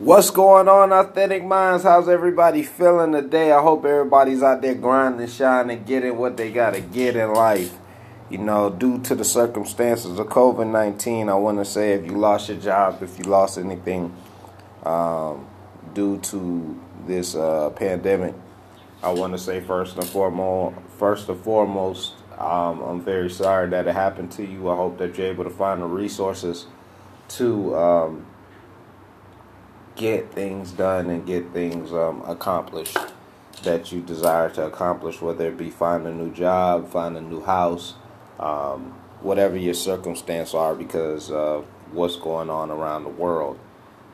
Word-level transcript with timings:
What's 0.00 0.30
going 0.30 0.66
on, 0.66 0.92
Authentic 0.92 1.44
Minds? 1.44 1.84
How's 1.84 2.08
everybody 2.08 2.64
feeling 2.64 3.12
today? 3.12 3.52
I 3.52 3.62
hope 3.62 3.84
everybody's 3.84 4.42
out 4.42 4.60
there 4.60 4.74
grinding, 4.74 5.28
shining, 5.28 5.84
getting 5.84 6.18
what 6.18 6.36
they 6.36 6.50
got 6.50 6.74
to 6.74 6.80
get 6.80 7.14
in 7.14 7.32
life. 7.32 7.78
You 8.28 8.38
know, 8.38 8.70
due 8.70 9.00
to 9.02 9.14
the 9.14 9.24
circumstances 9.24 10.18
of 10.18 10.26
COVID 10.26 10.68
19, 10.68 11.28
I 11.28 11.34
want 11.34 11.58
to 11.58 11.64
say 11.64 11.92
if 11.92 12.04
you 12.04 12.18
lost 12.18 12.48
your 12.48 12.58
job, 12.58 13.04
if 13.04 13.20
you 13.20 13.26
lost 13.26 13.56
anything 13.56 14.12
um, 14.82 15.46
due 15.92 16.18
to 16.18 16.80
this 17.06 17.36
uh, 17.36 17.70
pandemic, 17.70 18.34
I 19.00 19.12
want 19.12 19.32
to 19.34 19.38
say 19.38 19.60
first 19.60 19.96
and 19.96 20.08
foremost, 20.08 20.74
first 20.98 21.28
and 21.28 21.40
foremost, 21.40 22.14
um, 22.36 22.82
I'm 22.82 23.00
very 23.00 23.30
sorry 23.30 23.70
that 23.70 23.86
it 23.86 23.94
happened 23.94 24.32
to 24.32 24.44
you. 24.44 24.68
I 24.70 24.74
hope 24.74 24.98
that 24.98 25.16
you're 25.16 25.28
able 25.28 25.44
to 25.44 25.50
find 25.50 25.80
the 25.80 25.86
resources 25.86 26.66
to 27.28 27.76
um, 27.76 28.26
get 29.96 30.32
things 30.32 30.72
done 30.72 31.10
and 31.10 31.26
get 31.26 31.52
things 31.52 31.92
um, 31.92 32.22
accomplished 32.26 32.96
that 33.62 33.92
you 33.92 34.00
desire 34.00 34.50
to 34.50 34.66
accomplish, 34.66 35.20
whether 35.20 35.48
it 35.48 35.56
be 35.56 35.70
find 35.70 36.06
a 36.06 36.12
new 36.12 36.32
job, 36.32 36.90
find 36.90 37.16
a 37.16 37.20
new 37.20 37.42
house, 37.42 37.94
um, 38.38 38.94
whatever 39.20 39.56
your 39.56 39.74
circumstance 39.74 40.54
are, 40.54 40.74
because 40.74 41.30
of 41.30 41.64
what's 41.92 42.16
going 42.16 42.50
on 42.50 42.70
around 42.70 43.04
the 43.04 43.08
world. 43.10 43.58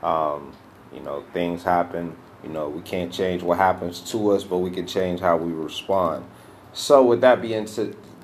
Um, 0.02 0.52
you 0.92 1.00
know, 1.00 1.24
things 1.32 1.62
happen. 1.62 2.16
You 2.42 2.50
know, 2.50 2.68
we 2.68 2.82
can't 2.82 3.12
change 3.12 3.42
what 3.42 3.58
happens 3.58 4.00
to 4.12 4.30
us, 4.30 4.44
but 4.44 4.58
we 4.58 4.70
can 4.70 4.86
change 4.86 5.20
how 5.20 5.36
we 5.36 5.52
respond. 5.52 6.24
So, 6.72 7.04
with 7.04 7.20
that 7.22 7.42
being 7.42 7.68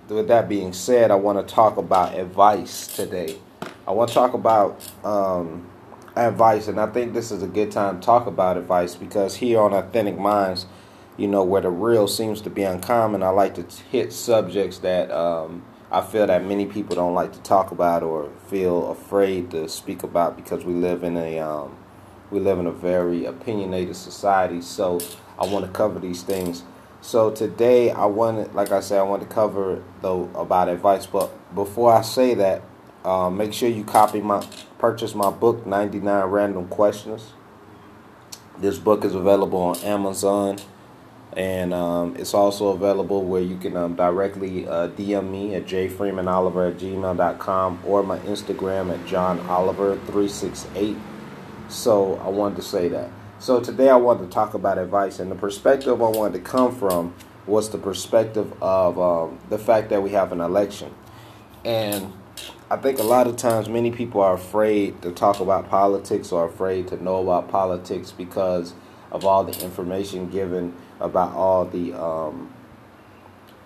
with 0.08 0.28
that 0.28 0.48
being 0.48 0.72
said, 0.72 1.10
I 1.10 1.16
want 1.16 1.46
to 1.46 1.54
talk 1.54 1.76
about 1.76 2.16
advice 2.16 2.86
today. 2.94 3.38
I 3.86 3.90
want 3.90 4.08
to 4.08 4.14
talk 4.14 4.34
about 4.34 4.88
um, 5.04 5.66
advice, 6.16 6.66
and 6.66 6.80
I 6.80 6.86
think 6.86 7.12
this 7.12 7.30
is 7.30 7.42
a 7.42 7.46
good 7.46 7.70
time 7.70 8.00
to 8.00 8.04
talk 8.04 8.26
about 8.26 8.56
advice 8.56 8.94
because 8.94 9.36
here 9.36 9.60
on 9.60 9.72
Authentic 9.72 10.18
Minds, 10.18 10.66
you 11.16 11.28
know, 11.28 11.44
where 11.44 11.62
the 11.62 11.70
real 11.70 12.08
seems 12.08 12.40
to 12.42 12.50
be 12.50 12.62
uncommon, 12.62 13.22
I 13.22 13.28
like 13.28 13.54
to 13.54 13.64
hit 13.90 14.12
subjects 14.12 14.78
that 14.78 15.10
um, 15.10 15.64
I 15.90 16.00
feel 16.00 16.26
that 16.26 16.44
many 16.44 16.66
people 16.66 16.96
don't 16.96 17.14
like 17.14 17.32
to 17.32 17.40
talk 17.40 17.70
about 17.70 18.02
or 18.02 18.30
feel 18.48 18.90
afraid 18.90 19.50
to 19.52 19.68
speak 19.68 20.02
about 20.02 20.36
because 20.36 20.64
we 20.64 20.72
live 20.72 21.04
in 21.04 21.16
a 21.16 21.38
um, 21.38 21.76
we 22.30 22.40
live 22.40 22.58
in 22.58 22.66
a 22.66 22.72
very 22.72 23.24
opinionated 23.24 23.94
society. 23.94 24.60
So 24.60 25.00
I 25.38 25.46
want 25.46 25.64
to 25.64 25.70
cover 25.70 26.00
these 26.00 26.22
things. 26.22 26.64
So 27.00 27.30
today 27.30 27.92
I 27.92 28.06
wanted, 28.06 28.52
like 28.54 28.72
I 28.72 28.80
said, 28.80 28.98
I 28.98 29.02
want 29.02 29.22
to 29.22 29.28
cover 29.28 29.82
though 30.02 30.28
about 30.34 30.68
advice. 30.68 31.06
But 31.06 31.30
before 31.54 31.92
I 31.92 32.02
say 32.02 32.34
that, 32.34 32.62
uh, 33.06 33.30
make 33.30 33.52
sure 33.52 33.68
you 33.68 33.84
copy 33.84 34.20
my 34.20 34.44
purchase 34.78 35.14
my 35.14 35.30
book 35.30 35.64
99 35.64 36.24
Random 36.24 36.66
Questions. 36.66 37.32
This 38.58 38.78
book 38.78 39.04
is 39.04 39.14
available 39.14 39.60
on 39.60 39.78
Amazon, 39.78 40.58
and 41.34 41.72
um, 41.72 42.16
it's 42.16 42.34
also 42.34 42.68
available 42.68 43.22
where 43.24 43.42
you 43.42 43.58
can 43.58 43.76
um, 43.76 43.94
directly 43.94 44.66
uh, 44.66 44.88
DM 44.88 45.30
me 45.30 45.54
at 45.54 45.66
jfreemanoliver 45.66 46.72
at 46.72 46.78
gmail.com 46.78 47.82
or 47.86 48.02
my 48.02 48.18
Instagram 48.20 48.92
at 48.92 49.00
johnoliver368. 49.06 51.00
So 51.68 52.16
I 52.16 52.28
wanted 52.28 52.56
to 52.56 52.62
say 52.62 52.88
that. 52.88 53.10
So 53.38 53.60
today 53.60 53.88
I 53.88 53.96
wanted 53.96 54.24
to 54.24 54.30
talk 54.30 54.54
about 54.54 54.78
advice, 54.78 55.20
and 55.20 55.30
the 55.30 55.36
perspective 55.36 56.02
I 56.02 56.08
wanted 56.08 56.38
to 56.38 56.50
come 56.50 56.74
from 56.74 57.14
was 57.46 57.70
the 57.70 57.78
perspective 57.78 58.52
of 58.60 58.98
um, 58.98 59.38
the 59.48 59.58
fact 59.58 59.90
that 59.90 60.02
we 60.02 60.10
have 60.10 60.32
an 60.32 60.40
election. 60.40 60.92
And 61.64 62.12
I 62.70 62.76
think 62.76 62.98
a 62.98 63.04
lot 63.04 63.26
of 63.26 63.36
times 63.36 63.68
many 63.68 63.90
people 63.90 64.20
are 64.20 64.34
afraid 64.34 65.00
to 65.02 65.12
talk 65.12 65.40
about 65.40 65.68
politics 65.68 66.32
or 66.32 66.46
afraid 66.46 66.88
to 66.88 67.02
know 67.02 67.22
about 67.22 67.48
politics 67.48 68.12
because 68.12 68.74
of 69.12 69.24
all 69.24 69.44
the 69.44 69.64
information 69.64 70.28
given 70.28 70.74
about 71.00 71.32
all 71.34 71.64
the 71.64 71.92
um, 71.94 72.52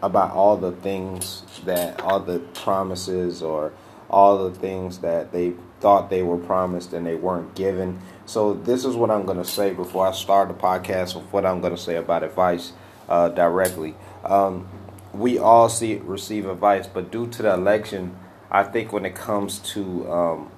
about 0.02 0.32
all 0.32 0.56
the 0.56 0.72
things 0.72 1.42
that 1.64 2.00
all 2.02 2.20
the 2.20 2.38
promises 2.38 3.42
or 3.42 3.72
all 4.08 4.48
the 4.48 4.58
things 4.58 4.98
that 4.98 5.32
they 5.32 5.54
thought 5.80 6.10
they 6.10 6.22
were 6.22 6.36
promised 6.36 6.92
and 6.92 7.06
they 7.06 7.14
weren't 7.14 7.54
given. 7.54 7.98
So 8.26 8.54
this 8.54 8.84
is 8.84 8.96
what 8.96 9.10
I'm 9.10 9.24
going 9.24 9.38
to 9.38 9.44
say 9.44 9.72
before 9.72 10.06
I 10.06 10.12
start 10.12 10.48
the 10.48 10.54
podcast 10.54 11.16
of 11.16 11.32
what 11.32 11.46
I'm 11.46 11.60
going 11.60 11.74
to 11.74 11.80
say 11.80 11.96
about 11.96 12.22
advice 12.22 12.72
uh, 13.08 13.30
directly. 13.30 13.94
Um, 14.24 14.68
we 15.12 15.38
all 15.38 15.68
see 15.68 15.96
receive 15.96 16.46
advice, 16.46 16.86
but 16.86 17.10
due 17.10 17.26
to 17.28 17.42
the 17.42 17.54
election, 17.54 18.16
I 18.50 18.64
think 18.64 18.92
when 18.92 19.04
it 19.04 19.14
comes 19.14 19.58
to 19.74 20.10
um, 20.10 20.50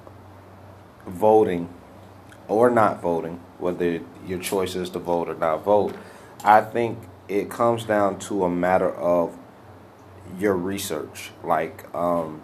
voting 1.06 1.69
or 2.48 2.70
not 2.70 3.03
voting, 3.03 3.41
whether 3.58 4.00
your 4.26 4.38
choice 4.38 4.75
is 4.75 4.91
to 4.91 4.98
vote 4.98 5.28
or 5.28 5.34
not 5.34 5.64
vote, 5.64 5.94
I 6.44 6.62
think 6.62 6.98
it 7.28 7.50
comes 7.50 7.84
down 7.84 8.19
to 8.20 8.44
a 8.44 8.50
matter 8.50 8.91
of 8.91 9.36
your 10.38 10.56
research. 10.56 11.31
Like, 11.44 11.92
um, 11.94 12.42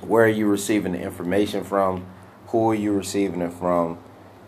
where 0.00 0.24
are 0.24 0.28
you 0.28 0.46
receiving 0.46 0.92
the 0.92 1.00
information 1.00 1.64
from? 1.64 2.06
Who 2.48 2.70
are 2.70 2.74
you 2.74 2.92
receiving 2.92 3.40
it 3.40 3.52
from? 3.52 3.98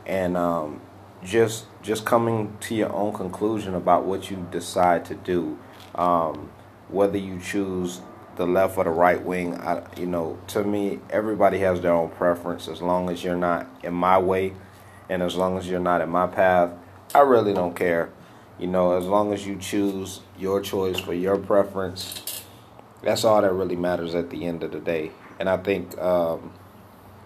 And 0.05 0.37
um, 0.37 0.81
just 1.25 1.67
just 1.83 2.05
coming 2.05 2.57
to 2.61 2.75
your 2.75 2.93
own 2.93 3.13
conclusion 3.13 3.75
about 3.75 4.05
what 4.05 4.31
you 4.31 4.47
decide 4.51 5.05
to 5.07 5.15
do. 5.15 5.59
Um, 5.95 6.51
whether 6.89 7.19
you 7.19 7.41
choose 7.41 8.01
the 8.37 8.47
left 8.47 8.77
or 8.79 8.85
the 8.85 8.91
right 8.91 9.23
wing, 9.23 9.55
I, 9.55 9.83
you 9.97 10.07
know, 10.07 10.39
to 10.49 10.63
me, 10.65 11.01
everybody 11.11 11.59
has 11.59 11.81
their 11.81 11.93
own 11.93 12.11
preference. 12.11 12.69
As 12.69 12.83
long 12.83 13.11
as 13.11 13.25
you're 13.25 13.37
not 13.37 13.67
in 13.83 13.95
my 13.95 14.19
way, 14.19 14.53
and 15.09 15.23
as 15.23 15.37
long 15.37 15.59
as 15.59 15.69
you're 15.69 15.81
not 15.81 16.01
in 16.01 16.09
my 16.09 16.27
path, 16.27 16.71
I 17.15 17.21
really 17.21 17.53
don't 17.53 17.75
care. 17.75 18.11
You 18.59 18.67
know, 18.67 18.97
as 18.97 19.05
long 19.05 19.33
as 19.33 19.47
you 19.47 19.57
choose 19.57 20.21
your 20.39 20.61
choice 20.61 20.99
for 20.99 21.15
your 21.15 21.37
preference, 21.37 22.43
that's 23.03 23.25
all 23.25 23.43
that 23.43 23.53
really 23.53 23.77
matters 23.77 24.15
at 24.15 24.31
the 24.31 24.47
end 24.47 24.63
of 24.63 24.73
the 24.73 24.81
day. 24.81 25.13
And 25.39 25.49
I 25.49 25.59
think 25.59 25.97
um, 25.99 26.53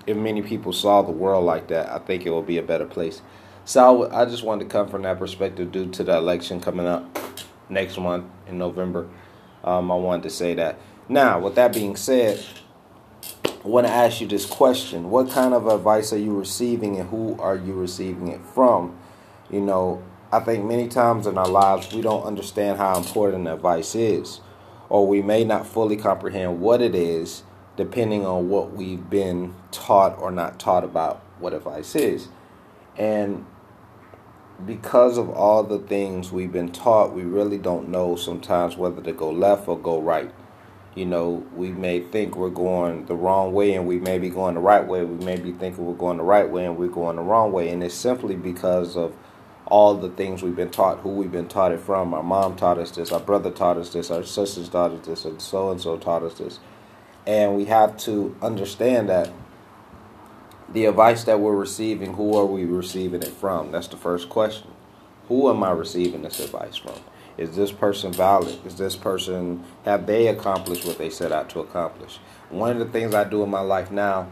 if 0.06 0.16
many 0.16 0.42
people 0.42 0.72
saw 0.72 1.02
the 1.02 1.12
world 1.12 1.44
like 1.44 1.68
that, 1.68 1.88
I 1.90 1.98
think 1.98 2.26
it 2.26 2.30
will 2.30 2.42
be 2.42 2.58
a 2.58 2.62
better 2.62 2.86
place. 2.86 3.22
So 3.64 4.10
I 4.10 4.24
just 4.24 4.42
wanted 4.42 4.64
to 4.64 4.70
come 4.70 4.88
from 4.88 5.02
that 5.02 5.18
perspective 5.18 5.70
due 5.70 5.88
to 5.90 6.02
the 6.02 6.16
election 6.16 6.60
coming 6.60 6.86
up 6.86 7.18
next 7.68 7.98
month 7.98 8.24
in 8.48 8.58
November. 8.58 9.08
Um, 9.62 9.90
I 9.90 9.94
wanted 9.94 10.24
to 10.24 10.30
say 10.30 10.54
that. 10.54 10.78
Now, 11.10 11.40
with 11.40 11.56
that 11.56 11.74
being 11.74 11.96
said, 11.96 12.40
I 13.44 13.66
want 13.66 13.88
to 13.88 13.92
ask 13.92 14.20
you 14.20 14.28
this 14.28 14.46
question 14.46 15.10
What 15.10 15.28
kind 15.28 15.54
of 15.54 15.66
advice 15.66 16.12
are 16.12 16.18
you 16.18 16.38
receiving 16.38 17.00
and 17.00 17.10
who 17.10 17.36
are 17.40 17.56
you 17.56 17.72
receiving 17.72 18.28
it 18.28 18.40
from? 18.54 18.96
You 19.50 19.60
know, 19.60 20.04
I 20.30 20.38
think 20.38 20.64
many 20.64 20.86
times 20.86 21.26
in 21.26 21.36
our 21.36 21.48
lives 21.48 21.92
we 21.92 22.00
don't 22.00 22.22
understand 22.22 22.78
how 22.78 22.96
important 22.96 23.48
advice 23.48 23.96
is, 23.96 24.40
or 24.88 25.04
we 25.04 25.20
may 25.20 25.42
not 25.42 25.66
fully 25.66 25.96
comprehend 25.96 26.60
what 26.60 26.80
it 26.80 26.94
is 26.94 27.42
depending 27.76 28.24
on 28.24 28.48
what 28.48 28.72
we've 28.72 29.10
been 29.10 29.56
taught 29.72 30.16
or 30.16 30.30
not 30.30 30.60
taught 30.60 30.84
about 30.84 31.24
what 31.40 31.52
advice 31.52 31.96
is. 31.96 32.28
And 32.96 33.46
because 34.64 35.18
of 35.18 35.28
all 35.28 35.64
the 35.64 35.80
things 35.80 36.30
we've 36.30 36.52
been 36.52 36.70
taught, 36.70 37.12
we 37.12 37.22
really 37.22 37.58
don't 37.58 37.88
know 37.88 38.14
sometimes 38.14 38.76
whether 38.76 39.02
to 39.02 39.12
go 39.12 39.28
left 39.32 39.66
or 39.66 39.76
go 39.76 40.00
right. 40.00 40.30
You 40.94 41.06
know, 41.06 41.46
we 41.54 41.70
may 41.70 42.00
think 42.00 42.36
we're 42.36 42.50
going 42.50 43.06
the 43.06 43.14
wrong 43.14 43.52
way 43.52 43.74
and 43.74 43.86
we 43.86 43.98
may 43.98 44.18
be 44.18 44.28
going 44.28 44.54
the 44.54 44.60
right 44.60 44.84
way. 44.84 45.04
We 45.04 45.24
may 45.24 45.36
be 45.36 45.52
thinking 45.52 45.86
we're 45.86 45.94
going 45.94 46.16
the 46.16 46.24
right 46.24 46.48
way 46.48 46.66
and 46.66 46.76
we're 46.76 46.88
going 46.88 47.16
the 47.16 47.22
wrong 47.22 47.52
way. 47.52 47.68
And 47.70 47.82
it's 47.84 47.94
simply 47.94 48.34
because 48.34 48.96
of 48.96 49.14
all 49.66 49.94
the 49.94 50.10
things 50.10 50.42
we've 50.42 50.56
been 50.56 50.70
taught, 50.70 50.98
who 50.98 51.10
we've 51.10 51.30
been 51.30 51.48
taught 51.48 51.70
it 51.72 51.80
from. 51.80 52.12
Our 52.12 52.24
mom 52.24 52.56
taught 52.56 52.78
us 52.78 52.90
this, 52.90 53.12
our 53.12 53.20
brother 53.20 53.50
taught 53.50 53.76
us 53.78 53.90
this, 53.90 54.10
our 54.10 54.24
sisters 54.24 54.68
taught 54.68 54.90
us 54.90 55.06
this, 55.06 55.24
and 55.24 55.40
so 55.40 55.70
and 55.70 55.80
so 55.80 55.96
taught 55.96 56.24
us 56.24 56.34
this. 56.34 56.58
And 57.26 57.56
we 57.56 57.66
have 57.66 57.96
to 57.98 58.36
understand 58.42 59.08
that 59.08 59.30
the 60.72 60.86
advice 60.86 61.24
that 61.24 61.40
we're 61.40 61.54
receiving, 61.56 62.14
who 62.14 62.36
are 62.36 62.46
we 62.46 62.64
receiving 62.64 63.22
it 63.22 63.28
from? 63.28 63.70
That's 63.70 63.88
the 63.88 63.96
first 63.96 64.28
question. 64.28 64.68
Who 65.28 65.48
am 65.48 65.62
I 65.62 65.70
receiving 65.70 66.22
this 66.22 66.40
advice 66.40 66.76
from? 66.76 66.94
Is 67.40 67.56
this 67.56 67.72
person 67.72 68.12
valid? 68.12 68.58
Is 68.66 68.76
this 68.76 68.96
person, 68.96 69.64
have 69.86 70.04
they 70.04 70.28
accomplished 70.28 70.84
what 70.84 70.98
they 70.98 71.08
set 71.08 71.32
out 71.32 71.48
to 71.50 71.60
accomplish? 71.60 72.18
One 72.50 72.72
of 72.72 72.78
the 72.78 72.92
things 72.92 73.14
I 73.14 73.24
do 73.24 73.42
in 73.42 73.48
my 73.48 73.62
life 73.62 73.90
now 73.90 74.28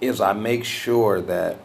is 0.00 0.18
I 0.18 0.32
make 0.32 0.64
sure 0.64 1.20
that 1.20 1.58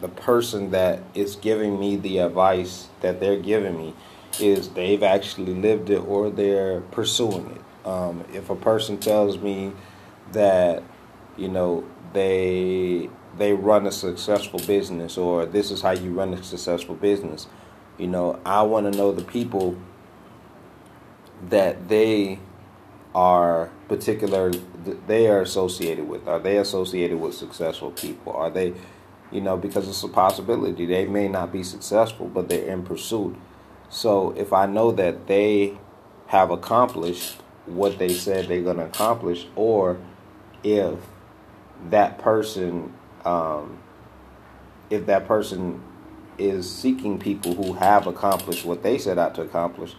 the 0.00 0.08
person 0.08 0.70
that 0.70 1.00
is 1.14 1.34
giving 1.34 1.80
me 1.80 1.96
the 1.96 2.18
advice 2.18 2.86
that 3.00 3.18
they're 3.18 3.40
giving 3.40 3.76
me 3.76 3.94
is 4.38 4.68
they've 4.68 5.02
actually 5.02 5.54
lived 5.54 5.90
it 5.90 5.98
or 5.98 6.30
they're 6.30 6.82
pursuing 6.92 7.50
it. 7.50 7.86
Um, 7.88 8.24
if 8.32 8.50
a 8.50 8.56
person 8.56 8.98
tells 8.98 9.38
me 9.38 9.72
that, 10.30 10.84
you 11.36 11.48
know, 11.48 11.84
they 12.12 13.10
they 13.36 13.52
run 13.52 13.86
a 13.86 13.92
successful 13.92 14.60
business 14.60 15.18
or 15.18 15.44
this 15.44 15.70
is 15.72 15.80
how 15.80 15.90
you 15.90 16.12
run 16.12 16.34
a 16.34 16.42
successful 16.42 16.94
business, 16.94 17.48
you 17.98 18.06
know, 18.06 18.40
I 18.46 18.62
want 18.62 18.90
to 18.90 18.96
know 18.96 19.12
the 19.12 19.24
people 19.24 19.76
that 21.48 21.88
they 21.88 22.38
are 23.14 23.70
particular 23.88 24.52
they 25.06 25.28
are 25.28 25.40
associated 25.40 26.08
with? 26.08 26.26
Are 26.28 26.38
they 26.38 26.58
associated 26.58 27.18
with 27.18 27.34
successful 27.34 27.90
people? 27.90 28.32
Are 28.32 28.50
they, 28.50 28.74
you 29.30 29.40
know, 29.40 29.56
because 29.56 29.88
it's 29.88 30.02
a 30.02 30.08
possibility 30.08 30.86
they 30.86 31.06
may 31.06 31.28
not 31.28 31.52
be 31.52 31.62
successful, 31.62 32.28
but 32.28 32.48
they're 32.48 32.68
in 32.68 32.82
pursuit. 32.84 33.36
So 33.90 34.32
if 34.36 34.52
I 34.52 34.66
know 34.66 34.92
that 34.92 35.26
they 35.26 35.78
have 36.28 36.50
accomplished 36.50 37.40
what 37.66 37.98
they 37.98 38.08
said 38.08 38.48
they're 38.48 38.62
going 38.62 38.76
to 38.76 38.84
accomplish, 38.84 39.46
or 39.56 39.98
if 40.62 40.98
that 41.90 42.18
person, 42.18 42.92
um, 43.24 43.78
if 44.90 45.06
that 45.06 45.26
person 45.26 45.82
is 46.38 46.70
seeking 46.70 47.18
people 47.18 47.54
who 47.54 47.74
have 47.74 48.06
accomplished 48.06 48.64
what 48.64 48.82
they 48.82 48.98
set 48.98 49.18
out 49.18 49.34
to 49.34 49.42
accomplish, 49.42 49.94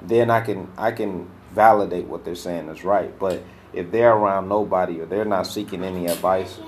then 0.00 0.30
I 0.30 0.40
can 0.40 0.70
I 0.76 0.92
can 0.92 1.30
validate 1.52 2.06
what 2.06 2.24
they're 2.24 2.34
saying 2.34 2.68
is 2.68 2.84
right. 2.84 3.16
But 3.18 3.42
if 3.72 3.90
they're 3.90 4.12
around 4.12 4.48
nobody 4.48 5.00
or 5.00 5.06
they're 5.06 5.24
not 5.24 5.46
seeking 5.46 5.84
any 5.84 6.06
advice 6.06 6.58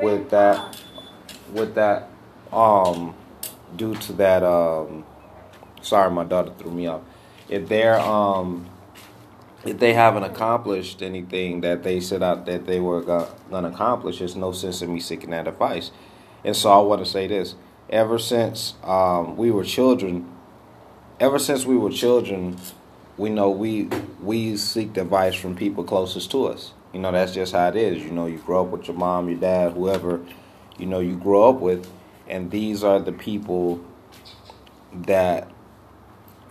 with 0.00 0.30
that 0.30 0.78
with 1.52 1.74
that 1.74 2.08
um 2.52 3.14
due 3.76 3.94
to 3.94 4.12
that 4.14 4.42
um 4.42 5.04
sorry 5.80 6.10
my 6.10 6.24
daughter 6.24 6.52
threw 6.58 6.70
me 6.70 6.86
off. 6.86 7.02
If 7.48 7.68
they're 7.68 7.98
um 7.98 8.68
if 9.64 9.78
they 9.78 9.92
haven't 9.92 10.24
accomplished 10.24 11.02
anything 11.02 11.60
that 11.60 11.82
they 11.82 12.00
set 12.00 12.22
out 12.22 12.46
that 12.46 12.66
they 12.66 12.80
were 12.80 13.00
going 13.00 13.28
to 13.50 13.68
accomplish, 13.68 14.18
there's 14.18 14.34
no 14.34 14.50
sense 14.52 14.82
in 14.82 14.92
me 14.92 14.98
seeking 14.98 15.30
that 15.30 15.46
advice. 15.46 15.92
And 16.44 16.56
so 16.56 16.72
I 16.72 16.82
want 16.82 17.04
to 17.04 17.08
say 17.08 17.28
this: 17.28 17.54
ever 17.92 18.18
since 18.18 18.74
um, 18.82 19.36
we 19.36 19.50
were 19.50 19.62
children, 19.62 20.28
ever 21.20 21.38
since 21.38 21.66
we 21.66 21.76
were 21.76 21.90
children, 21.90 22.56
we 23.18 23.28
know 23.28 23.50
we 23.50 23.88
we 24.20 24.56
seek 24.56 24.96
advice 24.96 25.34
from 25.34 25.54
people 25.54 25.84
closest 25.84 26.30
to 26.32 26.46
us. 26.46 26.72
You 26.92 27.00
know, 27.00 27.12
that's 27.12 27.32
just 27.32 27.52
how 27.52 27.68
it 27.68 27.76
is. 27.76 28.02
You 28.02 28.10
know, 28.10 28.26
you 28.26 28.38
grow 28.38 28.64
up 28.64 28.70
with 28.70 28.88
your 28.88 28.96
mom, 28.96 29.28
your 29.28 29.38
dad, 29.38 29.72
whoever, 29.72 30.20
you 30.78 30.86
know, 30.86 31.00
you 31.00 31.16
grow 31.16 31.50
up 31.50 31.60
with, 31.60 31.88
and 32.26 32.50
these 32.50 32.82
are 32.82 32.98
the 32.98 33.12
people 33.12 33.84
that 34.92 35.50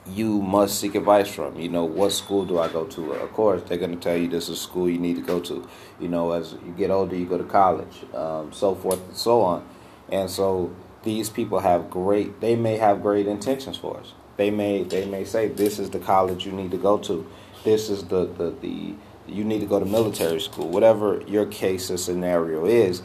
you 0.08 0.42
must 0.42 0.80
seek 0.80 0.96
advice 0.96 1.28
from. 1.28 1.60
You 1.60 1.70
know, 1.70 1.86
what 1.86 2.12
school 2.12 2.46
do 2.46 2.60
I 2.60 2.68
go 2.70 2.86
to? 2.86 3.14
Of 3.14 3.34
course, 3.34 3.62
they're 3.68 3.78
going 3.78 3.92
to 3.92 4.00
tell 4.00 4.18
you 4.18 4.28
this 4.28 4.50
is 4.50 4.60
school 4.60 4.90
you 4.90 4.98
need 4.98 5.16
to 5.16 5.22
go 5.22 5.40
to. 5.42 5.68
You 6.00 6.08
know, 6.08 6.32
as 6.32 6.54
you 6.54 6.74
get 6.76 6.90
older, 6.90 7.16
you 7.16 7.26
go 7.26 7.38
to 7.38 7.44
college, 7.44 8.06
um, 8.14 8.52
so 8.52 8.76
forth 8.76 9.04
and 9.08 9.18
so 9.18 9.42
on. 9.42 9.68
And 10.10 10.30
so 10.30 10.76
these 11.04 11.30
people 11.30 11.60
have 11.60 11.90
great, 11.90 12.42
they 12.42 12.56
may 12.56 12.78
have 12.78 13.02
great 13.02 13.28
intentions 13.28 13.78
for 13.78 13.98
us. 13.98 14.14
They 14.38 14.50
may 14.52 14.84
they 14.84 15.06
may 15.06 15.24
say 15.24 15.48
this 15.50 15.78
is 15.78 15.90
the 15.90 16.00
college 16.00 16.46
you 16.46 16.52
need 16.52 16.72
to 16.72 16.78
go 16.78 16.98
to. 17.00 17.28
This 17.64 17.90
is 17.90 18.06
the 18.06 18.26
the, 18.26 18.56
the 18.62 18.96
you 19.28 19.44
need 19.44 19.60
to 19.60 19.66
go 19.66 19.80
to 19.80 19.86
military 19.86 20.40
school. 20.40 20.70
Whatever 20.70 21.22
your 21.28 21.46
case 21.46 21.92
or 21.92 21.98
scenario 21.98 22.66
is, 22.66 23.02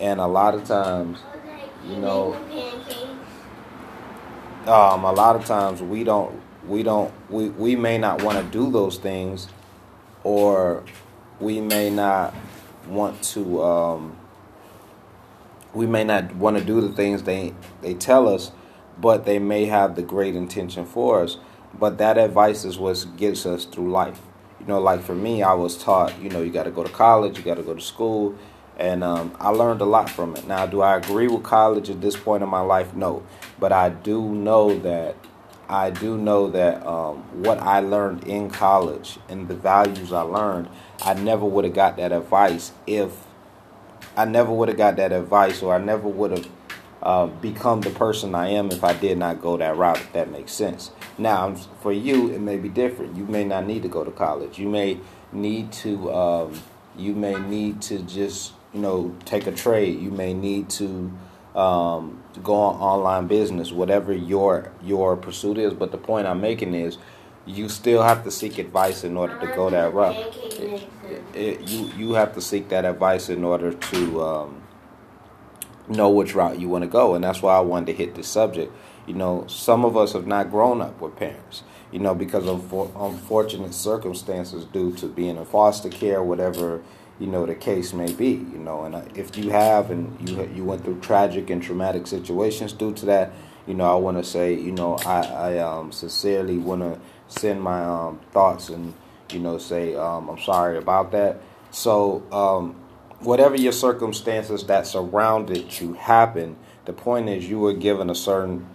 and 0.00 0.20
a 0.20 0.26
lot 0.26 0.54
of 0.54 0.64
times, 0.64 1.18
you 1.86 1.96
know, 1.96 2.34
um, 4.66 5.04
a 5.04 5.12
lot 5.12 5.36
of 5.36 5.44
times 5.44 5.80
we 5.80 6.04
don't 6.04 6.40
we 6.66 6.82
don't 6.82 7.12
we, 7.30 7.48
we 7.50 7.76
may 7.76 7.98
not 7.98 8.22
want 8.22 8.38
to 8.38 8.44
do 8.44 8.70
those 8.70 8.98
things, 8.98 9.48
or 10.24 10.82
we 11.38 11.60
may 11.60 11.90
not 11.90 12.34
want 12.88 13.22
to 13.22 13.62
um, 13.62 14.16
we 15.76 15.86
may 15.86 16.04
not 16.04 16.34
want 16.36 16.56
to 16.56 16.64
do 16.64 16.80
the 16.80 16.90
things 16.90 17.22
they 17.22 17.54
they 17.82 17.94
tell 17.94 18.28
us 18.28 18.52
but 18.98 19.24
they 19.24 19.38
may 19.38 19.66
have 19.66 19.94
the 19.94 20.02
great 20.02 20.34
intention 20.34 20.86
for 20.86 21.22
us. 21.22 21.36
But 21.78 21.98
that 21.98 22.16
advice 22.16 22.64
is 22.64 22.78
what 22.78 23.04
gets 23.16 23.44
us 23.44 23.64
through 23.64 23.90
life. 23.90 24.20
You 24.60 24.66
know, 24.66 24.80
like 24.80 25.02
for 25.02 25.14
me, 25.14 25.42
I 25.42 25.52
was 25.52 25.76
taught, 25.76 26.18
you 26.20 26.30
know, 26.30 26.40
you 26.42 26.50
got 26.50 26.64
to 26.64 26.70
go 26.70 26.82
to 26.82 26.90
college, 26.90 27.36
you 27.36 27.44
got 27.44 27.56
to 27.56 27.62
go 27.62 27.74
to 27.74 27.80
school, 27.80 28.34
and 28.78 29.04
um, 29.04 29.36
I 29.38 29.50
learned 29.50 29.80
a 29.80 29.84
lot 29.84 30.08
from 30.08 30.34
it. 30.36 30.46
Now, 30.46 30.66
do 30.66 30.80
I 30.80 30.96
agree 30.96 31.28
with 31.28 31.42
college 31.42 31.90
at 31.90 32.00
this 32.00 32.16
point 32.16 32.42
in 32.42 32.48
my 32.48 32.60
life? 32.60 32.94
No, 32.94 33.22
but 33.58 33.72
I 33.72 33.90
do 33.90 34.22
know 34.34 34.78
that 34.80 35.16
I 35.68 35.90
do 35.90 36.16
know 36.16 36.48
that 36.50 36.86
um, 36.86 37.18
what 37.42 37.58
I 37.58 37.80
learned 37.80 38.24
in 38.24 38.50
college 38.50 39.18
and 39.28 39.48
the 39.48 39.56
values 39.56 40.12
I 40.12 40.22
learned, 40.22 40.68
I 41.02 41.14
never 41.14 41.44
would 41.44 41.64
have 41.64 41.74
got 41.74 41.96
that 41.96 42.12
advice 42.12 42.72
if 42.86 43.12
I 44.16 44.24
never 44.24 44.50
would 44.50 44.68
have 44.68 44.78
got 44.78 44.96
that 44.96 45.12
advice, 45.12 45.62
or 45.62 45.74
I 45.74 45.78
never 45.78 46.08
would 46.08 46.30
have 46.30 46.48
uh, 47.02 47.26
become 47.26 47.82
the 47.82 47.90
person 47.90 48.34
I 48.34 48.48
am 48.48 48.70
if 48.70 48.82
I 48.82 48.94
did 48.94 49.18
not 49.18 49.42
go 49.42 49.56
that 49.58 49.76
route, 49.76 49.98
if 49.98 50.12
that 50.14 50.30
makes 50.30 50.52
sense. 50.52 50.90
Now, 51.18 51.54
for 51.54 51.92
you, 51.92 52.30
it 52.32 52.40
may 52.40 52.56
be 52.56 52.68
different. 52.68 53.16
You 53.16 53.26
may 53.26 53.44
not 53.44 53.66
need 53.66 53.82
to 53.82 53.88
go 53.88 54.04
to 54.04 54.10
college. 54.10 54.58
You 54.58 54.68
may 54.68 54.98
need 55.32 55.70
to, 55.72 56.12
um, 56.12 56.62
you 56.96 57.14
may 57.14 57.38
need 57.38 57.82
to 57.82 57.98
just, 58.00 58.54
you 58.72 58.80
know, 58.80 59.14
take 59.26 59.46
a 59.46 59.52
trade. 59.52 60.00
You 60.00 60.10
may 60.10 60.32
need 60.32 60.70
to 60.70 61.12
um, 61.54 62.22
go 62.42 62.54
on 62.54 62.80
online 62.80 63.26
business, 63.26 63.70
whatever 63.70 64.12
your 64.12 64.72
your 64.82 65.16
pursuit 65.16 65.58
is. 65.58 65.74
But 65.74 65.92
the 65.92 65.98
point 65.98 66.26
I'm 66.26 66.40
making 66.40 66.74
is, 66.74 66.98
you 67.44 67.68
still 67.68 68.02
have 68.02 68.24
to 68.24 68.30
seek 68.30 68.58
advice 68.58 69.04
in 69.04 69.16
order 69.16 69.38
to 69.38 69.46
go 69.54 69.70
that 69.70 69.92
route. 69.94 70.16
It, 71.36 71.68
you 71.68 71.90
you 71.96 72.12
have 72.14 72.34
to 72.34 72.40
seek 72.40 72.68
that 72.70 72.84
advice 72.84 73.28
in 73.28 73.44
order 73.44 73.72
to 73.72 74.22
um, 74.22 74.62
know 75.88 76.10
which 76.10 76.34
route 76.34 76.58
you 76.58 76.68
want 76.68 76.82
to 76.82 76.88
go. 76.88 77.14
And 77.14 77.22
that's 77.24 77.42
why 77.42 77.56
I 77.56 77.60
wanted 77.60 77.86
to 77.86 77.92
hit 77.92 78.14
this 78.14 78.28
subject. 78.28 78.72
You 79.06 79.14
know, 79.14 79.46
some 79.46 79.84
of 79.84 79.96
us 79.96 80.14
have 80.14 80.26
not 80.26 80.50
grown 80.50 80.80
up 80.80 81.00
with 81.00 81.16
parents, 81.16 81.62
you 81.92 81.98
know, 81.98 82.14
because 82.14 82.46
of 82.46 82.72
unfortunate 82.96 83.74
circumstances 83.74 84.64
due 84.64 84.92
to 84.96 85.06
being 85.06 85.36
in 85.36 85.44
foster 85.44 85.88
care, 85.88 86.22
whatever, 86.22 86.82
you 87.20 87.28
know, 87.28 87.46
the 87.46 87.54
case 87.54 87.92
may 87.92 88.12
be, 88.12 88.30
you 88.30 88.58
know. 88.58 88.84
And 88.84 88.96
uh, 88.96 89.02
if 89.14 89.36
you 89.36 89.50
have 89.50 89.90
and 89.90 90.28
you, 90.28 90.50
you 90.54 90.64
went 90.64 90.84
through 90.84 91.00
tragic 91.00 91.50
and 91.50 91.62
traumatic 91.62 92.06
situations 92.06 92.72
due 92.72 92.92
to 92.94 93.06
that, 93.06 93.32
you 93.66 93.74
know, 93.74 93.84
I 93.84 93.96
want 93.96 94.16
to 94.16 94.24
say, 94.24 94.54
you 94.54 94.72
know, 94.72 94.96
I, 95.06 95.20
I 95.20 95.58
um, 95.58 95.92
sincerely 95.92 96.58
want 96.58 96.82
to 96.82 97.00
send 97.28 97.62
my 97.62 97.84
um, 97.84 98.20
thoughts 98.32 98.68
and, 98.68 98.94
you 99.32 99.40
know, 99.40 99.58
say 99.58 99.94
um, 99.94 100.28
I'm 100.28 100.40
sorry 100.40 100.78
about 100.78 101.12
that. 101.12 101.40
So, 101.70 102.22
um, 102.32 102.74
whatever 103.20 103.56
your 103.56 103.72
circumstances 103.72 104.64
that 104.64 104.86
surrounded 104.86 105.80
you 105.80 105.94
happen, 105.94 106.56
the 106.84 106.92
point 106.92 107.28
is 107.28 107.48
you 107.48 107.58
were 107.58 107.72
given 107.72 108.10
a 108.10 108.14
certain 108.14 108.66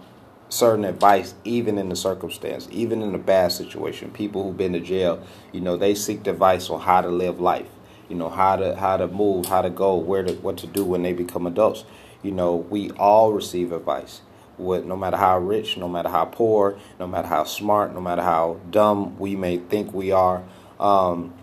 certain 0.48 0.84
advice 0.84 1.34
even 1.44 1.78
in 1.78 1.88
the 1.88 1.96
circumstance, 1.96 2.68
even 2.70 3.00
in 3.00 3.14
a 3.14 3.18
bad 3.18 3.50
situation. 3.50 4.10
People 4.10 4.44
who've 4.44 4.56
been 4.56 4.74
to 4.74 4.80
jail, 4.80 5.24
you 5.50 5.62
know, 5.62 5.78
they 5.78 5.94
seek 5.94 6.26
advice 6.26 6.68
on 6.68 6.80
how 6.80 7.00
to 7.00 7.08
live 7.08 7.40
life. 7.40 7.68
You 8.08 8.16
know, 8.16 8.28
how 8.28 8.56
to 8.56 8.76
how 8.76 8.98
to 8.98 9.08
move, 9.08 9.46
how 9.46 9.62
to 9.62 9.70
go, 9.70 9.96
where 9.96 10.22
to 10.22 10.34
what 10.34 10.58
to 10.58 10.66
do 10.66 10.84
when 10.84 11.02
they 11.02 11.14
become 11.14 11.46
adults. 11.46 11.84
You 12.22 12.32
know, 12.32 12.56
we 12.56 12.90
all 12.90 13.32
receive 13.32 13.72
advice. 13.72 14.20
With 14.62 14.84
no 14.84 14.96
matter 14.96 15.16
how 15.16 15.38
rich, 15.38 15.76
no 15.76 15.88
matter 15.88 16.08
how 16.08 16.24
poor, 16.24 16.78
no 16.98 17.06
matter 17.06 17.28
how 17.28 17.44
smart, 17.44 17.92
no 17.92 18.00
matter 18.00 18.22
how 18.22 18.60
dumb 18.70 19.18
we 19.18 19.34
may 19.34 19.58
think 19.58 19.92
we 19.92 20.12
are, 20.12 20.42
um, 20.78 21.34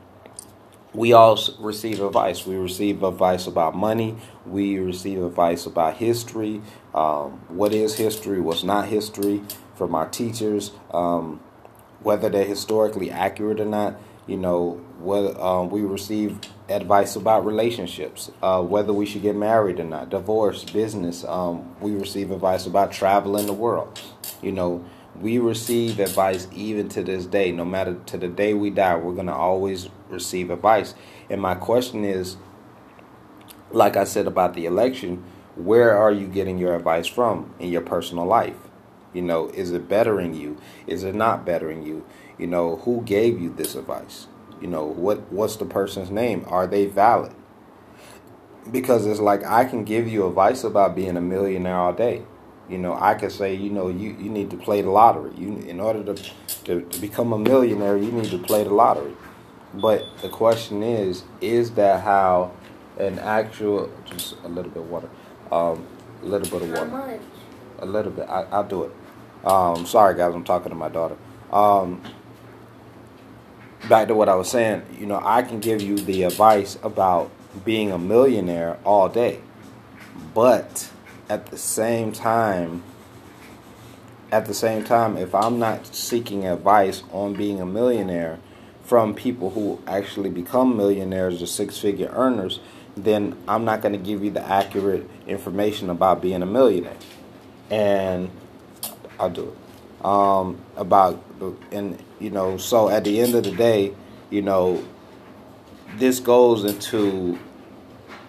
we 0.94 1.14
all 1.14 1.38
receive 1.60 2.02
advice. 2.02 2.46
We 2.46 2.56
receive 2.56 3.04
advice 3.04 3.46
about 3.46 3.76
money. 3.76 4.16
We 4.46 4.80
receive 4.80 5.22
advice 5.24 5.66
about 5.66 5.98
history. 5.98 6.62
Um, 6.96 7.42
what 7.50 7.74
is 7.74 7.96
history? 7.96 8.42
What's 8.42 8.64
not 8.64 8.88
history? 8.88 9.42
From 9.76 9.96
our 9.96 10.10
teachers, 10.10 10.72
um, 10.92 11.40
whether 12.02 12.28
they're 12.28 12.44
historically 12.44 13.12
accurate 13.12 13.60
or 13.60 13.66
not. 13.66 14.00
You 14.28 14.38
know, 14.38 14.82
what 15.00 15.40
um, 15.40 15.70
we 15.70 15.82
receive 15.82 16.38
advice 16.70 17.16
about 17.16 17.46
relationships, 17.46 18.32
uh, 18.42 18.62
whether 18.62 18.94
we 18.94 19.06
should 19.06 19.22
get 19.22 19.36
married 19.36 19.80
or 19.80 19.84
not, 19.84 20.10
divorce, 20.10 20.64
business. 20.64 21.24
Um, 21.26 21.76
we 21.80 21.92
receive 21.92 22.32
advice 22.32 22.66
about 22.66 22.92
traveling 22.92 23.48
the 23.48 23.54
world. 23.54 24.00
You 24.42 24.52
know, 24.52 24.86
we 25.20 25.40
receive 25.40 26.00
advice 26.00 26.48
even 26.54 26.88
to 26.90 27.04
this 27.04 27.26
day. 27.26 27.52
No 27.52 27.66
matter 27.66 27.98
to 28.08 28.18
the 28.18 28.28
day 28.28 28.54
we 28.54 28.70
die, 28.70 28.96
we're 28.96 29.16
going 29.16 29.28
to 29.28 29.34
always 29.34 29.90
receive 30.10 30.50
advice. 30.50 30.94
And 31.30 31.42
my 31.42 31.56
question 31.56 32.06
is 32.06 32.38
like 33.72 33.96
I 33.96 34.04
said 34.04 34.28
about 34.28 34.54
the 34.54 34.66
election, 34.66 35.24
where 35.56 35.96
are 35.98 36.12
you 36.12 36.28
getting 36.28 36.58
your 36.58 36.76
advice 36.76 37.08
from 37.08 37.54
in 37.60 37.70
your 37.70 37.82
personal 37.82 38.26
life? 38.26 38.56
You 39.14 39.22
know, 39.22 39.50
is 39.50 39.72
it 39.72 39.90
bettering 39.90 40.34
you? 40.34 40.58
Is 40.88 41.04
it 41.04 41.16
not 41.16 41.46
bettering 41.46 41.84
you? 41.84 42.06
You 42.38 42.48
know, 42.48 42.78
who 42.78 43.02
gave 43.04 43.40
you 43.40 43.54
this 43.54 43.76
advice? 43.76 44.28
You 44.62 44.68
know, 44.68 44.86
what 44.86 45.32
what's 45.32 45.56
the 45.56 45.66
person's 45.66 46.12
name? 46.12 46.46
Are 46.48 46.68
they 46.68 46.86
valid? 46.86 47.34
Because 48.70 49.06
it's 49.06 49.20
like 49.20 49.44
I 49.46 49.66
can 49.66 49.84
give 49.84 50.08
you 50.08 50.28
advice 50.28 50.64
about 50.64 50.96
being 50.96 51.18
a 51.18 51.22
millionaire 51.22 51.76
all 51.76 51.94
day 51.94 52.24
you 52.70 52.78
know, 52.78 52.96
I 53.00 53.16
can 53.16 53.32
say, 53.32 53.56
you 53.56 53.72
know, 53.72 53.90
you, 53.90 54.16
you 54.20 54.30
need 54.30 54.52
to 54.52 54.58
play 54.58 54.82
the 54.82 54.92
lottery. 54.92 55.32
You 55.36 55.58
in 55.68 55.80
order 55.80 56.14
to, 56.14 56.24
to, 56.66 56.82
to 56.82 57.02
become 57.02 57.34
a 57.34 57.40
millionaire, 57.40 57.98
you 57.98 58.12
need 58.12 58.30
to 58.30 58.38
play 58.38 58.64
the 58.64 58.74
lottery. 58.74 59.14
But 59.74 60.06
the 60.22 60.30
question 60.30 60.84
is, 60.84 61.24
is 61.42 61.72
that 61.72 62.04
how 62.04 62.52
an 62.98 63.18
actual 63.20 63.92
just 64.06 64.36
a 64.44 64.48
little 64.48 64.72
bit 64.72 64.84
of 64.84 64.90
water, 64.90 65.10
um, 65.52 65.86
a 66.22 66.26
little 66.26 66.60
bit 66.60 66.70
of 66.70 66.78
water, 66.78 66.86
much? 66.86 67.22
a 67.80 67.86
little 67.86 68.12
bit. 68.12 68.30
I, 68.30 68.44
I'll 68.52 68.64
do 68.64 68.84
it. 68.84 68.92
Um, 69.44 69.86
sorry 69.86 70.16
guys, 70.16 70.34
I'm 70.36 70.44
talking 70.44 70.70
to 70.70 70.76
my 70.76 70.90
daughter. 70.90 71.18
Um, 71.52 72.04
back 73.88 74.08
to 74.08 74.16
what 74.16 74.30
I 74.30 74.36
was 74.36 74.50
saying, 74.50 74.84
you 75.00 75.06
know, 75.06 75.22
I 75.24 75.42
can 75.42 75.60
give 75.60 75.82
you 75.82 75.98
the 75.98 76.24
advice 76.24 76.78
about 76.84 77.32
being 77.64 77.92
a 77.92 77.98
millionaire 77.98 78.78
all 78.84 79.10
day. 79.10 79.40
But 80.34 80.90
at 81.30 81.48
the 81.48 81.58
same 81.58 82.12
time, 82.12 82.84
at 84.32 84.46
the 84.46 84.54
same 84.54 84.84
time, 84.84 85.18
if 85.18 85.34
I'm 85.34 85.60
not 85.60 85.88
seeking 85.88 86.46
advice 86.46 87.04
on 87.12 87.34
being 87.34 87.60
a 87.60 87.66
millionaire 87.66 88.40
from 88.84 89.14
people 89.14 89.52
who 89.52 89.82
actually 89.88 90.30
become 90.30 90.76
millionaires 90.76 91.42
or 91.42 91.46
six 91.46 91.78
figure 91.78 92.12
earners, 92.14 92.60
then 92.96 93.38
I'm 93.48 93.66
not 93.66 93.82
going 93.82 93.94
to 93.94 94.00
give 94.00 94.24
you 94.24 94.32
the 94.32 94.42
accurate 94.42 95.10
information 95.28 95.90
about 95.90 96.22
being 96.22 96.42
a 96.42 96.46
millionaire. 96.46 96.98
And 97.70 98.30
I'll 99.20 99.30
do 99.30 99.50
it. 99.50 99.58
Um, 100.02 100.62
about, 100.78 101.22
and, 101.72 102.02
you 102.20 102.30
know, 102.30 102.58
so 102.58 102.90
at 102.90 103.04
the 103.04 103.20
end 103.20 103.36
of 103.36 103.44
the 103.44 103.52
day, 103.52 103.94
you 104.30 104.42
know, 104.42 104.84
this 105.98 106.20
goes 106.20 106.64
into, 106.64 107.38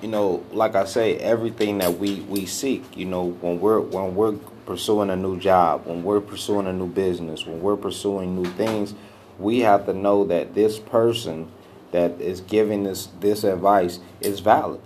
you 0.02 0.08
know, 0.08 0.44
like 0.52 0.74
I 0.74 0.84
say, 0.84 1.16
everything 1.18 1.78
that 1.78 1.98
we, 1.98 2.20
we 2.22 2.46
seek, 2.46 2.96
you 2.96 3.04
know, 3.04 3.24
when 3.24 3.60
we're, 3.60 3.80
when 3.80 4.16
we're 4.16 4.32
pursuing 4.66 5.10
a 5.10 5.16
new 5.16 5.38
job, 5.38 5.86
when 5.86 6.02
we're 6.02 6.20
pursuing 6.20 6.66
a 6.66 6.72
new 6.72 6.88
business, 6.88 7.46
when 7.46 7.60
we're 7.60 7.76
pursuing 7.76 8.40
new 8.40 8.50
things, 8.52 8.94
we 9.38 9.60
have 9.60 9.86
to 9.86 9.92
know 9.92 10.24
that 10.24 10.54
this 10.54 10.78
person 10.78 11.50
that 11.92 12.20
is 12.20 12.40
giving 12.42 12.84
this 12.84 13.08
this 13.20 13.42
advice 13.42 13.98
is 14.20 14.40
valid. 14.40 14.80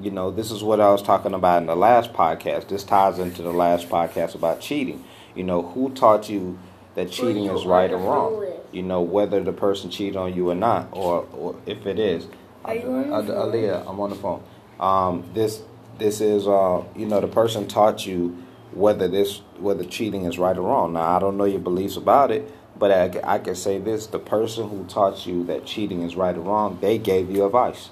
You 0.00 0.12
know, 0.12 0.30
this 0.30 0.52
is 0.52 0.62
what 0.62 0.80
I 0.80 0.90
was 0.90 1.02
talking 1.02 1.34
about 1.34 1.62
in 1.62 1.66
the 1.66 1.74
last 1.74 2.12
podcast. 2.12 2.68
This 2.68 2.84
ties 2.84 3.18
into 3.18 3.42
the 3.42 3.52
last 3.52 3.88
podcast 3.88 4.36
about 4.36 4.60
cheating. 4.60 5.04
You 5.38 5.44
know, 5.44 5.62
who 5.62 5.90
taught 5.90 6.28
you 6.28 6.58
that 6.96 7.12
cheating 7.12 7.44
is 7.44 7.64
right 7.64 7.92
or 7.92 7.98
wrong? 7.98 8.44
You 8.72 8.82
know, 8.82 9.02
whether 9.02 9.40
the 9.40 9.52
person 9.52 9.88
cheated 9.88 10.16
on 10.16 10.34
you 10.34 10.50
or 10.50 10.56
not, 10.56 10.88
or, 10.90 11.28
or 11.32 11.54
if 11.64 11.86
it 11.86 12.00
is. 12.00 12.26
Are 12.64 12.74
you 12.74 12.90
on 12.90 13.24
the 13.24 13.32
phone? 13.32 13.52
Aaliyah, 13.52 13.88
I'm 13.88 14.00
on 14.00 14.10
the 14.10 14.16
phone. 14.16 14.42
Um, 14.80 15.30
this 15.34 15.62
this 15.96 16.20
is 16.20 16.48
uh, 16.48 16.82
you 16.96 17.06
know, 17.06 17.20
the 17.20 17.28
person 17.28 17.68
taught 17.68 18.04
you 18.04 18.36
whether 18.72 19.06
this 19.06 19.38
whether 19.60 19.84
cheating 19.84 20.24
is 20.24 20.40
right 20.40 20.58
or 20.58 20.62
wrong. 20.62 20.94
Now, 20.94 21.16
I 21.16 21.20
don't 21.20 21.36
know 21.36 21.44
your 21.44 21.60
beliefs 21.60 21.96
about 21.96 22.32
it, 22.32 22.52
but 22.76 22.90
I, 22.90 23.36
I 23.36 23.38
can 23.38 23.54
say 23.54 23.78
this: 23.78 24.08
the 24.08 24.18
person 24.18 24.68
who 24.68 24.86
taught 24.86 25.24
you 25.24 25.44
that 25.44 25.66
cheating 25.66 26.02
is 26.02 26.16
right 26.16 26.36
or 26.36 26.40
wrong, 26.40 26.78
they 26.80 26.98
gave 26.98 27.30
you 27.30 27.46
advice. 27.46 27.90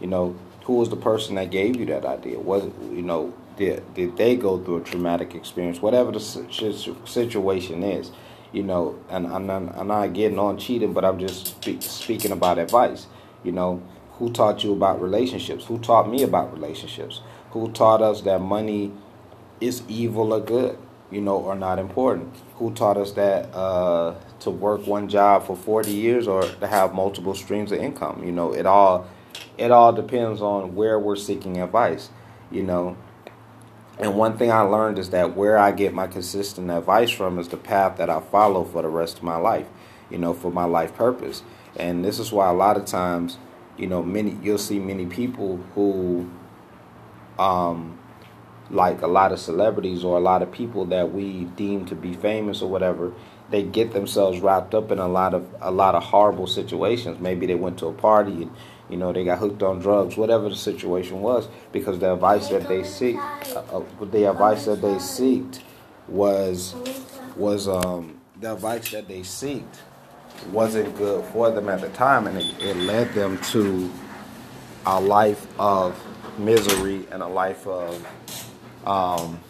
You 0.00 0.08
know, 0.08 0.34
who 0.64 0.74
was 0.74 0.88
the 0.88 0.96
person 0.96 1.36
that 1.36 1.52
gave 1.52 1.76
you 1.76 1.86
that 1.86 2.04
idea? 2.04 2.40
Was 2.40 2.64
it, 2.64 2.72
you 2.90 3.02
know, 3.02 3.32
did 3.56 3.94
did 3.94 4.16
they 4.16 4.36
go 4.36 4.58
through 4.58 4.78
a 4.78 4.80
traumatic 4.80 5.34
experience, 5.34 5.82
whatever 5.82 6.12
the 6.12 6.20
situation 6.20 7.82
is? 7.82 8.10
You 8.52 8.64
know, 8.64 8.98
and 9.08 9.28
I'm 9.28 9.46
not, 9.46 9.76
I'm 9.76 9.86
not 9.86 10.12
getting 10.12 10.38
on 10.38 10.58
cheating, 10.58 10.92
but 10.92 11.04
I'm 11.04 11.20
just 11.20 11.46
speak, 11.46 11.82
speaking 11.82 12.32
about 12.32 12.58
advice. 12.58 13.06
You 13.44 13.52
know, 13.52 13.82
who 14.12 14.32
taught 14.32 14.64
you 14.64 14.72
about 14.72 15.00
relationships? 15.00 15.66
Who 15.66 15.78
taught 15.78 16.10
me 16.10 16.24
about 16.24 16.52
relationships? 16.52 17.20
Who 17.52 17.70
taught 17.70 18.02
us 18.02 18.22
that 18.22 18.40
money 18.40 18.92
is 19.60 19.82
evil 19.88 20.32
or 20.32 20.40
good? 20.40 20.76
you 21.10 21.20
know, 21.20 21.46
are 21.46 21.56
not 21.56 21.78
important. 21.78 22.34
Who 22.54 22.72
taught 22.72 22.96
us 22.96 23.12
that 23.12 23.52
uh, 23.54 24.14
to 24.40 24.50
work 24.50 24.86
one 24.86 25.08
job 25.08 25.46
for 25.46 25.56
40 25.56 25.90
years 25.90 26.28
or 26.28 26.42
to 26.42 26.66
have 26.66 26.94
multiple 26.94 27.34
streams 27.34 27.72
of 27.72 27.80
income? 27.80 28.22
You 28.24 28.32
know, 28.32 28.52
it 28.52 28.66
all 28.66 29.06
it 29.58 29.70
all 29.70 29.92
depends 29.92 30.40
on 30.40 30.74
where 30.74 30.98
we're 30.98 31.16
seeking 31.16 31.60
advice, 31.60 32.10
you 32.50 32.62
know. 32.62 32.96
And 34.00 34.14
one 34.14 34.38
thing 34.38 34.50
I 34.50 34.60
learned 34.60 34.98
is 34.98 35.10
that 35.10 35.36
where 35.36 35.58
I 35.58 35.72
get 35.72 35.92
my 35.92 36.06
consistent 36.06 36.70
advice 36.70 37.10
from 37.10 37.38
is 37.38 37.48
the 37.48 37.58
path 37.58 37.98
that 37.98 38.08
I 38.08 38.20
follow 38.20 38.64
for 38.64 38.80
the 38.80 38.88
rest 38.88 39.18
of 39.18 39.22
my 39.22 39.36
life, 39.36 39.66
you 40.08 40.16
know, 40.16 40.32
for 40.32 40.50
my 40.50 40.64
life 40.64 40.94
purpose. 40.94 41.42
And 41.76 42.02
this 42.02 42.18
is 42.18 42.32
why 42.32 42.48
a 42.48 42.54
lot 42.54 42.78
of 42.78 42.86
times, 42.86 43.36
you 43.76 43.86
know, 43.86 44.02
many 44.02 44.38
you'll 44.42 44.56
see 44.56 44.78
many 44.78 45.04
people 45.04 45.58
who 45.74 46.30
um 47.38 47.98
like 48.70 49.02
a 49.02 49.06
lot 49.06 49.32
of 49.32 49.38
celebrities 49.38 50.04
or 50.04 50.16
a 50.16 50.20
lot 50.20 50.42
of 50.42 50.50
people 50.50 50.84
that 50.86 51.12
we 51.12 51.44
deem 51.56 51.84
to 51.84 51.94
be 51.94 52.14
famous 52.14 52.62
or 52.62 52.70
whatever 52.70 53.12
they 53.50 53.62
get 53.64 53.92
themselves 53.92 54.38
wrapped 54.38 54.74
up 54.74 54.92
in 54.92 54.98
a 55.00 55.08
lot 55.08 55.34
of 55.34 55.52
a 55.60 55.70
lot 55.72 55.96
of 55.96 56.04
horrible 56.04 56.46
situations 56.46 57.18
maybe 57.18 57.46
they 57.46 57.54
went 57.54 57.76
to 57.76 57.86
a 57.86 57.92
party 57.92 58.42
and 58.42 58.50
you 58.90 58.96
know 58.96 59.12
they 59.12 59.24
got 59.24 59.38
hooked 59.38 59.62
on 59.62 59.78
drugs 59.78 60.16
whatever 60.16 60.48
the 60.48 60.56
situation 60.56 61.20
was 61.20 61.48
because 61.72 61.98
the 61.98 62.12
advice 62.12 62.48
that 62.48 62.66
they 62.68 62.82
seek 62.82 63.16
uh, 63.16 63.62
uh, 63.72 63.84
the 64.10 64.28
advice 64.28 64.64
that 64.64 64.80
they 64.82 64.94
seeked 64.94 65.60
was 66.08 66.74
was 67.36 67.68
um 67.68 68.18
the 68.40 68.52
advice 68.52 68.90
that 68.90 69.06
they 69.06 69.20
seeked 69.20 69.78
wasn't 70.52 70.96
good 70.96 71.24
for 71.26 71.50
them 71.50 71.68
at 71.68 71.80
the 71.80 71.88
time 71.90 72.26
and 72.26 72.38
it, 72.38 72.62
it 72.62 72.76
led 72.76 73.12
them 73.14 73.38
to 73.38 73.90
a 74.86 75.00
life 75.00 75.46
of 75.58 75.94
misery 76.38 77.06
and 77.10 77.22
a 77.22 77.26
life 77.28 77.66
of 77.66 78.06
um, 78.86 79.40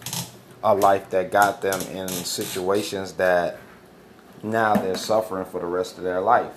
a 0.62 0.75
life 0.75 1.11
that 1.11 1.30
got 1.30 1.62
them 1.62 1.80
in 1.92 2.09
situations 2.09 3.12
that 3.14 3.59
now 4.42 4.75
they're 4.75 4.97
suffering 4.97 5.44
for 5.44 5.61
the 5.61 5.66
rest 5.66 5.99
of 5.99 6.04
their 6.04 6.20
life. 6.20 6.52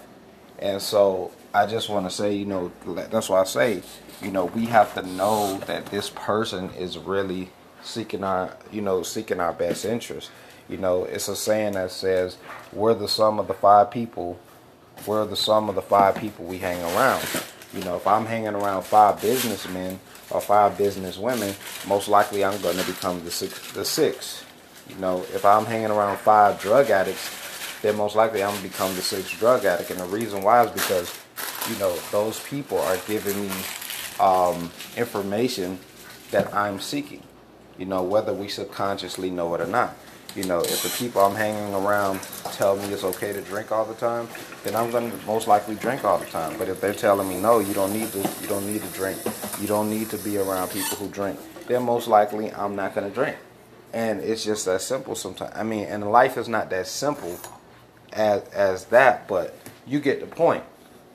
And 0.60 0.82
so 0.82 1.32
I 1.54 1.66
just 1.66 1.90
want 1.90 2.10
to 2.10 2.16
say, 2.16 2.36
you 2.36 2.46
know, 2.46 2.72
that's 2.86 3.30
why 3.30 3.42
I 3.42 3.44
say, 3.44 3.82
you 4.22 4.32
know, 4.32 4.46
we 4.46 4.66
have 4.66 4.94
to 4.96 5.04
know 5.04 5.58
that 5.68 5.86
this 5.88 6.10
person 6.10 6.70
is 6.72 6.98
really 6.98 7.50
seeking 7.84 8.24
our, 8.24 8.56
you 8.72 8.82
know, 8.82 9.04
seeking 9.04 9.40
our 9.40 9.54
best 9.54 9.86
interest. 9.86 10.32
You 10.68 10.78
know, 10.78 11.04
it's 11.04 11.28
a 11.28 11.36
saying 11.36 11.74
that 11.74 11.92
says, 11.92 12.38
we're 12.72 12.94
the 12.94 13.08
sum 13.08 13.40
of 13.40 13.48
the 13.48 13.54
five 13.54 13.92
people, 13.92 14.40
we're 15.06 15.26
the 15.26 15.36
sum 15.36 15.70
of 15.70 15.76
the 15.76 15.82
five 15.82 16.16
people 16.16 16.46
we 16.46 16.58
hang 16.58 16.82
around. 16.96 17.24
You 17.74 17.84
know, 17.84 17.98
if 17.98 18.08
I'm 18.08 18.26
hanging 18.26 18.56
around 18.56 18.84
five 18.84 19.22
businessmen, 19.22 20.00
or 20.34 20.42
five 20.42 20.78
business 20.78 21.18
women, 21.18 21.54
most 21.88 22.08
likely 22.08 22.44
I'm 22.44 22.60
going 22.62 22.78
to 22.78 22.86
become 22.86 23.24
the 23.24 23.32
six, 23.32 23.72
the 23.74 23.86
six. 23.86 24.44
You 24.90 24.96
know, 24.96 25.20
if 25.34 25.46
I'm 25.46 25.66
hanging 25.66 25.92
around 25.92 26.18
five 26.18 26.60
drug 26.60 26.90
addicts, 26.90 27.80
then 27.82 27.96
most 27.96 28.16
likely 28.16 28.44
I'm 28.44 28.52
going 28.52 28.64
to 28.64 28.70
become 28.70 28.96
the 28.96 29.02
sixth 29.02 29.38
drug 29.40 29.66
addict. 29.66 29.92
And 29.92 30.00
the 30.00 30.06
reason 30.06 30.42
why 30.44 30.64
is 30.66 30.72
because, 30.72 31.23
you 31.70 31.78
know, 31.80 31.96
those 32.12 32.40
people 32.42 32.80
are 32.80 32.98
giving 33.08 33.40
me 33.42 33.52
um, 34.20 34.72
information 34.98 35.80
that 36.32 36.54
I'm 36.54 36.80
seeking. 36.80 37.24
You 37.78 37.86
know, 37.86 38.04
whether 38.04 38.34
we 38.34 38.48
subconsciously 38.48 39.30
know 39.30 39.54
it 39.56 39.62
or 39.62 39.68
not. 39.68 39.96
You 40.36 40.44
know, 40.46 40.62
if 40.62 40.82
the 40.82 40.90
people 40.98 41.22
I'm 41.22 41.36
hanging 41.36 41.76
around 41.76 42.20
tell 42.54 42.76
me 42.76 42.86
it's 42.86 43.04
okay 43.04 43.34
to 43.34 43.42
drink 43.42 43.72
all 43.72 43.86
the 43.86 43.94
time, 43.94 44.28
then 44.64 44.76
I'm 44.76 44.90
going 44.90 45.12
to 45.12 45.26
most 45.28 45.48
likely 45.48 45.76
drink 45.76 46.04
all 46.04 46.18
the 46.18 46.26
time. 46.26 46.58
But 46.58 46.70
if 46.70 46.82
they're 46.82 46.94
telling 46.94 47.30
me 47.30 47.40
no, 47.40 47.60
you 47.60 47.74
don't 47.74 47.94
need 47.94 48.12
to, 48.14 48.20
you 48.42 48.48
don't 48.48 48.66
need 48.66 48.82
to 48.82 48.88
drink, 48.90 49.20
you 49.62 49.68
don't 49.68 49.92
need 49.92 50.10
to 50.10 50.18
be 50.18 50.38
around 50.38 50.70
people 50.70 50.98
who 50.98 51.08
drink, 51.10 51.40
then 51.68 51.84
most 51.84 52.08
likely 52.08 52.52
I'm 52.52 52.76
not 52.76 52.96
going 52.96 53.08
to 53.08 53.14
drink. 53.14 53.38
And 53.94 54.22
it's 54.22 54.44
just 54.44 54.66
that 54.66 54.82
simple 54.82 55.14
sometimes. 55.14 55.54
I 55.56 55.62
mean, 55.62 55.86
and 55.86 56.12
life 56.12 56.36
is 56.38 56.48
not 56.48 56.72
that 56.72 56.88
simple 56.88 57.38
as 58.12 58.42
as 58.50 58.86
that, 58.86 59.28
but 59.28 59.56
you 59.86 60.00
get 60.00 60.20
the 60.20 60.26
point. 60.26 60.64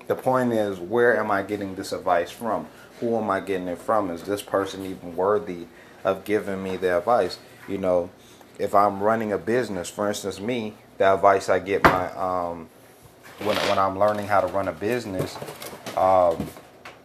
The 0.09 0.15
point 0.15 0.53
is, 0.53 0.81
where 0.81 1.19
am 1.19 1.31
I 1.31 1.43
getting 1.43 1.75
this 1.75 1.93
advice 1.93 2.31
from? 2.31 2.67
Who 3.00 3.17
am 3.17 3.31
I 3.31 3.41
getting 3.41 3.69
it 3.69 3.79
from? 3.79 4.11
Is 4.11 4.23
this 4.23 4.43
person 4.43 4.85
even 4.85 5.15
worthy 5.15 5.67
of 6.03 6.25
giving 6.25 6.62
me 6.62 6.77
the 6.77 6.99
advice? 6.99 7.38
You 7.69 7.79
know, 7.79 8.11
if 8.59 8.75
I'm 8.75 9.00
running 9.00 9.33
a 9.33 9.38
business, 9.38 9.88
for 9.88 10.09
instance, 10.09 10.41
me, 10.41 10.75
the 10.97 11.15
advice 11.15 11.49
I 11.49 11.59
get 11.61 11.85
my 11.85 12.11
um, 12.12 12.69
when 13.38 13.57
when 13.57 13.79
I'm 13.79 13.99
learning 13.99 14.27
how 14.27 14.41
to 14.41 14.49
run 14.49 14.67
a 14.67 14.73
business, 14.73 15.37
um, 15.97 16.49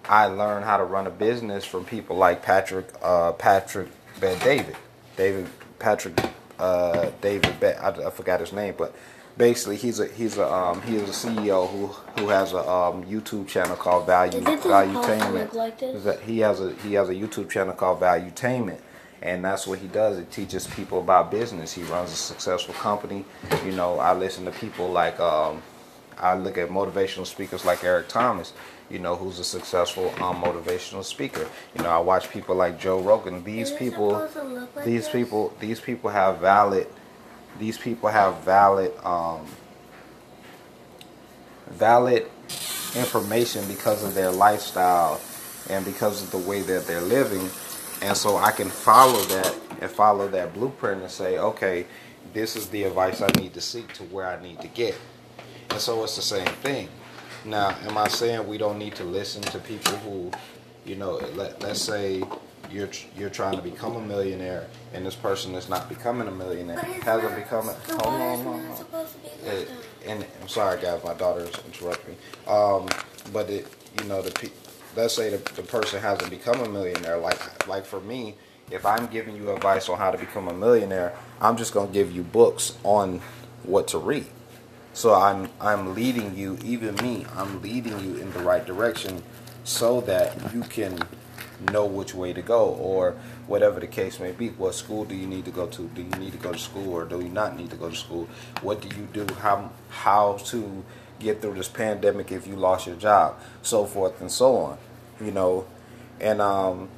I 0.05 0.25
learn 0.25 0.63
how 0.63 0.77
to 0.77 0.83
run 0.83 1.05
a 1.05 1.12
business 1.12 1.65
from 1.65 1.86
people 1.86 2.15
like 2.15 2.41
Patrick 2.41 2.88
uh, 3.01 3.33
Patrick 3.33 3.89
Bet 4.19 4.41
David, 4.41 4.77
David 5.15 5.48
Patrick 5.77 6.17
uh, 6.57 7.12
David 7.22 7.60
Bet, 7.60 7.83
I, 7.83 8.07
I, 8.07 8.10
forgot 8.10 8.39
his 8.39 8.53
name, 8.53 8.75
but 8.77 8.95
basically 9.37 9.77
he's 9.77 9.99
a 9.99 10.07
he's 10.07 10.37
a 10.37 10.51
um, 10.51 10.81
he 10.83 10.95
is 10.95 11.09
a 11.09 11.27
CEO 11.27 11.69
who 11.69 11.87
who 12.19 12.29
has 12.29 12.53
a 12.53 12.69
um, 12.69 13.03
YouTube 13.05 13.47
channel 13.47 13.75
called 13.75 14.05
Value 14.05 14.41
Valuetainment. 14.41 15.53
Like 15.53 16.21
he 16.21 16.39
has 16.39 16.61
a 16.61 16.73
he 16.75 16.93
has 16.93 17.09
a 17.09 17.13
YouTube 17.13 17.49
channel 17.49 17.73
called 17.73 17.99
Valuetainment 17.99 18.79
and 19.23 19.43
that's 19.43 19.65
what 19.65 19.79
he 19.79 19.87
does. 19.87 20.19
It 20.19 20.29
teaches 20.31 20.67
people 20.67 20.99
about 20.99 21.31
business. 21.31 21.71
He 21.73 21.81
runs 21.83 22.11
a 22.11 22.15
successful 22.15 22.73
company. 22.73 23.23
You 23.65 23.71
know, 23.71 23.97
I 23.97 24.13
listen 24.13 24.43
to 24.45 24.51
people 24.51 24.89
like 24.89 25.17
um, 25.19 25.63
I 26.19 26.35
look 26.35 26.57
at 26.57 26.69
motivational 26.69 27.25
speakers 27.25 27.65
like 27.65 27.83
Eric 27.83 28.09
Thomas. 28.09 28.51
You 28.89 28.99
know, 28.99 29.15
who's 29.15 29.39
a 29.39 29.45
successful 29.45 30.09
um, 30.21 30.43
motivational 30.43 31.05
speaker. 31.05 31.47
You 31.75 31.83
know, 31.83 31.89
I 31.89 31.99
watch 31.99 32.29
people 32.29 32.53
like 32.53 32.79
Joe 32.79 32.99
Rogan. 32.99 33.43
These 33.45 33.71
people, 33.71 34.09
like 34.75 34.85
these 34.85 35.05
this? 35.05 35.09
people, 35.09 35.53
these 35.59 35.79
people 35.79 36.09
have 36.09 36.39
valid. 36.39 36.87
These 37.60 37.77
people 37.77 38.10
have 38.10 38.43
valid, 38.43 38.91
um, 39.03 39.45
valid 41.69 42.29
information 42.95 43.67
because 43.67 44.03
of 44.03 44.13
their 44.13 44.31
lifestyle 44.31 45.19
and 45.69 45.86
because 45.86 46.24
of 46.24 46.31
the 46.31 46.38
way 46.38 46.62
that 46.62 46.86
they're 46.86 47.01
living 47.01 47.50
and 48.03 48.17
so 48.17 48.36
I 48.36 48.51
can 48.51 48.67
follow 48.67 49.22
that 49.22 49.55
and 49.79 49.89
follow 49.89 50.27
that 50.27 50.53
blueprint 50.53 51.01
and 51.01 51.10
say, 51.10 51.38
okay, 51.38 51.86
this 52.33 52.57
is 52.57 52.67
the 52.67 52.83
advice 52.83 53.22
I 53.22 53.29
need 53.39 53.53
to 53.53 53.62
seek 53.62 53.93
to 53.93 54.03
where 54.03 54.27
I 54.27 54.41
need 54.43 54.60
to 54.60 54.67
get. 54.67 54.95
And 55.69 55.79
so 55.79 56.03
it's 56.03 56.17
the 56.17 56.22
same 56.22 56.45
thing. 56.45 56.89
now, 57.45 57.69
am 57.88 57.98
I 57.98 58.10
saying 58.10 58.45
we 58.45 58.57
don't 58.57 58.77
need 58.77 58.95
to 58.95 59.05
listen 59.05 59.41
to 59.43 59.60
people 59.60 59.93
who, 59.98 60.31
you 60.86 60.98
know, 60.98 61.13
let 61.36 61.62
let's 61.62 61.81
say 61.81 62.24
you're 62.74 62.89
you're 63.18 63.30
trying 63.30 63.56
to 63.56 63.62
become 63.62 63.96
a 63.96 64.01
millionaire, 64.01 64.68
and 64.94 65.06
this 65.06 65.15
person 65.15 65.53
is 65.56 65.70
not 65.70 65.88
becoming 65.88 66.27
a 66.27 66.32
millionaire, 66.32 66.80
hasn't 66.80 67.36
become 67.36 67.70
a. 67.70 67.74
Hold 67.74 68.01
on, 68.01 68.44
hold 68.44 68.56
on, 68.56 68.65
hold 68.65 68.88
on. 68.94 69.06
It, 69.46 69.70
and 70.06 70.25
I'm 70.42 70.48
sorry, 70.48 70.82
guys, 70.82 71.03
my 71.03 71.13
daughter's 71.13 71.53
interrupting 71.68 72.15
me. 72.15 72.18
Um, 72.48 72.88
but 73.32 73.50
it, 73.50 73.68
you 74.01 74.08
know, 74.10 74.22
the 74.22 74.51
let's 74.96 75.13
say 75.13 75.30
the, 75.30 75.38
the 75.53 75.62
person 75.62 76.01
hasn't 76.01 76.30
become 76.30 76.60
a 76.62 76.70
millionaire. 76.70 77.18
Like 77.18 77.68
like 77.68 77.86
for 77.86 78.01
me, 78.01 78.36
if 78.72 78.86
I'm 78.86 79.08
giving 79.08 79.36
you 79.36 79.51
advice 79.51 79.88
on 79.89 79.98
how 79.98 80.12
to 80.12 80.18
become 80.18 80.48
a 80.48 80.53
millionaire, 80.53 81.15
I'm 81.39 81.58
just 81.58 81.74
gonna 81.74 81.92
give 81.92 82.12
you 82.12 82.24
books 82.24 82.77
on 82.84 83.22
what 83.63 83.88
to 83.89 84.00
read. 84.00 84.27
So 84.94 85.13
I'm 85.13 85.50
I'm 85.62 85.94
leading 85.94 86.36
you, 86.36 86.58
even 86.63 86.96
me, 86.96 87.25
I'm 87.36 87.62
leading 87.62 88.00
you 88.00 88.18
in 88.18 88.32
the 88.34 88.39
right 88.39 88.65
direction 88.65 89.24
so 89.63 90.01
that 90.01 90.53
you 90.53 90.62
can 90.62 91.00
know 91.72 91.86
which 91.86 92.13
way 92.13 92.34
to 92.34 92.41
go 92.41 92.70
or 92.70 93.15
whatever 93.48 93.79
the 93.79 93.88
case 93.88 94.20
may 94.20 94.32
be. 94.32 94.50
What 94.50 94.75
school 94.75 95.05
do 95.05 95.15
you 95.15 95.27
need 95.27 95.46
to 95.46 95.51
go 95.51 95.67
to? 95.67 95.84
Do 95.84 96.01
you 96.01 96.10
need 96.20 96.32
to 96.34 96.38
go 96.38 96.51
to 96.51 96.60
school 96.60 96.91
or 96.91 97.05
do 97.05 97.20
you 97.20 97.29
not 97.29 97.58
need 97.58 97.70
to 97.72 97.75
go 97.75 97.89
to 97.89 97.96
school? 97.96 98.27
What 98.62 98.82
do 98.82 98.89
you 98.96 99.08
do? 99.12 99.34
How 99.36 99.72
how 99.89 100.38
to 100.46 100.84
get 101.20 101.41
through 101.41 101.55
this 101.55 101.70
pandemic 101.70 102.32
if 102.32 102.46
you 102.46 102.55
lost 102.55 102.88
your 102.88 102.96
job, 102.96 103.39
so 103.62 103.86
forth 103.86 104.20
and 104.22 104.32
so 104.32 104.58
on. 104.58 104.77
You 105.22 105.32
know, 105.32 105.65
and 106.20 106.41
um, 106.41 106.89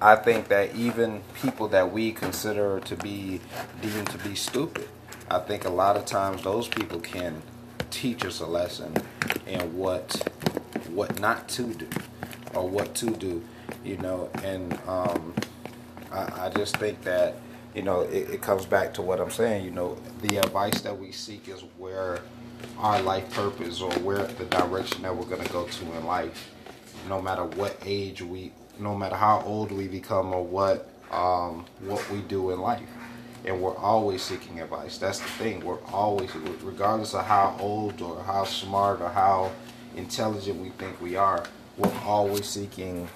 I 0.00 0.16
think 0.16 0.48
that 0.48 0.74
even 0.74 1.22
people 1.42 1.68
that 1.68 1.92
we 1.92 2.12
consider 2.12 2.80
to 2.80 2.96
be 2.96 3.40
deemed 3.82 4.10
to 4.10 4.18
be 4.18 4.34
stupid, 4.34 4.88
I 5.30 5.40
think 5.40 5.64
a 5.64 5.70
lot 5.70 5.96
of 5.96 6.06
times 6.06 6.42
those 6.42 6.68
people 6.68 7.00
can 7.00 7.42
teach 7.90 8.24
us 8.24 8.40
a 8.40 8.46
lesson 8.46 8.94
and 9.46 9.74
what 9.74 10.28
what 10.90 11.20
not 11.20 11.48
to 11.48 11.74
do 11.74 11.88
or 12.54 12.68
what 12.68 12.94
to 12.96 13.10
do, 13.10 13.42
you 13.84 13.96
know, 13.98 14.30
and 14.42 14.72
um, 14.86 15.34
I, 16.10 16.46
I 16.46 16.52
just 16.54 16.76
think 16.76 17.02
that 17.02 17.36
you 17.74 17.82
know 17.82 18.00
it, 18.02 18.30
it 18.30 18.42
comes 18.42 18.66
back 18.66 18.94
to 18.94 19.02
what 19.02 19.20
I'm 19.20 19.30
saying. 19.30 19.64
You 19.64 19.70
know, 19.70 19.96
the 20.22 20.38
advice 20.38 20.80
that 20.82 20.98
we 20.98 21.12
seek 21.12 21.48
is 21.48 21.62
where 21.76 22.20
our 22.78 23.00
life 23.02 23.30
purpose 23.32 23.80
or 23.80 23.92
where 24.00 24.24
the 24.24 24.44
direction 24.46 25.02
that 25.02 25.14
we're 25.16 25.24
going 25.24 25.44
to 25.44 25.52
go 25.52 25.66
to 25.66 25.84
in 25.96 26.06
life, 26.06 26.50
no 27.08 27.20
matter 27.20 27.44
what 27.44 27.76
age 27.84 28.22
we, 28.22 28.52
no 28.78 28.94
matter 28.94 29.16
how 29.16 29.42
old 29.42 29.72
we 29.72 29.88
become 29.88 30.32
or 30.32 30.44
what 30.44 30.88
um, 31.10 31.64
what 31.80 32.08
we 32.10 32.20
do 32.22 32.50
in 32.50 32.60
life. 32.60 32.88
And 33.44 33.62
we're 33.62 33.76
always 33.76 34.22
seeking 34.22 34.60
advice. 34.60 34.98
That's 34.98 35.20
the 35.20 35.28
thing. 35.28 35.64
We're 35.64 35.82
always, 35.86 36.34
regardless 36.62 37.14
of 37.14 37.24
how 37.24 37.56
old 37.60 38.02
or 38.02 38.22
how 38.24 38.44
smart 38.44 39.00
or 39.00 39.08
how 39.08 39.52
intelligent 39.96 40.60
we 40.60 40.70
think 40.70 41.00
we 41.00 41.16
are, 41.16 41.44
we're 41.76 41.92
always 42.04 42.46
seeking 42.46 43.08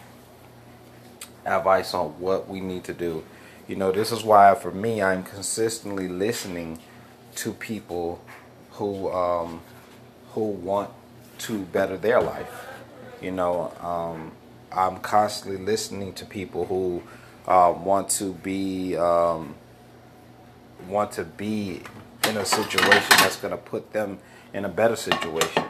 advice 1.44 1.94
on 1.94 2.10
what 2.20 2.48
we 2.48 2.60
need 2.60 2.84
to 2.84 2.94
do. 2.94 3.24
You 3.68 3.76
know, 3.76 3.92
this 3.92 4.12
is 4.12 4.22
why 4.22 4.54
for 4.54 4.70
me, 4.70 5.02
I'm 5.02 5.22
consistently 5.22 6.08
listening 6.08 6.78
to 7.36 7.52
people 7.52 8.22
who 8.72 9.10
um, 9.10 9.62
who 10.32 10.46
want 10.46 10.90
to 11.38 11.58
better 11.58 11.96
their 11.96 12.20
life. 12.20 12.66
You 13.20 13.30
know, 13.30 13.72
um, 13.80 14.32
I'm 14.72 14.98
constantly 14.98 15.62
listening 15.62 16.12
to 16.14 16.26
people 16.26 16.66
who 16.66 17.02
uh, 17.46 17.72
want 17.76 18.08
to 18.10 18.32
be 18.32 18.96
um, 18.96 19.54
want 20.88 21.12
to 21.12 21.24
be 21.24 21.82
in 22.28 22.36
a 22.36 22.44
situation 22.44 23.16
that's 23.18 23.36
going 23.36 23.52
to 23.52 23.56
put 23.58 23.92
them 23.92 24.18
in 24.54 24.64
a 24.64 24.68
better 24.68 24.96
situation. 24.96 25.64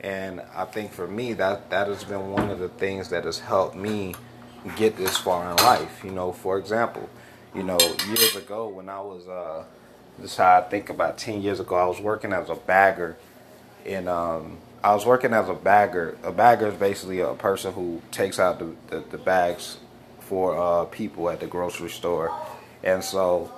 And 0.00 0.42
I 0.54 0.66
think 0.66 0.92
for 0.92 1.06
me 1.06 1.32
that 1.34 1.70
that 1.70 1.88
has 1.88 2.04
been 2.04 2.30
one 2.30 2.50
of 2.50 2.58
the 2.58 2.68
things 2.68 3.08
that 3.08 3.24
has 3.24 3.38
helped 3.38 3.74
me 3.74 4.14
get 4.76 4.96
this 4.96 5.16
far 5.16 5.50
in 5.50 5.56
life. 5.58 6.02
You 6.04 6.10
know, 6.10 6.32
for 6.32 6.58
example, 6.58 7.08
you 7.54 7.62
know, 7.62 7.78
years 8.06 8.36
ago 8.36 8.68
when 8.68 8.88
I 8.88 9.00
was 9.00 9.26
uh, 9.28 9.64
this 10.18 10.32
is 10.32 10.36
how 10.36 10.58
I 10.58 10.62
think 10.62 10.90
about 10.90 11.18
10 11.18 11.42
years 11.42 11.60
ago. 11.60 11.74
I 11.76 11.86
was 11.86 12.00
working 12.00 12.32
as 12.32 12.48
a 12.48 12.54
bagger 12.54 13.16
and 13.84 14.08
um, 14.08 14.58
I 14.82 14.94
was 14.94 15.04
working 15.04 15.32
as 15.32 15.48
a 15.48 15.54
bagger. 15.54 16.16
A 16.22 16.32
bagger 16.32 16.68
is 16.68 16.74
basically 16.74 17.20
a 17.20 17.34
person 17.34 17.72
who 17.72 18.00
takes 18.10 18.38
out 18.38 18.58
the, 18.58 18.74
the, 18.88 19.04
the 19.10 19.18
bags 19.18 19.78
for 20.20 20.56
uh, 20.56 20.84
people 20.86 21.28
at 21.30 21.40
the 21.40 21.46
grocery 21.46 21.90
store. 21.90 22.34
And 22.82 23.02
so 23.02 23.50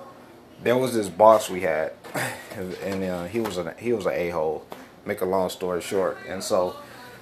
there 0.63 0.77
was 0.77 0.93
this 0.93 1.09
boss 1.09 1.49
we 1.49 1.61
had, 1.61 1.93
and 2.83 3.03
uh, 3.03 3.25
he 3.25 3.39
was 3.39 3.57
an 3.57 3.73
he 3.77 3.93
was 3.93 4.05
an 4.05 4.13
a 4.13 4.29
hole. 4.29 4.65
Make 5.05 5.21
a 5.21 5.25
long 5.25 5.49
story 5.49 5.81
short, 5.81 6.17
and 6.27 6.43
so 6.43 6.75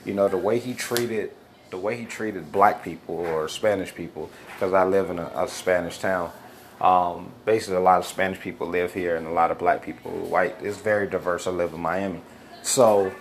you 0.05 0.13
know 0.13 0.27
the 0.27 0.37
way 0.37 0.59
he 0.59 0.73
treated 0.73 1.31
the 1.69 1.77
way 1.77 1.97
he 1.97 2.05
treated 2.05 2.51
black 2.51 2.83
people 2.83 3.15
or 3.15 3.47
Spanish 3.49 3.93
people, 3.93 4.29
because 4.53 4.73
I 4.73 4.83
live 4.83 5.09
in 5.09 5.19
a, 5.19 5.31
a 5.35 5.47
Spanish 5.47 5.99
town. 5.99 6.31
Um, 6.79 7.31
basically, 7.45 7.77
a 7.77 7.81
lot 7.81 7.99
of 7.99 8.05
Spanish 8.05 8.39
people 8.39 8.67
live 8.67 8.93
here, 8.93 9.15
and 9.15 9.25
a 9.27 9.31
lot 9.31 9.51
of 9.51 9.57
black 9.57 9.83
people, 9.83 10.11
white. 10.11 10.55
It's 10.61 10.77
very 10.77 11.07
diverse. 11.07 11.47
I 11.47 11.51
live 11.51 11.73
in 11.73 11.79
Miami, 11.79 12.21
so 12.61 13.13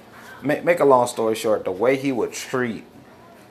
make, 0.43 0.65
make 0.65 0.81
a 0.81 0.85
long 0.85 1.07
story 1.07 1.35
short, 1.35 1.65
the 1.65 1.73
way 1.73 1.97
he 1.97 2.13
would 2.13 2.33
treat 2.33 2.85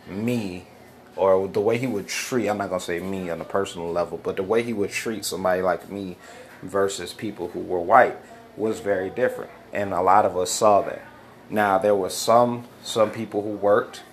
me, 0.07 0.67
or 1.15 1.47
the 1.47 1.61
way 1.61 1.77
he 1.77 1.87
would 1.87 2.07
treat, 2.07 2.49
I'm 2.49 2.57
not 2.57 2.69
gonna 2.69 2.81
say 2.81 2.99
me 2.99 3.29
on 3.29 3.39
a 3.39 3.45
personal 3.45 3.91
level, 3.91 4.19
but 4.21 4.35
the 4.35 4.43
way 4.43 4.63
he 4.63 4.73
would 4.73 4.89
treat 4.89 5.23
somebody 5.25 5.61
like 5.61 5.89
me 5.89 6.17
versus 6.61 7.13
people 7.13 7.49
who 7.49 7.59
were 7.59 7.79
white 7.79 8.17
was 8.57 8.79
very 8.79 9.09
different, 9.09 9.51
and 9.71 9.93
a 9.93 10.01
lot 10.01 10.25
of 10.25 10.37
us 10.37 10.51
saw 10.51 10.81
that. 10.81 11.01
Now 11.49 11.77
there 11.77 11.95
was 11.95 12.13
some 12.13 12.65
some 12.83 13.11
people 13.11 13.41
who 13.41 13.49
worked 13.49 14.03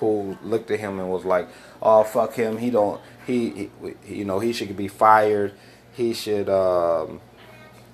who 0.00 0.36
looked 0.42 0.70
at 0.70 0.80
him 0.80 0.98
and 0.98 1.10
was 1.10 1.24
like, 1.24 1.48
"Oh 1.82 2.04
fuck 2.04 2.34
him, 2.34 2.58
he 2.58 2.70
don't 2.70 3.00
he, 3.26 3.70
he 4.04 4.16
you 4.16 4.24
know 4.24 4.38
he 4.38 4.52
should 4.52 4.76
be 4.76 4.88
fired. 4.88 5.54
He 5.92 6.14
should 6.14 6.48
um, 6.48 7.20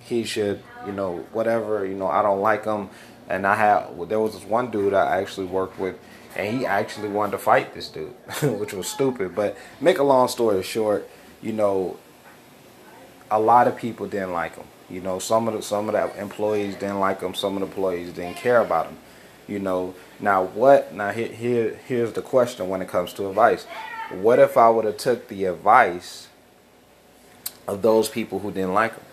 he 0.01 0.25
should 0.25 0.63
you 0.87 0.93
know 0.93 1.27
whatever 1.33 1.87
you 1.87 1.95
know 1.95 2.09
I 2.09 2.23
don't 2.23 2.41
like 2.41 2.65
him." 2.65 2.91
And 3.29 3.47
I 3.47 3.55
had 3.55 4.09
there 4.09 4.21
was 4.21 4.35
this 4.35 4.45
one 4.45 4.71
dude 4.71 4.93
I 4.93 5.21
actually 5.21 5.47
worked 5.47 5.79
with, 5.79 5.97
and 6.37 6.59
he 6.59 6.67
actually 6.67 7.09
wanted 7.09 7.33
to 7.33 7.39
fight 7.39 7.75
this 7.75 7.89
dude, 7.89 8.15
which 8.43 8.73
was 8.75 8.87
stupid. 8.87 9.35
But 9.35 9.57
make 9.81 9.99
a 9.99 10.03
long 10.03 10.29
story 10.29 10.63
short, 10.63 11.09
you 11.41 11.53
know, 11.53 11.97
a 13.31 13.41
lot 13.41 13.67
of 13.67 13.77
people 13.77 14.07
didn't 14.07 14.33
like 14.33 14.57
him. 14.57 14.67
You 14.91 15.01
know, 15.01 15.19
some 15.19 15.49
of 15.49 15.55
the 15.55 15.63
some 15.63 15.89
of 15.89 15.95
the 15.95 16.21
employees 16.21 16.75
didn't 16.75 17.01
like 17.01 17.21
him. 17.21 17.35
Some 17.35 17.55
of 17.55 17.61
the 17.61 17.67
employees 17.67 18.13
didn't 18.13 18.37
care 18.37 18.61
about 18.61 18.87
him. 18.87 18.99
You 19.49 19.59
know, 19.59 19.95
now 20.21 20.45
what? 20.45 20.95
Now 20.95 21.11
here, 21.11 21.29
here 21.29 21.81
here's 21.87 22.13
the 22.13 22.23
question 22.23 22.69
when 22.69 22.83
it 22.83 22.89
comes 22.89 23.13
to 23.15 23.29
advice. 23.29 23.65
What 24.11 24.39
if 24.39 24.57
I 24.57 24.69
would 24.69 24.85
have 24.85 24.97
took 24.97 25.29
the 25.29 25.47
advice 25.47 26.29
of 27.67 27.83
those 27.83 28.09
people 28.09 28.39
who 28.39 28.51
didn't 28.53 28.75
like 28.75 28.93
him? 28.93 29.05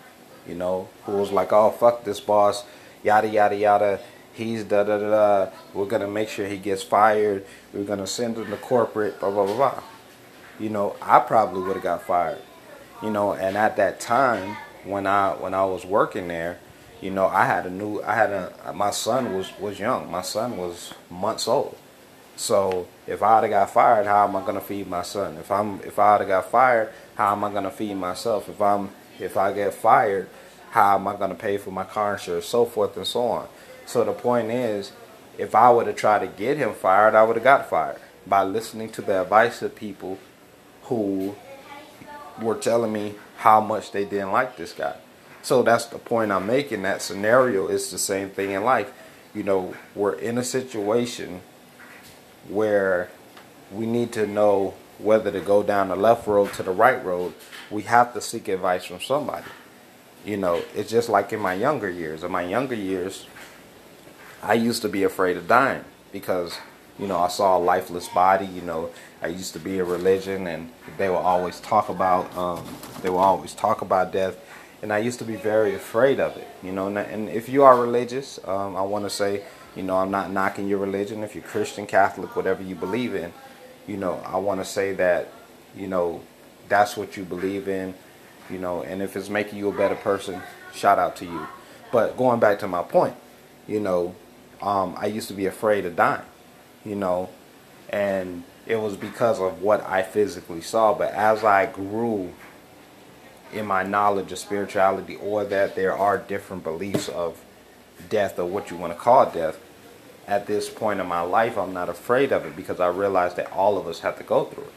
You 0.46 0.54
know, 0.54 0.88
who 1.04 1.12
was 1.12 1.32
like, 1.32 1.52
"Oh 1.52 1.70
fuck 1.70 2.04
this 2.04 2.20
boss," 2.20 2.64
yada 3.02 3.28
yada 3.28 3.56
yada. 3.56 4.00
He's 4.32 4.64
da 4.64 4.84
da 4.84 4.98
da 4.98 5.10
da. 5.10 5.50
We're 5.74 5.86
gonna 5.86 6.08
make 6.08 6.28
sure 6.28 6.46
he 6.46 6.56
gets 6.56 6.82
fired. 6.82 7.44
We're 7.72 7.84
gonna 7.84 8.06
send 8.06 8.36
him 8.36 8.50
to 8.50 8.56
corporate. 8.56 9.20
Blah 9.20 9.30
blah 9.30 9.46
blah 9.46 9.56
blah. 9.56 9.82
You 10.58 10.70
know, 10.70 10.96
I 11.02 11.18
probably 11.20 11.62
would 11.62 11.74
have 11.74 11.82
got 11.82 12.02
fired. 12.02 12.42
You 13.02 13.10
know, 13.10 13.32
and 13.32 13.56
at 13.56 13.76
that 13.76 14.00
time 14.00 14.56
when 14.84 15.06
I 15.06 15.30
when 15.32 15.54
I 15.54 15.64
was 15.64 15.84
working 15.84 16.28
there, 16.28 16.58
you 17.02 17.10
know, 17.10 17.26
I 17.26 17.44
had 17.44 17.66
a 17.66 17.70
new, 17.70 18.00
I 18.02 18.14
had 18.14 18.30
a, 18.30 18.72
my 18.72 18.92
son 18.92 19.34
was 19.36 19.58
was 19.58 19.78
young. 19.78 20.10
My 20.10 20.22
son 20.22 20.56
was 20.56 20.94
months 21.10 21.48
old. 21.48 21.76
So 22.36 22.86
if 23.06 23.22
I'd 23.22 23.42
have 23.42 23.50
got 23.50 23.70
fired, 23.70 24.06
how 24.06 24.26
am 24.26 24.36
I 24.36 24.46
gonna 24.46 24.60
feed 24.60 24.86
my 24.86 25.02
son? 25.02 25.36
If 25.36 25.50
I'm, 25.50 25.80
if 25.80 25.98
I'd 25.98 26.20
have 26.20 26.28
got 26.28 26.50
fired, 26.50 26.90
how 27.16 27.32
am 27.32 27.44
I 27.44 27.52
gonna 27.52 27.72
feed 27.72 27.94
myself? 27.94 28.48
If 28.48 28.60
I'm, 28.60 28.90
if 29.18 29.36
I 29.36 29.52
get 29.52 29.74
fired, 29.74 30.28
how 30.70 30.94
am 30.94 31.08
I 31.08 31.16
gonna 31.16 31.34
pay 31.34 31.58
for 31.58 31.72
my 31.72 31.84
car 31.84 32.14
insurance? 32.14 32.46
So 32.46 32.64
forth 32.64 32.96
and 32.96 33.06
so 33.06 33.22
on. 33.26 33.48
So 33.84 34.04
the 34.04 34.12
point 34.12 34.50
is, 34.50 34.92
if 35.36 35.54
I 35.54 35.70
would 35.70 35.88
have 35.88 35.96
tried 35.96 36.20
to 36.20 36.28
get 36.28 36.56
him 36.56 36.72
fired, 36.72 37.14
I 37.14 37.24
would 37.24 37.36
have 37.36 37.44
got 37.44 37.68
fired 37.68 37.98
by 38.26 38.44
listening 38.44 38.90
to 38.90 39.02
the 39.02 39.22
advice 39.22 39.60
of 39.60 39.74
people 39.74 40.18
who 40.84 41.34
were 42.40 42.54
telling 42.54 42.92
me 42.92 43.14
how 43.38 43.60
much 43.60 43.90
they 43.90 44.04
didn't 44.04 44.30
like 44.30 44.56
this 44.56 44.72
guy. 44.72 44.96
So 45.42 45.62
that's 45.62 45.86
the 45.86 45.98
point 45.98 46.30
I'm 46.30 46.46
making. 46.46 46.82
That 46.82 47.02
scenario 47.02 47.66
is 47.66 47.90
the 47.90 47.98
same 47.98 48.30
thing 48.30 48.52
in 48.52 48.62
life. 48.62 48.92
You 49.34 49.42
know, 49.42 49.74
we're 49.94 50.14
in 50.14 50.38
a 50.38 50.44
situation 50.44 51.40
where 52.48 53.10
we 53.72 53.86
need 53.86 54.12
to 54.12 54.26
know 54.26 54.74
whether 54.98 55.32
to 55.32 55.40
go 55.40 55.62
down 55.62 55.88
the 55.88 55.96
left 55.96 56.26
road 56.26 56.52
to 56.54 56.62
the 56.62 56.70
right 56.70 57.04
road. 57.04 57.34
We 57.70 57.82
have 57.82 58.14
to 58.14 58.20
seek 58.20 58.46
advice 58.48 58.84
from 58.84 59.00
somebody. 59.00 59.46
You 60.24 60.36
know, 60.36 60.62
it's 60.76 60.90
just 60.90 61.08
like 61.08 61.32
in 61.32 61.40
my 61.40 61.54
younger 61.54 61.90
years. 61.90 62.22
In 62.22 62.30
my 62.30 62.42
younger 62.42 62.76
years, 62.76 63.26
I 64.42 64.54
used 64.54 64.82
to 64.82 64.88
be 64.88 65.02
afraid 65.02 65.36
of 65.36 65.48
dying 65.48 65.84
because, 66.12 66.56
you 66.98 67.08
know, 67.08 67.18
I 67.18 67.28
saw 67.28 67.58
a 67.58 67.58
lifeless 67.58 68.06
body. 68.08 68.46
You 68.46 68.62
know, 68.62 68.90
I 69.20 69.28
used 69.28 69.54
to 69.54 69.58
be 69.58 69.80
a 69.80 69.84
religion, 69.84 70.46
and 70.46 70.70
they 70.98 71.08
will 71.08 71.16
always 71.16 71.58
talk 71.60 71.88
about 71.88 72.36
um, 72.36 72.64
they 73.02 73.10
will 73.10 73.18
always 73.18 73.54
talk 73.54 73.82
about 73.82 74.12
death 74.12 74.36
and 74.82 74.92
I 74.92 74.98
used 74.98 75.18
to 75.20 75.24
be 75.24 75.36
very 75.36 75.74
afraid 75.74 76.20
of 76.20 76.36
it, 76.36 76.48
you 76.62 76.72
know. 76.72 76.88
And 76.88 77.28
if 77.28 77.48
you 77.48 77.62
are 77.62 77.80
religious, 77.80 78.38
um, 78.44 78.76
I 78.76 78.82
want 78.82 79.04
to 79.04 79.10
say 79.10 79.42
You 79.74 79.82
know, 79.82 79.96
I'm 79.96 80.10
not 80.10 80.30
knocking 80.30 80.68
your 80.68 80.78
religion. 80.78 81.22
If 81.22 81.34
you're 81.34 81.44
Christian, 81.44 81.86
Catholic, 81.86 82.36
whatever 82.36 82.62
you 82.62 82.74
believe 82.74 83.14
in, 83.14 83.32
you 83.86 83.96
know, 83.96 84.22
I 84.26 84.36
want 84.36 84.60
to 84.60 84.64
say 84.64 84.92
that, 84.94 85.28
you 85.74 85.86
know, 85.86 86.20
that's 86.68 86.96
what 86.96 87.16
you 87.16 87.24
believe 87.24 87.68
in, 87.68 87.94
you 88.50 88.58
know, 88.58 88.82
and 88.82 89.02
if 89.02 89.16
it's 89.16 89.28
making 89.30 89.58
you 89.58 89.68
a 89.68 89.72
better 89.72 89.94
person, 89.94 90.42
shout 90.74 90.98
out 90.98 91.16
to 91.16 91.24
you. 91.24 91.46
But 91.90 92.16
going 92.16 92.38
back 92.38 92.58
to 92.60 92.68
my 92.68 92.82
point, 92.82 93.14
you 93.66 93.80
know, 93.80 94.14
um, 94.60 94.94
I 94.98 95.06
used 95.06 95.28
to 95.28 95.34
be 95.34 95.46
afraid 95.46 95.86
of 95.86 95.96
dying, 95.96 96.22
you 96.84 96.94
know, 96.94 97.30
and 97.88 98.44
it 98.66 98.76
was 98.76 98.96
because 98.96 99.40
of 99.40 99.62
what 99.62 99.84
I 99.86 100.02
physically 100.02 100.60
saw. 100.60 100.94
But 100.94 101.12
as 101.12 101.44
I 101.44 101.66
grew 101.66 102.32
in 103.52 103.66
my 103.66 103.82
knowledge 103.82 104.32
of 104.32 104.38
spirituality, 104.38 105.16
or 105.16 105.44
that 105.44 105.76
there 105.76 105.96
are 105.96 106.18
different 106.18 106.64
beliefs 106.64 107.08
of 107.08 107.40
death 108.08 108.38
or 108.38 108.46
what 108.46 108.70
you 108.70 108.76
want 108.76 108.92
to 108.92 108.98
call 108.98 109.30
death, 109.30 109.58
at 110.26 110.46
this 110.46 110.70
point 110.70 111.00
in 111.00 111.06
my 111.06 111.20
life, 111.20 111.58
I'm 111.58 111.72
not 111.72 111.88
afraid 111.88 112.32
of 112.32 112.46
it 112.46 112.56
because 112.56 112.80
I 112.80 112.88
realize 112.88 113.34
that 113.34 113.50
all 113.52 113.76
of 113.76 113.86
us 113.86 114.00
have 114.00 114.16
to 114.18 114.24
go 114.24 114.44
through 114.44 114.64
it. 114.64 114.72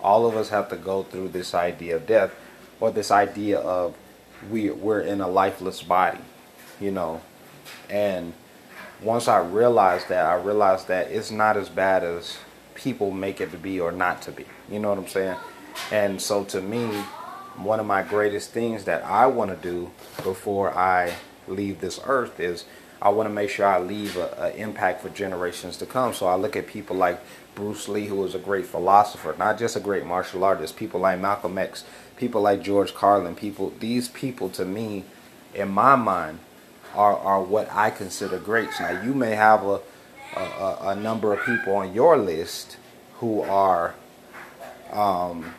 All 0.00 0.26
of 0.26 0.36
us 0.36 0.48
have 0.48 0.68
to 0.70 0.76
go 0.76 1.04
through 1.04 1.28
this 1.28 1.54
idea 1.54 1.96
of 1.96 2.06
death 2.06 2.34
or 2.80 2.90
this 2.90 3.10
idea 3.10 3.58
of 3.58 3.96
we, 4.50 4.70
we're 4.70 5.00
in 5.00 5.20
a 5.20 5.28
lifeless 5.28 5.82
body, 5.82 6.18
you 6.80 6.90
know. 6.90 7.20
And 7.88 8.32
once 9.00 9.28
I 9.28 9.38
realized 9.38 10.08
that, 10.08 10.26
I 10.26 10.34
realized 10.34 10.88
that 10.88 11.10
it's 11.10 11.30
not 11.30 11.56
as 11.56 11.68
bad 11.68 12.02
as 12.02 12.38
people 12.74 13.12
make 13.12 13.40
it 13.40 13.52
to 13.52 13.58
be 13.58 13.78
or 13.78 13.92
not 13.92 14.22
to 14.22 14.32
be. 14.32 14.44
You 14.68 14.80
know 14.80 14.88
what 14.88 14.98
I'm 14.98 15.08
saying? 15.08 15.36
And 15.92 16.20
so 16.20 16.44
to 16.44 16.60
me, 16.60 17.04
one 17.56 17.80
of 17.80 17.86
my 17.86 18.02
greatest 18.02 18.50
things 18.50 18.84
that 18.84 19.04
I 19.04 19.26
want 19.26 19.50
to 19.50 19.56
do 19.56 19.90
before 20.22 20.76
I 20.76 21.14
leave 21.46 21.80
this 21.80 22.00
earth 22.04 22.40
is 22.40 22.64
I 23.00 23.08
want 23.08 23.28
to 23.28 23.32
make 23.32 23.50
sure 23.50 23.66
I 23.66 23.80
leave 23.80 24.16
an 24.16 24.52
impact 24.52 25.02
for 25.02 25.08
generations 25.08 25.76
to 25.78 25.86
come. 25.86 26.14
So 26.14 26.26
I 26.26 26.36
look 26.36 26.56
at 26.56 26.66
people 26.66 26.96
like 26.96 27.20
Bruce 27.54 27.88
Lee, 27.88 28.06
who 28.06 28.16
was 28.16 28.34
a 28.34 28.38
great 28.38 28.66
philosopher, 28.66 29.34
not 29.38 29.58
just 29.58 29.76
a 29.76 29.80
great 29.80 30.06
martial 30.06 30.44
artist. 30.44 30.76
People 30.76 31.00
like 31.00 31.20
Malcolm 31.20 31.58
X, 31.58 31.84
people 32.16 32.40
like 32.40 32.62
George 32.62 32.94
Carlin. 32.94 33.34
People, 33.34 33.72
these 33.80 34.08
people, 34.08 34.48
to 34.50 34.64
me, 34.64 35.04
in 35.54 35.68
my 35.68 35.96
mind, 35.96 36.38
are 36.94 37.16
are 37.16 37.42
what 37.42 37.70
I 37.72 37.90
consider 37.90 38.38
greats. 38.38 38.78
Now 38.78 39.02
you 39.02 39.14
may 39.14 39.34
have 39.34 39.64
a 39.64 39.80
a, 40.36 40.76
a 40.80 40.96
number 40.96 41.32
of 41.32 41.44
people 41.44 41.74
on 41.76 41.92
your 41.92 42.16
list 42.16 42.76
who 43.18 43.42
are 43.42 43.94
um, 44.92 45.54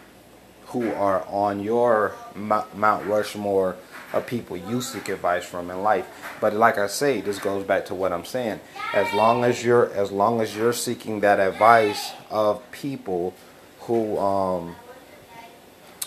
who 0.74 0.92
are 0.92 1.24
on 1.28 1.64
your 1.64 2.14
Mount 2.36 3.06
Rushmore 3.06 3.76
of 4.12 4.26
people 4.26 4.58
you 4.58 4.82
seek 4.82 5.08
advice 5.10 5.46
from 5.46 5.70
in 5.70 5.84
life. 5.84 6.08
But 6.42 6.54
like 6.54 6.80
I 6.80 6.88
say, 6.88 7.22
this 7.22 7.38
goes 7.38 7.64
back 7.64 7.86
to 7.86 7.96
what 7.96 8.12
I'm 8.12 8.26
saying. 8.26 8.60
As 8.94 9.12
long 9.14 9.44
as 9.44 9.64
you're 9.64 9.94
as 9.94 10.12
long 10.12 10.42
as 10.42 10.56
you're 10.56 10.74
seeking 10.74 11.20
that 11.20 11.40
advice 11.40 12.12
of 12.32 12.60
people 12.72 13.36
who 13.82 14.18
um 14.18 14.76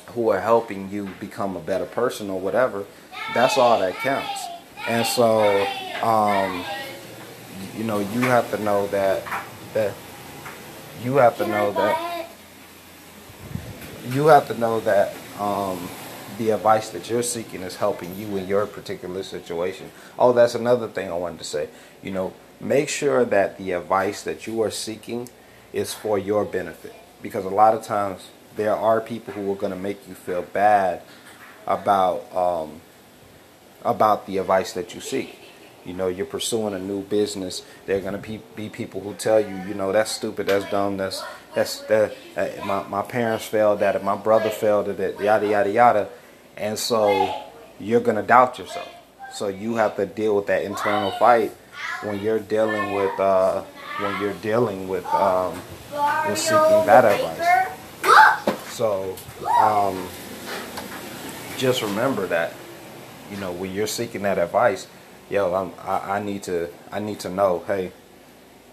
who 0.09 0.31
are 0.31 0.41
helping 0.41 0.91
you 0.91 1.11
become 1.21 1.57
a 1.57 1.61
better 1.61 1.87
person 1.87 2.29
or 2.29 2.41
whatever, 2.41 2.85
that's 3.35 3.57
all 3.57 3.79
that 3.79 3.95
counts. 3.95 4.47
And 4.89 5.07
so 5.07 5.65
um 6.03 6.65
you 7.77 7.85
know, 7.85 8.01
you 8.01 8.23
have 8.23 8.51
to 8.51 8.63
know 8.63 8.89
that 8.89 9.23
that 9.75 9.95
you 11.05 11.17
have 11.17 11.37
to 11.39 11.47
know 11.47 11.71
that 11.73 12.06
you 14.11 14.27
have 14.27 14.47
to 14.49 14.59
know 14.59 14.81
that 14.81 15.15
um 15.39 15.89
the 16.39 16.51
advice 16.51 16.91
that 16.91 17.09
you're 17.09 17.23
seeking 17.23 17.63
is 17.63 17.77
helping 17.77 18.15
you 18.17 18.37
in 18.37 18.47
your 18.47 18.67
particular 18.67 19.23
situation. 19.23 19.91
Oh, 20.19 20.33
that's 20.33 20.55
another 20.55 20.89
thing 20.89 21.11
I 21.11 21.15
wanted 21.15 21.39
to 21.39 21.45
say. 21.45 21.69
You 22.03 22.11
know, 22.11 22.33
make 22.61 22.89
sure 22.89 23.25
that 23.25 23.59
the 23.59 23.73
advice 23.73 24.23
that 24.25 24.47
you 24.47 24.63
are 24.63 24.71
seeking 24.71 25.29
is 25.73 25.95
for 25.95 26.19
your 26.19 26.45
benefit. 26.45 26.95
Because 27.23 27.45
a 27.45 27.51
lot 27.51 27.75
of 27.75 27.83
times 27.83 28.29
there 28.57 28.75
are 28.75 29.01
people 29.01 29.33
who 29.33 29.51
are 29.51 29.57
going 29.57 29.73
to 29.73 29.79
make 29.79 30.07
you 30.09 30.15
feel 30.15 30.43
bad 30.43 31.03
about 31.67 32.31
um, 32.35 32.81
about 33.85 34.27
the 34.27 34.39
advice 34.39 34.73
that 34.73 34.95
you 34.95 35.01
seek. 35.01 35.39
You 35.85 35.95
know, 35.95 36.09
you're 36.09 36.27
pursuing 36.27 36.75
a 36.75 36.81
new 36.81 37.03
business. 37.03 37.63
There 37.87 37.97
are 37.97 38.01
going 38.01 38.13
to 38.15 38.19
be, 38.19 38.41
be 38.57 38.69
people 38.69 39.01
who 39.01 39.15
tell 39.15 39.39
you, 39.39 39.57
you 39.69 39.75
know, 39.75 39.93
that's 39.93 40.11
stupid, 40.11 40.49
that's 40.49 40.69
dumb, 40.69 40.97
that's 40.97 41.23
that's 41.57 41.81
that. 41.87 42.15
Uh, 42.37 42.49
my 42.65 42.87
my 42.87 43.03
parents 43.03 43.45
failed 43.47 43.83
at 43.83 43.97
it, 43.97 44.05
my 44.05 44.15
brother 44.15 44.51
failed 44.51 44.89
at 44.89 45.01
it, 45.01 45.19
yada 45.19 45.49
yada 45.49 45.71
yada 45.71 46.09
and 46.57 46.79
so 46.79 47.45
you're 47.79 48.01
to 48.17 48.23
doubt 48.23 48.59
yourself. 48.59 48.89
So 49.33 49.49
you 49.49 49.77
have 49.77 49.97
to 49.97 50.07
deal 50.07 50.37
with 50.37 50.47
that 50.47 50.63
internal 50.63 51.11
fight 51.13 51.53
when 52.03 52.21
you're 52.21 52.39
dealing 52.39 52.95
with 52.95 53.19
uh, 53.21 53.63
when 53.99 54.21
you're 54.21 54.35
dealing 54.35 54.89
with 54.89 55.05
um, 55.07 55.61
with 56.27 56.39
seeking 56.39 56.87
that 56.87 57.05
advice. 57.05 58.73
So 58.73 59.17
um, 59.61 60.09
just 61.59 61.83
remember 61.83 62.27
that 62.29 62.55
you 63.31 63.37
know 63.37 63.53
when 63.53 63.75
you're 63.75 63.87
seeking 63.87 64.23
that 64.23 64.39
advice, 64.39 64.87
yo, 65.29 65.53
I'm, 65.55 65.73
I, 65.87 66.17
I 66.17 66.23
need 66.23 66.45
to 66.45 66.71
I 66.91 67.01
need 67.01 67.21
to 67.21 67.29
know, 67.29 67.63
hey, 67.67 67.93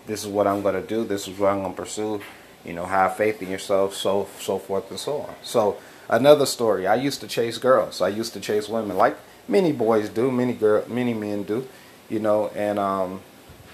this 0.06 0.24
is 0.24 0.30
what 0.30 0.48
I'm 0.48 0.62
to 0.76 0.82
do. 0.82 1.04
This 1.04 1.28
is 1.28 1.38
what 1.38 1.50
I'm 1.50 1.64
to 1.64 1.82
pursue. 1.82 2.22
You 2.66 2.74
know, 2.74 2.86
have 2.86 3.18
faith 3.18 3.42
in 3.42 3.50
yourself, 3.50 3.94
so 3.96 4.28
so 4.40 4.58
forth 4.58 4.90
and 4.90 5.00
so 5.00 5.22
on. 5.22 5.36
So 5.44 5.78
another 6.10 6.46
story. 6.46 6.88
I 6.88 6.96
used 6.96 7.22
to 7.22 7.28
chase 7.28 7.58
girls. 7.58 8.02
I 8.02 8.10
used 8.10 8.34
to 8.34 8.40
chase 8.40 8.70
women, 8.70 8.98
like 8.98 9.18
many 9.48 9.72
boys 9.72 10.10
do, 10.10 10.32
many 10.32 10.54
girl, 10.54 10.84
many 10.88 11.14
men 11.14 11.44
do, 11.44 11.68
you 12.10 12.20
know. 12.20 12.50
And 12.50 12.80
um, 12.80 13.22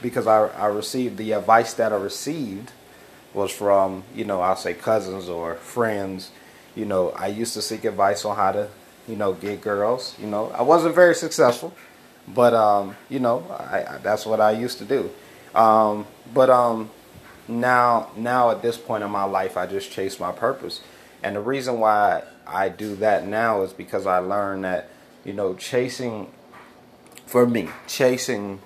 because 0.02 0.28
I 0.28 0.48
I 0.48 0.68
received 0.68 1.18
the 1.18 1.34
advice 1.34 1.74
that 1.76 1.94
I 1.94 1.98
received 1.98 2.72
was 3.34 3.52
from 3.52 4.04
you 4.16 4.26
know 4.26 4.42
I'll 4.42 4.56
say 4.56 4.74
cousins 4.74 5.30
or 5.30 5.56
friends. 5.56 6.32
You 6.76 6.86
know, 6.86 7.10
I 7.12 7.28
used 7.28 7.54
to 7.56 7.62
seek 7.62 7.84
advice 7.84 8.26
on 8.26 8.36
how 8.36 8.52
to 8.52 8.70
you 9.08 9.16
know 9.16 9.34
get 9.34 9.62
girls. 9.62 10.16
You 10.20 10.28
know, 10.28 10.52
I 10.52 10.62
wasn't 10.62 10.96
very 10.96 11.16
successful, 11.16 11.74
but 12.28 12.54
um, 12.54 12.96
you 13.10 13.20
know 13.20 13.46
I, 13.50 13.96
I, 13.96 13.98
that's 13.98 14.26
what 14.26 14.40
I 14.40 14.52
used 14.52 14.78
to 14.80 14.86
do. 14.86 15.10
Um, 15.56 16.06
but 16.34 16.50
um, 16.50 16.90
now 17.50 18.12
now 18.16 18.52
at 18.52 18.62
this 18.62 18.78
point 18.78 19.04
in 19.04 19.12
my 19.12 19.26
life, 19.26 19.58
I 19.58 19.66
just 19.66 19.92
chase 19.92 20.20
my 20.20 20.32
purpose 20.32 20.82
and 21.22 21.36
the 21.36 21.42
reason 21.42 21.80
why 21.80 22.24
I 22.48 22.70
do 22.70 22.96
that 22.98 23.28
now 23.28 23.62
is 23.64 23.74
because 23.74 24.06
I 24.06 24.20
learned 24.20 24.64
that, 24.64 24.90
you 25.26 25.34
know, 25.34 25.54
chasing, 25.56 26.32
for 27.26 27.46
me, 27.46 27.70
chasing 27.88 28.62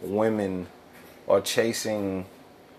women 0.00 0.68
or 1.26 1.40
chasing 1.40 2.26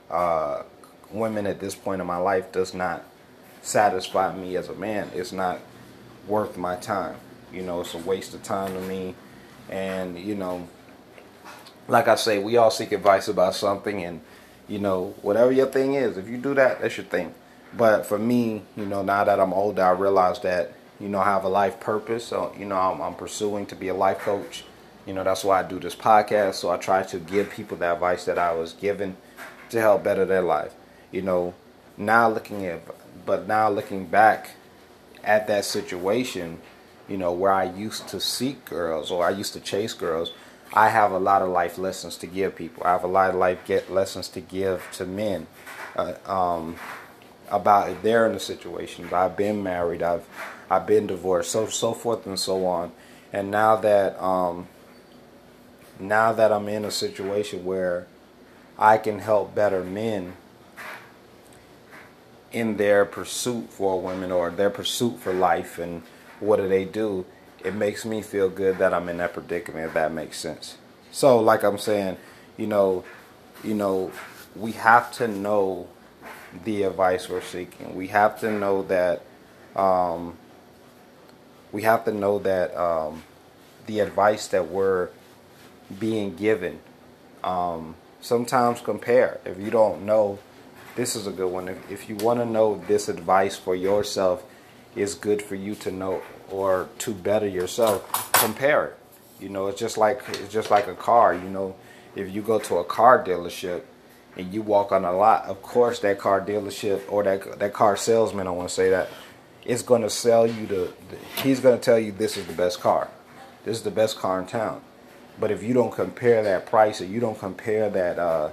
uh, 0.09 0.63
women 1.11 1.45
at 1.45 1.59
this 1.59 1.75
point 1.75 2.01
in 2.01 2.07
my 2.07 2.17
life 2.17 2.51
does 2.51 2.73
not 2.73 3.03
satisfy 3.61 4.35
me 4.35 4.55
as 4.55 4.67
a 4.69 4.75
man. 4.75 5.11
It's 5.13 5.31
not 5.31 5.59
worth 6.27 6.57
my 6.57 6.75
time. 6.75 7.17
You 7.53 7.61
know, 7.61 7.81
it's 7.81 7.93
a 7.93 7.99
waste 7.99 8.33
of 8.33 8.41
time 8.41 8.73
to 8.73 8.81
me. 8.81 9.13
And, 9.69 10.17
you 10.17 10.33
know, 10.33 10.67
like 11.87 12.07
I 12.07 12.15
say, 12.15 12.39
we 12.39 12.57
all 12.57 12.71
seek 12.71 12.91
advice 12.91 13.27
about 13.27 13.53
something. 13.53 14.03
And, 14.03 14.21
you 14.69 14.79
know, 14.79 15.15
whatever 15.23 15.51
your 15.51 15.65
thing 15.65 15.95
is, 15.95 16.17
if 16.17 16.29
you 16.29 16.37
do 16.37 16.53
that, 16.53 16.79
that's 16.79 16.95
your 16.95 17.05
thing. 17.05 17.33
But 17.75 18.05
for 18.05 18.17
me, 18.19 18.61
you 18.77 18.85
know, 18.85 19.01
now 19.01 19.23
that 19.23 19.39
I'm 19.39 19.51
older, 19.51 19.83
I 19.83 19.91
realize 19.91 20.39
that, 20.41 20.73
you 20.99 21.09
know, 21.09 21.19
I 21.19 21.25
have 21.25 21.43
a 21.43 21.49
life 21.49 21.79
purpose. 21.79 22.25
So, 22.25 22.53
you 22.57 22.65
know, 22.65 22.77
I'm, 22.77 23.01
I'm 23.01 23.15
pursuing 23.15 23.65
to 23.67 23.75
be 23.75 23.87
a 23.87 23.93
life 23.93 24.19
coach. 24.19 24.63
You 25.05 25.13
know, 25.13 25.23
that's 25.23 25.43
why 25.43 25.59
I 25.59 25.63
do 25.63 25.79
this 25.79 25.95
podcast. 25.95 26.55
So 26.55 26.69
I 26.69 26.77
try 26.77 27.03
to 27.03 27.19
give 27.19 27.49
people 27.49 27.77
the 27.77 27.91
advice 27.91 28.25
that 28.25 28.37
I 28.37 28.53
was 28.53 28.73
given 28.73 29.17
to 29.69 29.79
help 29.81 30.03
better 30.03 30.25
their 30.25 30.41
life. 30.41 30.73
You 31.11 31.23
know, 31.23 31.53
now 31.97 32.29
looking 32.29 32.65
at, 32.65 32.81
but 33.25 33.47
now 33.47 33.69
looking 33.69 34.05
back 34.05 34.51
at 35.23 35.47
that 35.47 35.65
situation, 35.65 36.59
you 37.07 37.17
know, 37.17 37.31
where 37.33 37.51
I 37.51 37.63
used 37.63 38.07
to 38.09 38.19
seek 38.19 38.65
girls 38.65 39.09
or 39.09 39.25
I 39.25 39.31
used 39.31 39.53
to 39.53 39.59
chase 39.59 39.93
girls, 39.93 40.31
I 40.73 40.89
have 40.89 41.11
a 41.11 41.19
lot 41.19 41.41
of 41.41 41.49
life 41.49 41.77
lessons 41.77 42.17
to 42.17 42.27
give 42.27 42.55
people. 42.55 42.83
I 42.83 42.91
have 42.91 43.03
a 43.03 43.07
lot 43.07 43.29
of 43.29 43.35
life 43.35 43.65
get 43.65 43.91
lessons 43.91 44.27
to 44.29 44.41
give 44.41 44.87
to 44.93 45.05
men. 45.05 45.47
Uh, 45.95 46.13
um, 46.25 46.75
about 47.51 47.89
if 47.89 48.01
they're 48.01 48.27
in 48.27 48.35
a 48.35 48.39
situation. 48.39 49.09
I've 49.11 49.35
been 49.35 49.63
married. 49.63 50.01
I've 50.01 50.25
I've 50.69 50.85
been 50.85 51.07
divorced. 51.07 51.51
So 51.51 51.67
so 51.67 51.93
forth 51.93 52.25
and 52.25 52.39
so 52.39 52.65
on. 52.65 52.91
And 53.33 53.51
now 53.51 53.75
that 53.77 54.21
um, 54.21 54.67
now 55.99 56.31
that 56.33 56.51
I'm 56.51 56.67
in 56.67 56.85
a 56.85 56.91
situation 56.91 57.65
where 57.65 58.07
I 58.77 58.97
can 58.97 59.19
help 59.19 59.53
better 59.53 59.83
men 59.83 60.33
in 62.51 62.77
their 62.77 63.05
pursuit 63.05 63.71
for 63.71 64.01
women 64.01 64.31
or 64.31 64.49
their 64.49 64.69
pursuit 64.69 65.19
for 65.19 65.33
life 65.33 65.77
and 65.77 66.01
what 66.39 66.55
do 66.55 66.67
they 66.67 66.85
do, 66.85 67.25
it 67.63 67.75
makes 67.75 68.05
me 68.05 68.21
feel 68.21 68.49
good 68.49 68.77
that 68.77 68.93
I'm 68.93 69.09
in 69.09 69.17
that 69.17 69.33
predicament 69.33 69.87
if 69.87 69.93
that 69.93 70.11
makes 70.11 70.37
sense. 70.37 70.77
So 71.11 71.39
like 71.39 71.63
I'm 71.63 71.77
saying, 71.77 72.17
you 72.57 72.67
know, 72.67 73.03
you 73.63 73.73
know, 73.73 74.11
we 74.55 74.73
have 74.73 75.11
to 75.13 75.27
know 75.27 75.87
the 76.63 76.83
advice 76.83 77.29
we're 77.29 77.41
seeking. 77.41 77.95
We 77.95 78.07
have 78.07 78.39
to 78.41 78.51
know 78.51 78.83
that 78.83 79.23
um, 79.75 80.37
we 81.71 81.83
have 81.83 82.05
to 82.05 82.11
know 82.11 82.39
that 82.39 82.75
um, 82.75 83.23
the 83.85 83.99
advice 83.99 84.47
that 84.47 84.69
we're 84.69 85.09
being 85.99 86.35
given 86.35 86.79
um, 87.43 87.95
sometimes 88.21 88.81
compare. 88.81 89.39
If 89.45 89.59
you 89.59 89.69
don't 89.69 90.05
know, 90.05 90.39
this 90.95 91.15
is 91.15 91.27
a 91.27 91.31
good 91.31 91.51
one. 91.51 91.67
If, 91.67 91.91
if 91.91 92.09
you 92.09 92.15
want 92.15 92.39
to 92.39 92.45
know 92.45 92.83
this 92.87 93.09
advice 93.09 93.55
for 93.55 93.75
yourself 93.75 94.43
is 94.95 95.15
good 95.15 95.41
for 95.41 95.55
you 95.55 95.75
to 95.75 95.91
know 95.91 96.21
or 96.51 96.89
to 96.99 97.13
better 97.13 97.47
yourself, 97.47 98.31
compare 98.33 98.85
it. 98.87 98.97
You 99.39 99.49
know, 99.49 99.67
it's 99.67 99.79
just 99.79 99.97
like 99.97 100.21
it's 100.27 100.51
just 100.51 100.69
like 100.69 100.87
a 100.87 100.95
car. 100.95 101.33
You 101.33 101.49
know, 101.49 101.75
if 102.15 102.33
you 102.33 102.41
go 102.41 102.59
to 102.59 102.77
a 102.77 102.83
car 102.83 103.23
dealership 103.23 103.83
and 104.35 104.53
you 104.53 104.61
walk 104.61 104.91
on 104.91 105.05
a 105.05 105.13
lot, 105.13 105.45
of 105.45 105.61
course 105.61 105.99
that 105.99 106.19
car 106.19 106.41
dealership 106.41 107.01
or 107.09 107.23
that 107.23 107.59
that 107.59 107.73
car 107.73 107.95
salesman, 107.95 108.47
I 108.47 108.51
want 108.51 108.69
to 108.69 108.75
say 108.75 108.89
that, 108.89 109.09
is 109.65 109.81
going 109.81 110.01
to 110.01 110.09
sell 110.09 110.45
you 110.45 110.65
the. 110.65 110.93
He's 111.41 111.59
going 111.59 111.77
to 111.77 111.83
tell 111.83 111.99
you 111.99 112.11
this 112.11 112.37
is 112.37 112.45
the 112.47 112.53
best 112.53 112.81
car. 112.81 113.09
This 113.63 113.77
is 113.77 113.83
the 113.83 113.91
best 113.91 114.17
car 114.17 114.39
in 114.39 114.47
town. 114.47 114.81
But 115.39 115.51
if 115.51 115.63
you 115.63 115.73
don't 115.73 115.91
compare 115.91 116.43
that 116.43 116.65
price 116.65 116.99
or 116.99 117.05
you 117.05 117.19
don't 117.19 117.39
compare 117.39 117.89
that, 117.89 118.19
uh, 118.19 118.49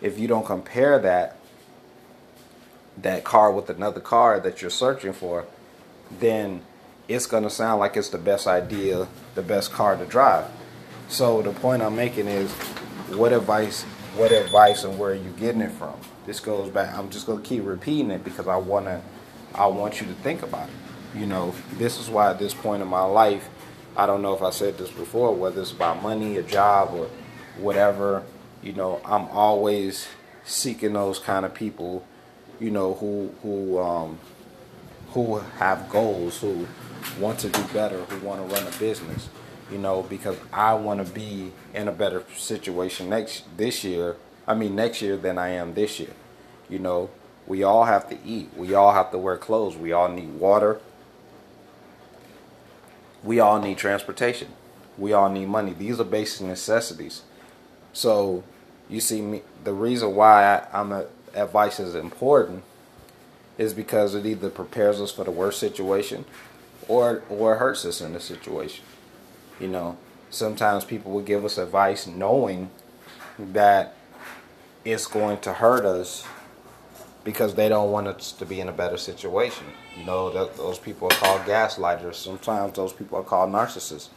if 0.00 0.18
you 0.18 0.26
don't 0.26 0.46
compare 0.46 0.98
that 1.00 1.36
that 3.02 3.24
car 3.24 3.52
with 3.52 3.70
another 3.70 4.00
car 4.00 4.40
that 4.40 4.60
you're 4.60 4.70
searching 4.70 5.12
for, 5.12 5.44
then 6.18 6.62
it's 7.08 7.26
going 7.26 7.42
to 7.42 7.50
sound 7.50 7.80
like 7.80 7.96
it's 7.96 8.10
the 8.10 8.18
best 8.18 8.46
idea, 8.46 9.08
the 9.34 9.42
best 9.42 9.72
car 9.72 9.96
to 9.96 10.04
drive. 10.04 10.44
So 11.08 11.40
the 11.40 11.52
point 11.52 11.82
I'm 11.82 11.96
making 11.96 12.28
is, 12.28 12.52
what 13.16 13.32
advice, 13.32 13.82
what 14.14 14.30
advice, 14.30 14.84
and 14.84 14.98
where 14.98 15.12
are 15.12 15.14
you 15.14 15.30
getting 15.30 15.62
it 15.62 15.72
from? 15.72 15.98
This 16.26 16.38
goes 16.38 16.68
back. 16.68 16.94
I'm 16.94 17.08
just 17.08 17.26
going 17.26 17.42
to 17.42 17.48
keep 17.48 17.64
repeating 17.64 18.10
it 18.10 18.22
because 18.22 18.46
I 18.46 18.56
want 18.56 18.84
to, 18.86 19.00
I 19.54 19.66
want 19.66 20.02
you 20.02 20.06
to 20.06 20.12
think 20.14 20.42
about 20.42 20.68
it. 20.68 21.18
You 21.18 21.26
know, 21.26 21.54
this 21.78 21.98
is 21.98 22.10
why 22.10 22.30
at 22.30 22.38
this 22.38 22.52
point 22.52 22.82
in 22.82 22.88
my 22.88 23.04
life, 23.04 23.48
I 23.96 24.04
don't 24.04 24.20
know 24.20 24.34
if 24.34 24.42
I 24.42 24.50
said 24.50 24.76
this 24.76 24.90
before, 24.90 25.34
whether 25.34 25.62
it's 25.62 25.72
about 25.72 26.02
money, 26.02 26.36
a 26.36 26.42
job, 26.42 26.92
or 26.92 27.08
whatever. 27.56 28.22
You 28.62 28.74
know, 28.74 29.00
I'm 29.04 29.26
always 29.28 30.06
seeking 30.44 30.92
those 30.92 31.18
kind 31.18 31.46
of 31.46 31.54
people. 31.54 32.06
You 32.60 32.70
know, 32.70 32.94
who 32.94 33.32
who 33.42 33.78
um, 33.78 34.18
who 35.12 35.38
have 35.58 35.88
goals, 35.88 36.40
who 36.40 36.66
want 37.18 37.38
to 37.40 37.48
do 37.48 37.62
better, 37.72 37.98
who 37.98 38.26
want 38.26 38.46
to 38.46 38.54
run 38.54 38.66
a 38.66 38.76
business. 38.78 39.28
You 39.70 39.78
know, 39.78 40.02
because 40.02 40.36
I 40.52 40.74
want 40.74 41.06
to 41.06 41.12
be 41.12 41.52
in 41.74 41.88
a 41.88 41.92
better 41.92 42.24
situation 42.36 43.10
next 43.10 43.44
this 43.56 43.84
year. 43.84 44.16
I 44.46 44.54
mean, 44.54 44.74
next 44.74 45.02
year 45.02 45.18
than 45.18 45.36
I 45.36 45.48
am 45.50 45.74
this 45.74 46.00
year. 46.00 46.14
You 46.70 46.78
know, 46.78 47.10
we 47.46 47.62
all 47.62 47.84
have 47.84 48.08
to 48.08 48.18
eat. 48.24 48.50
We 48.56 48.72
all 48.72 48.94
have 48.94 49.10
to 49.10 49.18
wear 49.18 49.36
clothes. 49.36 49.76
We 49.76 49.92
all 49.92 50.08
need 50.08 50.34
water 50.34 50.80
we 53.22 53.40
all 53.40 53.60
need 53.60 53.78
transportation. 53.78 54.48
We 54.96 55.12
all 55.12 55.28
need 55.28 55.46
money. 55.46 55.72
These 55.72 56.00
are 56.00 56.04
basic 56.04 56.46
necessities. 56.46 57.22
So, 57.92 58.44
you 58.88 59.00
see, 59.00 59.20
me, 59.20 59.42
the 59.64 59.72
reason 59.72 60.14
why 60.14 60.62
I, 60.72 60.80
am 60.80 60.92
a, 60.92 61.06
advice 61.34 61.80
is 61.80 61.94
important 61.94 62.62
is 63.56 63.74
because 63.74 64.14
it 64.14 64.24
either 64.24 64.50
prepares 64.50 65.00
us 65.00 65.10
for 65.12 65.24
the 65.24 65.30
worst 65.30 65.58
situation 65.58 66.24
or 66.88 67.22
or 67.28 67.56
hurts 67.56 67.84
us 67.84 68.00
in 68.00 68.14
the 68.14 68.20
situation. 68.20 68.84
You 69.60 69.68
know, 69.68 69.96
sometimes 70.30 70.84
people 70.84 71.12
will 71.12 71.22
give 71.22 71.44
us 71.44 71.58
advice 71.58 72.06
knowing 72.06 72.70
that 73.38 73.94
it's 74.84 75.06
going 75.06 75.38
to 75.40 75.52
hurt 75.52 75.84
us 75.84 76.24
because 77.24 77.54
they 77.54 77.68
don't 77.68 77.90
want 77.90 78.08
us 78.08 78.32
to 78.32 78.46
be 78.46 78.60
in 78.60 78.68
a 78.68 78.72
better 78.72 78.96
situation. 78.96 79.66
You 79.98 80.04
know, 80.04 80.30
those 80.30 80.78
people 80.78 81.08
are 81.08 81.16
called 81.16 81.42
gaslighters. 81.42 82.14
Sometimes 82.14 82.74
those 82.74 82.92
people 82.92 83.18
are 83.18 83.22
called 83.24 83.50
narcissists. 83.50 84.08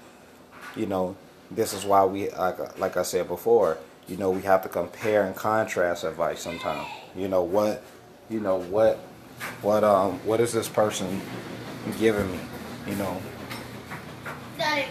You 0.76 0.86
know, 0.86 1.18
this 1.50 1.74
is 1.74 1.84
why 1.84 2.06
we, 2.06 2.30
like, 2.30 2.80
like 2.80 2.96
I 2.96 3.04
said 3.04 3.28
before, 3.28 3.78
you 4.08 4.16
know, 4.18 4.32
we 4.32 4.42
have 4.44 4.64
to 4.64 4.70
compare 4.70 5.26
and 5.26 5.36
contrast 5.36 6.04
advice 6.04 6.42
sometimes. 6.42 6.88
You 7.16 7.28
know 7.28 7.44
what, 7.44 7.84
you 8.30 8.40
know 8.40 8.58
what, 8.58 8.98
what 9.62 9.84
um, 9.84 10.20
what 10.26 10.40
is 10.40 10.54
this 10.54 10.70
person 10.70 11.22
giving 12.00 12.32
me? 12.32 12.40
You 12.92 12.98
know. 12.98 13.22
Daddy, 14.58 14.86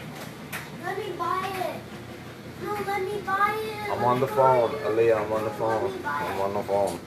let 0.85 0.99
me 0.99 1.13
buy 1.17 1.53
it. 1.55 2.65
No, 2.65 2.73
let 2.87 3.03
me 3.05 3.21
buy 3.25 3.57
it. 3.61 3.93
I'm 3.93 4.05
on 4.05 4.21
the 4.21 4.27
phone, 4.27 4.71
Aaliyah. 4.71 5.25
I'm 5.25 5.33
on 5.33 5.45
the 5.45 5.51
phone. 5.51 5.93
I'm 6.05 6.41
on 6.41 6.55
the 6.55 6.63
phone 6.65 7.01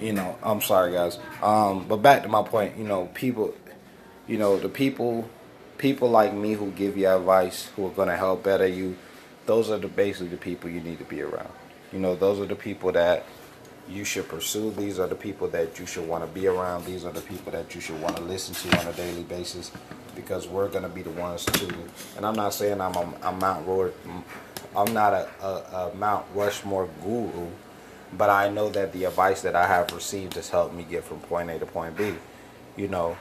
you 0.00 0.12
know, 0.12 0.36
I'm 0.42 0.60
sorry, 0.60 0.92
guys. 0.92 1.18
Um, 1.42 1.86
but 1.86 1.98
back 1.98 2.22
to 2.22 2.28
my 2.28 2.42
point, 2.42 2.76
you 2.76 2.84
know, 2.84 3.06
people, 3.14 3.54
you 4.26 4.38
know, 4.38 4.58
the 4.58 4.68
people, 4.68 5.28
people 5.78 6.10
like 6.10 6.32
me 6.32 6.54
who 6.54 6.70
give 6.72 6.96
you 6.96 7.08
advice, 7.08 7.68
who 7.76 7.86
are 7.86 7.90
gonna 7.90 8.16
help 8.16 8.42
better 8.42 8.66
you, 8.66 8.96
those 9.46 9.70
are 9.70 9.78
the 9.78 9.88
basically 9.88 10.28
the 10.28 10.36
people 10.36 10.70
you 10.70 10.80
need 10.80 10.98
to 10.98 11.04
be 11.04 11.20
around. 11.20 11.50
You 11.92 11.98
know, 11.98 12.14
those 12.14 12.40
are 12.40 12.46
the 12.46 12.56
people 12.56 12.92
that 12.92 13.24
you 13.90 14.04
should 14.04 14.28
pursue. 14.28 14.70
These 14.70 14.98
are 14.98 15.08
the 15.08 15.14
people 15.14 15.48
that 15.48 15.78
you 15.78 15.86
should 15.86 16.06
want 16.06 16.24
to 16.24 16.30
be 16.30 16.46
around. 16.46 16.84
These 16.84 17.04
are 17.04 17.12
the 17.12 17.20
people 17.20 17.52
that 17.52 17.74
you 17.74 17.80
should 17.80 18.00
want 18.00 18.16
to 18.16 18.22
listen 18.22 18.54
to 18.54 18.78
on 18.80 18.86
a 18.86 18.92
daily 18.92 19.24
basis, 19.24 19.70
because 20.14 20.46
we're 20.46 20.68
gonna 20.68 20.88
be 20.88 21.02
the 21.02 21.10
ones 21.10 21.44
to. 21.44 21.74
And 22.16 22.24
I'm 22.24 22.34
not 22.34 22.54
saying 22.54 22.80
I'm 22.80 22.94
a, 22.94 23.14
a 23.22 23.32
Mount 23.32 23.66
Roar, 23.66 23.92
I'm 24.76 24.92
not 24.94 25.12
a, 25.12 25.28
a, 25.42 25.90
a 25.90 25.94
Mount 25.94 26.26
Rushmore 26.34 26.88
guru 27.02 27.48
but 28.12 28.30
I 28.30 28.48
know 28.48 28.70
that 28.70 28.92
the 28.92 29.04
advice 29.04 29.42
that 29.42 29.54
I 29.54 29.66
have 29.66 29.92
received 29.92 30.34
has 30.34 30.48
helped 30.48 30.74
me 30.74 30.84
get 30.88 31.04
from 31.04 31.20
point 31.20 31.50
A 31.50 31.58
to 31.58 31.66
point 31.66 31.96
B, 31.96 32.14
you 32.76 32.88
know. 32.88 33.16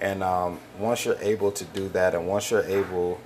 And 0.00 0.22
um, 0.22 0.58
once 0.78 1.04
you're 1.04 1.18
able 1.20 1.52
to 1.52 1.64
do 1.64 1.88
that, 1.90 2.14
and 2.14 2.26
once 2.26 2.50
you're 2.50 2.64
able 2.64 3.20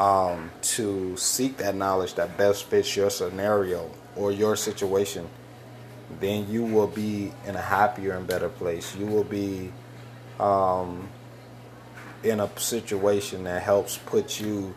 um, 0.00 0.50
to 0.62 1.16
seek 1.16 1.58
that 1.58 1.74
knowledge 1.74 2.14
that 2.14 2.36
best 2.38 2.64
fits 2.64 2.96
your 2.96 3.10
scenario 3.10 3.90
or 4.14 4.32
your 4.32 4.56
situation, 4.56 5.28
then 6.20 6.50
you 6.50 6.64
will 6.64 6.86
be 6.86 7.32
in 7.46 7.56
a 7.56 7.60
happier 7.60 8.12
and 8.12 8.26
better 8.26 8.48
place. 8.48 8.94
You 8.96 9.06
will 9.06 9.24
be 9.24 9.72
um, 10.38 11.08
in 12.22 12.40
a 12.40 12.50
situation 12.58 13.44
that 13.44 13.62
helps 13.62 13.98
put 13.98 14.40
you 14.40 14.74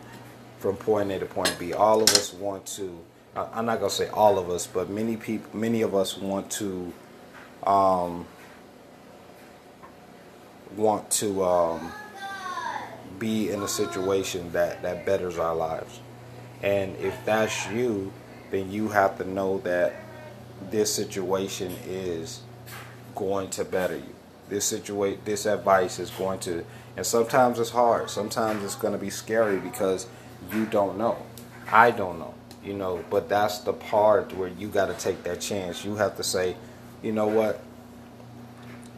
from 0.58 0.76
point 0.76 1.10
A 1.10 1.18
to 1.18 1.26
point 1.26 1.56
B. 1.58 1.72
All 1.72 2.02
of 2.02 2.10
us 2.10 2.32
want 2.32 2.66
to 2.66 3.00
I'm 3.36 3.66
not 3.66 3.78
gonna 3.78 3.90
say 3.90 4.08
all 4.08 4.38
of 4.38 4.50
us, 4.50 4.66
but 4.66 4.90
many 4.90 5.16
people, 5.16 5.56
many 5.56 5.82
of 5.82 5.94
us 5.94 6.16
want 6.16 6.50
to, 6.52 6.92
um, 7.64 8.26
want 10.76 11.10
to 11.12 11.44
um, 11.44 11.92
be 13.18 13.50
in 13.50 13.62
a 13.62 13.68
situation 13.68 14.50
that 14.52 14.82
that 14.82 15.06
betters 15.06 15.38
our 15.38 15.54
lives. 15.54 16.00
And 16.62 16.96
if 16.96 17.24
that's 17.24 17.68
you, 17.68 18.12
then 18.50 18.70
you 18.72 18.88
have 18.88 19.16
to 19.18 19.24
know 19.24 19.58
that 19.58 19.94
this 20.70 20.92
situation 20.94 21.74
is 21.86 22.40
going 23.14 23.50
to 23.50 23.64
better 23.64 23.96
you. 23.96 24.14
This 24.48 24.64
situation, 24.64 25.20
this 25.24 25.46
advice 25.46 25.98
is 25.98 26.10
going 26.10 26.40
to, 26.40 26.64
and 26.96 27.06
sometimes 27.06 27.58
it's 27.58 27.70
hard. 27.70 28.10
Sometimes 28.10 28.64
it's 28.64 28.74
going 28.74 28.92
to 28.92 28.98
be 28.98 29.10
scary 29.10 29.60
because 29.60 30.06
you 30.52 30.66
don't 30.66 30.98
know. 30.98 31.18
I 31.70 31.92
don't 31.92 32.18
know 32.18 32.34
you 32.62 32.74
know 32.74 33.02
but 33.10 33.28
that's 33.28 33.58
the 33.58 33.72
part 33.72 34.34
where 34.36 34.48
you 34.48 34.68
got 34.68 34.86
to 34.86 34.94
take 34.94 35.22
that 35.24 35.40
chance. 35.40 35.84
You 35.84 35.96
have 35.96 36.16
to 36.16 36.24
say 36.24 36.56
you 37.02 37.12
know 37.12 37.26
what? 37.26 37.60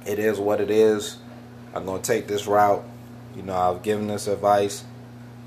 It 0.05 0.18
is 0.18 0.40
what 0.40 0.61
it 0.61 0.70
is. 0.70 1.18
I'm 1.75 1.85
going 1.85 2.03
to 2.03 2.07
take 2.07 2.27
this 2.27 2.46
route. 2.46 2.85
You 3.37 3.42
know 3.42 3.55
i've 3.57 3.83
given 3.83 4.09
this 4.09 4.27
advice. 4.27 4.85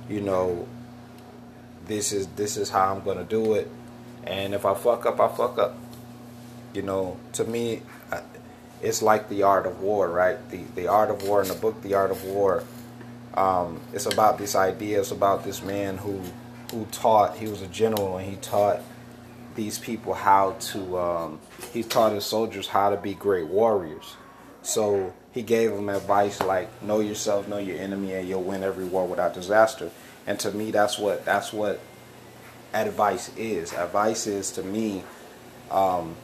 You 0.09 0.21
know 0.21 0.67
this 1.85 2.11
is 2.11 2.27
this 2.27 2.57
is 2.57 2.69
how 2.69 2.93
i'm 2.95 3.03
going 3.03 3.17
to 3.17 3.23
do 3.25 3.53
it. 3.53 3.69
And 4.23 4.53
if 4.53 4.65
i 4.65 4.73
fuck 4.73 5.05
up 5.05 5.19
i 5.19 5.27
fuck 5.27 5.57
up 5.57 5.75
you 6.75 6.81
know 6.81 7.17
to 7.33 7.43
me 7.45 7.81
it's 8.81 9.01
like 9.01 9.29
the 9.29 9.43
art 9.43 9.65
of 9.65 9.81
war 9.81 10.09
right 10.09 10.49
the 10.49 10.63
the 10.75 10.87
art 10.87 11.09
of 11.09 11.23
war 11.23 11.41
in 11.41 11.47
the 11.47 11.55
book 11.55 11.81
the 11.81 11.93
art 11.93 12.11
of 12.11 12.23
war 12.23 12.63
um, 13.33 13.81
it's 13.93 14.05
about 14.05 14.37
this 14.37 14.55
idea 14.55 14.99
it's 14.99 15.11
about 15.11 15.43
this 15.43 15.61
man 15.61 15.97
who 15.97 16.21
who 16.71 16.85
taught, 16.91 17.37
he 17.37 17.47
was 17.47 17.61
a 17.61 17.67
general 17.67 18.17
and 18.17 18.29
he 18.29 18.35
taught 18.37 18.81
these 19.55 19.79
people 19.79 20.13
how 20.13 20.51
to, 20.59 20.97
um, 20.97 21.39
he 21.71 21.83
taught 21.83 22.11
his 22.11 22.25
soldiers 22.25 22.67
how 22.67 22.89
to 22.89 22.97
be 22.97 23.13
great 23.13 23.47
warriors. 23.47 24.15
So 24.61 25.13
he 25.31 25.41
gave 25.41 25.71
them 25.71 25.89
advice 25.89 26.41
like 26.41 26.69
know 26.81 26.99
yourself, 26.99 27.47
know 27.47 27.57
your 27.57 27.77
enemy, 27.77 28.13
and 28.13 28.27
you'll 28.27 28.43
win 28.43 28.63
every 28.63 28.85
war 28.85 29.07
without 29.07 29.33
disaster. 29.33 29.91
And 30.27 30.39
to 30.39 30.51
me, 30.51 30.71
that's 30.71 30.97
what 30.97 31.23
that's 31.23 31.53
what 31.53 31.79
advice 32.73 33.31
is. 33.37 33.71
Advice 33.73 34.27
is 34.27 34.51
to 34.51 34.63
me 34.63 35.03
um, 35.69 36.15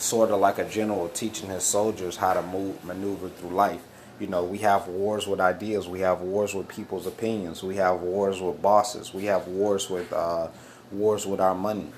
sort 0.00 0.30
of 0.30 0.40
like 0.40 0.58
a 0.58 0.64
general 0.64 1.08
teaching 1.08 1.50
his 1.50 1.64
soldiers 1.64 2.16
how 2.16 2.32
to 2.32 2.42
move, 2.42 2.82
maneuver 2.84 3.28
through 3.28 3.50
life. 3.50 3.82
You 4.18 4.26
know, 4.26 4.44
we 4.44 4.58
have 4.58 4.86
wars 4.88 5.26
with 5.26 5.40
ideas. 5.40 5.88
We 5.88 6.00
have 6.00 6.20
wars 6.20 6.54
with 6.54 6.68
people's 6.68 7.06
opinions. 7.06 7.62
We 7.62 7.76
have 7.76 8.00
wars 8.00 8.40
with 8.40 8.60
bosses. 8.60 9.14
We 9.14 9.26
have 9.26 9.46
wars 9.46 9.88
with 9.88 10.12
uh, 10.12 10.48
wars 10.92 11.26
with 11.26 11.40
our 11.40 11.54
money. 11.54 11.92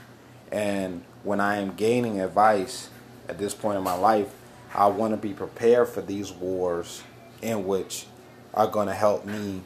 And 0.51 1.03
when 1.25 1.41
I 1.41 1.57
am 1.57 1.75
gaining 1.75 2.21
advice 2.21 2.91
at 3.29 3.39
this 3.39 3.55
point 3.55 3.79
in 3.79 3.85
my 3.85 3.95
life, 3.95 4.33
I 4.75 4.87
want 4.87 5.13
to 5.13 5.17
be 5.17 5.33
prepared 5.33 5.89
for 5.89 6.01
these 6.01 6.33
wars 6.33 7.03
in 7.41 7.67
which 7.67 8.07
are 8.55 8.67
going 8.67 8.87
to 8.87 8.95
help 8.95 9.25
me 9.27 9.63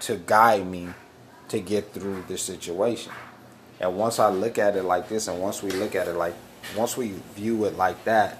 to 0.00 0.16
guide 0.16 0.66
me 0.66 0.88
to 1.48 1.60
get 1.60 1.92
through 1.92 2.24
this 2.28 2.42
situation. 2.42 3.12
And 3.80 3.96
once 3.96 4.18
I 4.18 4.28
look 4.28 4.58
at 4.58 4.76
it 4.76 4.82
like 4.82 5.08
this, 5.08 5.28
and 5.28 5.40
once 5.40 5.62
we 5.62 5.70
look 5.70 5.94
at 5.94 6.06
it 6.06 6.14
like, 6.14 6.34
once 6.76 6.96
we 6.96 7.14
view 7.34 7.64
it 7.64 7.76
like 7.76 8.04
that, 8.04 8.38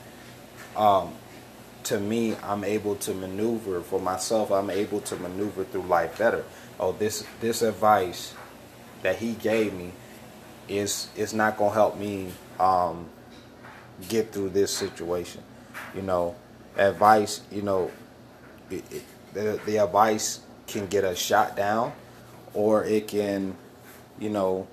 um, 0.77 1.15
to 1.85 1.99
me, 1.99 2.37
I'm 2.43 2.65
able 2.65 2.97
to 2.97 3.15
maneuver 3.15 3.81
for 3.81 4.01
myself. 4.01 4.51
I'm 4.53 4.71
able 4.71 5.01
to 5.03 5.17
maneuver 5.17 5.65
through 5.65 5.83
life 5.83 6.19
better. 6.19 6.45
Oh, 6.79 6.93
this 6.93 7.27
this 7.41 7.63
advice 7.63 8.35
that 9.03 9.17
he 9.17 9.33
gave 9.33 9.73
me 9.73 9.93
is 10.69 11.09
is 11.17 11.35
not 11.35 11.57
gonna 11.57 11.75
help 11.75 11.99
me 11.99 12.33
um, 12.59 13.09
get 14.09 14.33
through 14.33 14.51
this 14.51 14.73
situation. 14.73 15.43
You 15.95 16.03
know, 16.03 16.37
advice. 16.77 17.41
You 17.51 17.63
know, 17.63 17.91
it, 18.71 18.85
it, 18.93 19.03
the 19.33 19.61
the 19.67 19.79
advice 19.79 20.41
can 20.67 20.87
get 20.87 21.05
us 21.05 21.19
shot 21.19 21.57
down, 21.57 21.93
or 22.55 22.85
it 22.85 23.09
can, 23.09 23.57
you 24.19 24.31
know, 24.31 24.69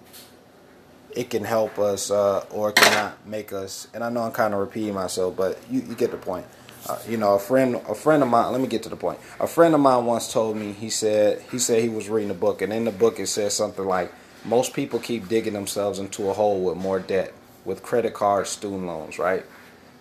it 1.18 1.32
can 1.32 1.44
help 1.44 1.80
us, 1.80 2.12
uh, 2.12 2.46
or 2.52 2.70
it 2.70 2.76
cannot 2.76 3.26
make 3.26 3.52
us. 3.52 3.88
And 3.96 4.04
I 4.04 4.10
know 4.12 4.22
I'm 4.22 4.32
kind 4.32 4.54
of 4.54 4.60
repeating 4.60 4.94
myself, 4.94 5.36
but 5.36 5.60
you, 5.68 5.82
you 5.82 5.96
get 5.96 6.12
the 6.12 6.18
point. 6.18 6.46
Uh, 6.88 7.00
you 7.10 7.18
know, 7.18 7.34
a 7.34 7.40
friend, 7.40 7.82
a 7.90 7.96
friend 7.96 8.22
of 8.22 8.30
mine. 8.30 8.52
Let 8.52 8.62
me 8.62 8.68
get 8.68 8.84
to 8.84 8.90
the 8.90 8.96
point. 8.96 9.18
A 9.40 9.48
friend 9.48 9.74
of 9.74 9.82
mine 9.82 10.06
once 10.06 10.32
told 10.32 10.56
me. 10.58 10.74
He 10.74 10.92
said 10.92 11.42
he 11.52 11.58
said 11.58 11.82
he 11.82 11.90
was 11.90 12.08
reading 12.08 12.30
a 12.30 12.36
book, 12.36 12.62
and 12.62 12.72
in 12.72 12.86
the 12.86 12.92
book 12.92 13.20
it 13.20 13.28
says 13.28 13.56
something 13.56 13.84
like, 13.84 14.14
"Most 14.46 14.74
people 14.74 15.00
keep 15.00 15.28
digging 15.28 15.54
themselves 15.54 15.98
into 15.98 16.30
a 16.30 16.34
hole 16.34 16.64
with 16.64 16.78
more 16.78 17.00
debt, 17.00 17.34
with 17.66 17.82
credit 17.82 18.14
cards, 18.14 18.52
student 18.52 18.86
loans, 18.86 19.18
right? 19.18 19.44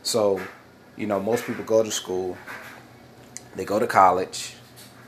So, 0.02 0.40
you 0.96 1.06
know, 1.06 1.18
most 1.18 1.46
people 1.46 1.64
go 1.64 1.82
to 1.82 1.90
school, 1.90 2.36
they 3.56 3.64
go 3.64 3.78
to 3.78 3.86
college, 3.86 4.54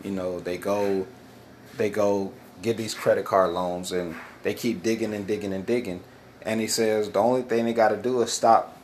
you 0.03 0.11
know, 0.11 0.41
they 0.41 0.57
go, 0.57 1.07
they 1.77 1.91
go 1.91 2.33
get 2.63 2.79
these 2.79 2.95
credit 2.95 3.27
card 3.27 3.51
loans, 3.51 3.93
and 3.93 4.17
they 4.43 4.55
keep 4.55 4.83
digging 4.83 5.15
and 5.15 5.27
digging 5.27 5.53
and 5.53 5.67
digging. 5.67 6.03
And 6.43 6.61
he 6.61 6.67
says 6.67 7.11
the 7.11 7.19
only 7.19 7.43
thing 7.43 7.65
they 7.65 7.73
got 7.73 7.89
to 7.89 7.97
do 7.97 8.23
is 8.23 8.33
stop, 8.33 8.77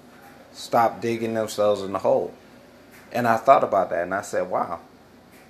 stop 0.53 1.01
digging 1.01 1.35
themselves 1.35 1.83
in 1.83 1.93
the 1.93 1.99
hole." 1.99 2.35
And 3.15 3.29
I 3.29 3.37
thought 3.37 3.63
about 3.63 3.91
that 3.91 4.03
and 4.03 4.13
I 4.13 4.23
said, 4.23 4.51
wow, 4.51 4.81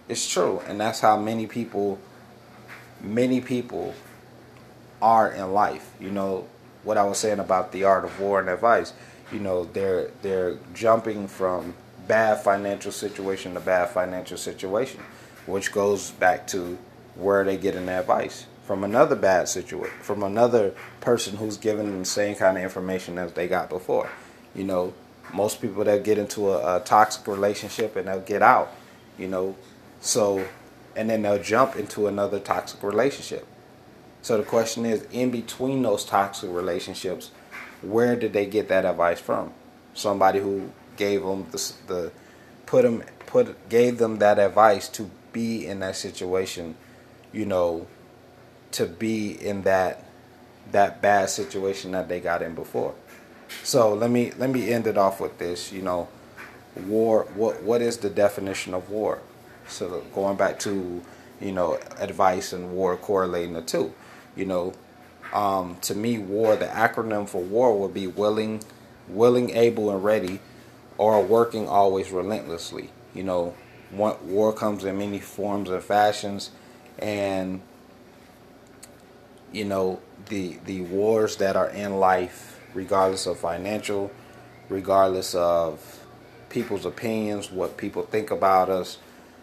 it's 0.07 0.29
true. 0.29 0.61
And 0.69 0.79
that's 0.79 1.01
how 1.01 1.19
many 1.19 1.47
people, 1.47 1.99
many 3.01 3.41
people 3.41 3.95
are 5.01 5.33
in 5.33 5.53
life. 5.53 5.91
You 5.99 6.11
know, 6.11 6.47
what 6.83 6.99
I 6.99 7.05
was 7.05 7.19
saying 7.19 7.41
about 7.41 7.73
the 7.73 7.85
art 7.85 8.05
of 8.05 8.21
war 8.21 8.39
and 8.39 8.51
advice, 8.51 8.93
you 9.33 9.41
know, 9.41 9.65
they're, 9.65 10.11
they're 10.21 10.59
jumping 10.75 11.27
from 11.27 11.75
bad 12.07 12.41
financial 12.41 12.93
situation 12.93 13.55
to 13.55 13.61
bad 13.61 13.89
financial 13.89 14.37
situation, 14.37 15.01
which 15.47 15.73
goes 15.73 16.11
back 16.11 16.47
to 16.49 16.77
where 17.15 17.45
they 17.45 17.57
getting 17.57 17.87
their 17.87 18.01
advice 18.01 18.45
from 18.65 18.83
another 18.83 19.15
bad 19.15 19.49
situation, 19.49 19.95
from 20.01 20.23
another 20.23 20.75
person 21.01 21.37
who's 21.37 21.57
giving 21.57 21.87
them 21.87 21.99
the 22.01 22.05
same 22.05 22.35
kind 22.35 22.57
of 22.57 22.65
information 22.65 23.19
as 23.19 23.33
they 23.33 23.47
got 23.47 23.69
before. 23.69 24.11
You 24.55 24.65
know, 24.65 24.95
most 25.33 25.61
people 25.61 25.85
that 25.85 26.03
get 26.03 26.19
into 26.19 26.51
a, 26.51 26.77
a, 26.77 26.81
toxic 26.81 27.27
relationship 27.27 27.95
and 27.97 28.09
they'll 28.09 28.21
get 28.21 28.43
out, 28.43 28.73
you 29.19 29.29
know, 29.29 29.57
so 30.01 30.47
and 30.97 31.11
then 31.11 31.23
they'll 31.23 31.43
jump 31.43 31.77
into 31.77 32.07
another 32.07 32.39
toxic 32.39 32.83
relationship. 32.83 33.47
So 34.23 34.39
the 34.39 34.45
question 34.45 34.87
is, 34.87 35.07
in 35.13 35.31
between 35.31 35.83
those 35.83 36.05
toxic 36.05 36.51
relationships, 36.51 37.31
where 37.83 38.17
did 38.17 38.33
they 38.33 38.47
get 38.47 38.69
that 38.69 38.87
advice 38.87 39.21
from? 39.21 39.53
Somebody 39.93 40.41
who 40.41 40.71
gave 40.97 41.23
them 41.23 41.47
the, 41.51 41.73
the 41.87 42.13
put 42.65 42.83
them 42.83 43.03
put 43.27 43.69
gave 43.69 43.99
them 43.99 44.19
that 44.19 44.39
advice 44.39 44.89
to 44.91 45.11
be 45.33 45.67
in 45.67 45.81
that 45.81 45.97
situation, 45.97 46.77
you 47.33 47.45
know, 47.45 47.87
to 48.75 48.87
be 48.87 49.31
in 49.33 49.63
that 49.63 50.05
that 50.73 51.01
bad 51.01 51.31
situation 51.31 51.93
that 51.93 52.09
they 52.09 52.21
got 52.21 52.43
in 52.43 52.55
before. 52.55 52.95
So 53.63 53.95
let 53.95 54.11
me 54.11 54.33
let 54.39 54.51
me 54.51 54.73
end 54.73 54.87
it 54.87 54.99
off 54.99 55.21
with 55.21 55.39
this. 55.39 55.73
You 55.73 55.83
know, 55.83 56.09
war. 56.87 57.27
What 57.35 57.63
what 57.63 57.83
is 57.83 57.99
the 57.99 58.11
definition 58.11 58.75
of 58.75 58.91
war? 58.91 59.21
So 59.69 60.03
going 60.15 60.37
back 60.37 60.59
to 60.61 61.03
you 61.41 61.53
know 61.53 61.79
advice 61.99 62.53
and 62.53 62.73
war 62.73 62.97
correlating 62.97 63.55
the 63.55 63.63
two. 63.63 63.93
You 64.37 64.47
know, 64.47 64.73
um, 65.33 65.77
to 65.83 65.95
me, 65.95 66.19
war. 66.19 66.57
The 66.57 66.67
acronym 66.67 67.29
for 67.29 67.43
war 67.43 67.79
would 67.79 67.95
be 67.95 68.09
willing, 68.09 68.63
willing, 69.09 69.51
able, 69.51 69.91
and 69.91 70.03
ready, 70.03 70.41
or 70.99 71.23
working 71.23 71.69
always 71.69 72.11
relentlessly. 72.11 72.91
You 73.15 73.23
know, 73.23 73.55
war 73.93 74.53
comes 74.53 74.85
in 74.85 74.99
many 74.99 75.21
forms 75.21 75.71
and 75.71 75.83
fashions, 75.83 76.51
and 76.99 77.61
you 79.55 79.65
know 79.65 80.01
the 80.29 80.59
the 80.67 80.83
wars 80.83 81.37
that 81.37 81.57
are 81.57 81.71
in 81.71 81.99
life 81.99 82.61
regardless 82.75 83.27
of 83.27 83.39
financial, 83.39 84.11
regardless 84.69 85.35
of 85.35 86.01
people's 86.51 86.85
opinions, 86.85 87.51
what 87.51 87.77
people 87.77 88.03
think 88.03 88.31
about 88.31 88.69
us, 88.69 88.99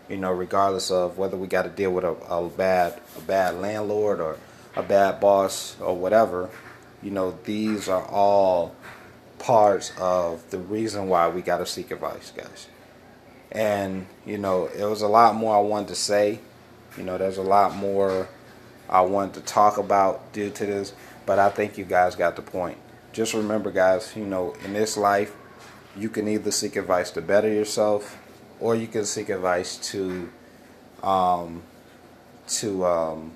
you 0.10 0.18
know, 0.18 0.32
regardless 0.32 0.92
of 0.92 1.18
whether 1.18 1.38
we 1.38 1.48
got 1.48 1.64
to 1.64 1.70
deal 1.70 1.92
with 1.92 2.04
a, 2.04 2.12
a 2.30 2.50
bad 2.50 3.00
a 3.18 3.22
bad 3.22 3.56
landlord 3.56 4.20
or 4.20 4.38
a 4.76 4.84
bad 4.84 5.20
boss 5.20 5.80
or 5.80 5.96
whatever, 5.96 6.50
you 7.02 7.12
know, 7.12 7.38
these 7.46 7.88
are 7.90 8.06
all 8.06 8.76
parts 9.40 9.92
of 10.00 10.48
the 10.52 10.60
reason 10.60 11.08
why 11.08 11.28
we 11.28 11.42
got 11.42 11.58
to 11.58 11.66
seek 11.66 11.92
advice, 11.92 12.32
guys. 12.36 12.68
And, 13.52 14.06
you 14.26 14.38
know, 14.38 14.68
it 14.68 14.86
was 14.86 15.02
a 15.02 15.08
lot 15.08 15.36
more 15.36 15.56
I 15.56 15.62
wanted 15.62 15.90
to 15.90 15.96
say. 15.96 16.40
You 16.98 17.04
know, 17.04 17.18
there's 17.18 17.38
a 17.38 17.42
lot 17.42 17.76
more 17.76 18.30
I 18.92 19.02
wanted 19.02 19.36
to 19.36 19.42
talk 19.42 19.78
about 19.78 20.34
due 20.34 20.50
to 20.50 20.66
this, 20.66 20.94
but 21.26 21.40
I 21.40 21.50
think 21.50 21.78
you 21.78 21.86
guys 21.86 22.16
got 22.16 22.36
the 22.36 22.42
point 22.42 22.78
just 23.14 23.34
remember, 23.34 23.72
guys, 23.72 24.14
you 24.16 24.26
know, 24.26 24.56
in 24.64 24.74
this 24.74 24.96
life, 24.96 25.36
you 25.98 26.10
can 26.10 26.28
either 26.28 26.52
seek 26.52 26.76
advice 26.76 27.12
to 27.12 27.22
better 27.22 27.52
yourself, 27.52 28.18
or 28.60 28.76
you 28.76 28.88
can 28.88 29.06
seek 29.06 29.30
advice 29.30 29.78
to, 29.92 30.30
um, 31.04 31.62
to, 32.48 32.86
um, 32.86 33.32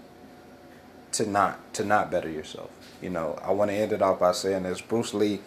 to 1.12 1.26
not 1.26 1.74
to 1.74 1.84
not 1.84 2.12
better 2.12 2.30
yourself. 2.30 2.70
You 3.02 3.10
know, 3.10 3.38
I 3.44 3.52
want 3.52 3.72
to 3.72 3.76
end 3.76 3.92
it 3.92 4.02
off 4.02 4.20
by 4.20 4.32
saying 4.32 4.64
this. 4.64 4.80
Bruce 4.80 5.14
Lee, 5.14 5.42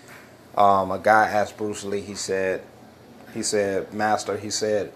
um, 0.56 0.90
a 0.90 0.98
guy 0.98 1.26
asked 1.26 1.56
Bruce 1.56 1.84
Lee. 1.84 2.00
He 2.00 2.14
said, 2.14 2.62
he 3.32 3.42
said, 3.42 3.92
Master, 3.94 4.36
he 4.36 4.50
said, 4.50 4.92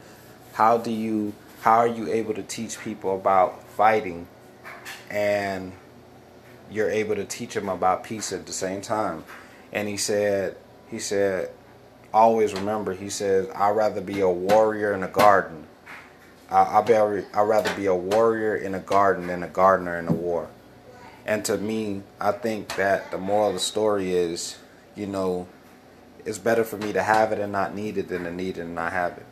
how 0.52 0.76
do 0.76 0.90
you, 0.90 1.32
how 1.62 1.78
are 1.78 1.86
you 1.86 2.12
able 2.12 2.34
to 2.34 2.42
teach 2.42 2.78
people 2.80 3.14
about 3.14 3.62
fighting, 3.68 4.26
and 5.10 5.72
you're 6.70 6.90
able 6.90 7.14
to 7.14 7.24
teach 7.24 7.54
them 7.54 7.68
about 7.68 8.04
peace 8.04 8.32
at 8.32 8.46
the 8.46 8.52
same 8.52 8.80
time. 8.80 9.24
And 9.72 9.88
he 9.88 9.96
said, 9.96 10.56
he 10.90 10.98
said, 10.98 11.50
always 12.12 12.52
remember, 12.52 12.94
he 12.94 13.08
says, 13.08 13.48
I'd 13.54 13.70
rather 13.70 14.00
be 14.00 14.20
a 14.20 14.28
warrior 14.28 14.92
in 14.92 15.02
a 15.02 15.08
garden. 15.08 15.66
I, 16.50 16.78
I 16.78 16.82
be, 16.82 16.94
I'd 16.94 17.42
rather 17.42 17.74
be 17.74 17.86
a 17.86 17.94
warrior 17.94 18.56
in 18.56 18.74
a 18.74 18.80
garden 18.80 19.26
than 19.26 19.42
a 19.42 19.48
gardener 19.48 19.98
in 19.98 20.08
a 20.08 20.12
war. 20.12 20.48
And 21.24 21.44
to 21.44 21.56
me, 21.56 22.02
I 22.20 22.32
think 22.32 22.76
that 22.76 23.10
the 23.10 23.18
moral 23.18 23.48
of 23.48 23.54
the 23.54 23.60
story 23.60 24.12
is, 24.12 24.58
you 24.94 25.06
know, 25.06 25.46
it's 26.24 26.38
better 26.38 26.64
for 26.64 26.76
me 26.76 26.92
to 26.92 27.02
have 27.02 27.32
it 27.32 27.38
and 27.38 27.52
not 27.52 27.74
need 27.74 27.96
it 27.96 28.08
than 28.08 28.24
to 28.24 28.32
need 28.32 28.58
it 28.58 28.62
and 28.62 28.74
not 28.74 28.92
have 28.92 29.18
it. 29.18 29.26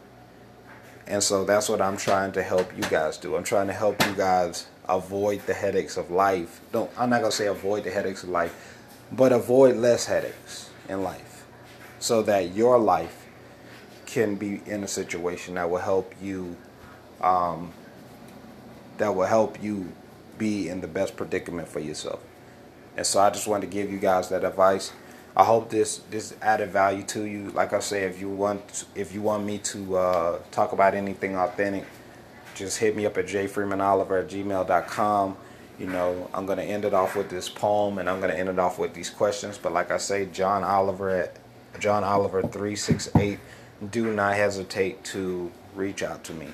And 1.07 1.23
so 1.23 1.45
that's 1.45 1.69
what 1.69 1.81
I'm 1.81 1.97
trying 1.97 2.33
to 2.33 2.43
help 2.43 2.77
you 2.77 2.85
guys 2.85 3.19
do. 3.19 3.37
I'm 3.37 3.45
trying 3.45 3.67
to 3.67 3.73
help 3.73 4.05
you 4.07 4.15
guys 4.15 4.67
avoid 4.91 5.47
the 5.47 5.55
headaches 5.55 5.97
of 5.97 6.11
life. 6.11 6.61
Don't 6.73 6.91
I'm 6.99 7.11
not 7.11 7.21
gonna 7.21 7.33
say 7.33 7.47
avoid 7.47 7.85
the 7.85 7.91
headaches 7.91 8.23
of 8.23 8.29
life, 8.29 8.77
but 9.13 9.33
avoid 9.33 9.77
less 9.77 10.07
headaches 10.07 10.71
in 10.89 11.03
life, 11.03 11.47
so 11.99 12.23
that 12.23 12.55
your 12.55 12.79
life 12.79 13.27
can 14.07 14.35
be 14.35 14.61
in 14.67 14.83
a 14.83 14.89
situation 14.89 15.55
that 15.55 15.71
will 15.71 15.79
help 15.79 16.13
you, 16.21 16.57
um, 17.21 17.73
that 18.99 19.15
will 19.15 19.27
help 19.27 19.63
you 19.63 19.93
be 20.37 20.69
in 20.69 20.81
the 20.81 20.89
best 20.89 21.17
predicament 21.17 21.69
for 21.69 21.81
yourself. 21.81 22.21
And 22.97 23.07
so 23.07 23.21
I 23.21 23.31
just 23.31 23.47
wanted 23.47 23.71
to 23.71 23.73
give 23.73 23.91
you 23.91 23.99
guys 23.99 24.29
that 24.31 24.43
advice. 24.45 24.93
I 25.37 25.45
hope 25.45 25.71
this 25.71 25.99
this 26.11 26.35
added 26.43 26.71
value 26.71 27.05
to 27.05 27.25
you. 27.25 27.51
Like 27.51 27.73
I 27.73 27.79
say, 27.79 28.03
if 28.03 28.21
you 28.21 28.29
want 28.29 28.85
if 28.97 29.15
you 29.15 29.23
want 29.23 29.45
me 29.45 29.59
to 29.59 29.97
uh, 29.97 30.39
talk 30.51 30.73
about 30.73 30.95
anything 30.95 31.37
authentic 31.37 31.85
just 32.61 32.79
hit 32.79 32.95
me 32.95 33.07
up 33.07 33.19
at 33.19 33.27
jfreemanoliver 33.27 34.23
at 34.23 34.31
gmail.com. 34.31 35.37
You 35.79 35.87
know, 35.87 36.31
I'm 36.35 36.47
going 36.47 36.59
to 36.59 36.65
end 36.65 36.85
it 36.85 36.93
off 36.93 37.17
with 37.17 37.31
this 37.31 37.49
poem 37.49 37.99
and 37.99 38.09
I'm 38.09 38.21
going 38.21 38.31
to 38.31 38.39
end 38.39 38.49
it 38.49 38.59
off 38.59 38.79
with 38.79 38.95
these 38.95 39.11
questions. 39.11 39.59
But 39.59 39.73
like 39.73 39.91
I 39.91 39.97
say, 39.97 40.27
John 40.27 40.63
Oliver 40.63 41.09
at 41.11 41.37
John 41.79 42.05
Oliver 42.05 42.43
368. 42.43 43.39
Do 43.91 44.13
not 44.13 44.35
hesitate 44.35 45.03
to 45.05 45.51
reach 45.75 46.03
out 46.03 46.25
to 46.25 46.35
me. 46.35 46.49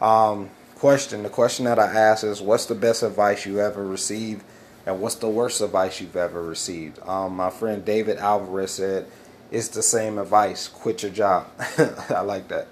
Um, 0.00 0.50
question 0.76 1.22
The 1.22 1.28
question 1.28 1.66
that 1.66 1.78
I 1.78 1.86
ask 1.86 2.24
is 2.24 2.40
What's 2.40 2.66
the 2.66 2.74
best 2.74 3.02
advice 3.02 3.44
you 3.44 3.60
ever 3.60 3.86
received? 3.86 4.42
And 4.86 5.00
what's 5.00 5.16
the 5.16 5.28
worst 5.28 5.60
advice 5.60 6.00
you've 6.00 6.16
ever 6.16 6.42
received? 6.42 6.98
Um, 7.06 7.36
my 7.36 7.50
friend 7.50 7.84
David 7.84 8.16
Alvarez 8.16 8.70
said, 8.72 9.06
It's 9.50 9.68
the 9.68 9.82
same 9.82 10.18
advice 10.18 10.68
quit 10.68 11.02
your 11.02 11.12
job. 11.12 11.48
I 12.08 12.20
like 12.20 12.48
that. 12.48 12.68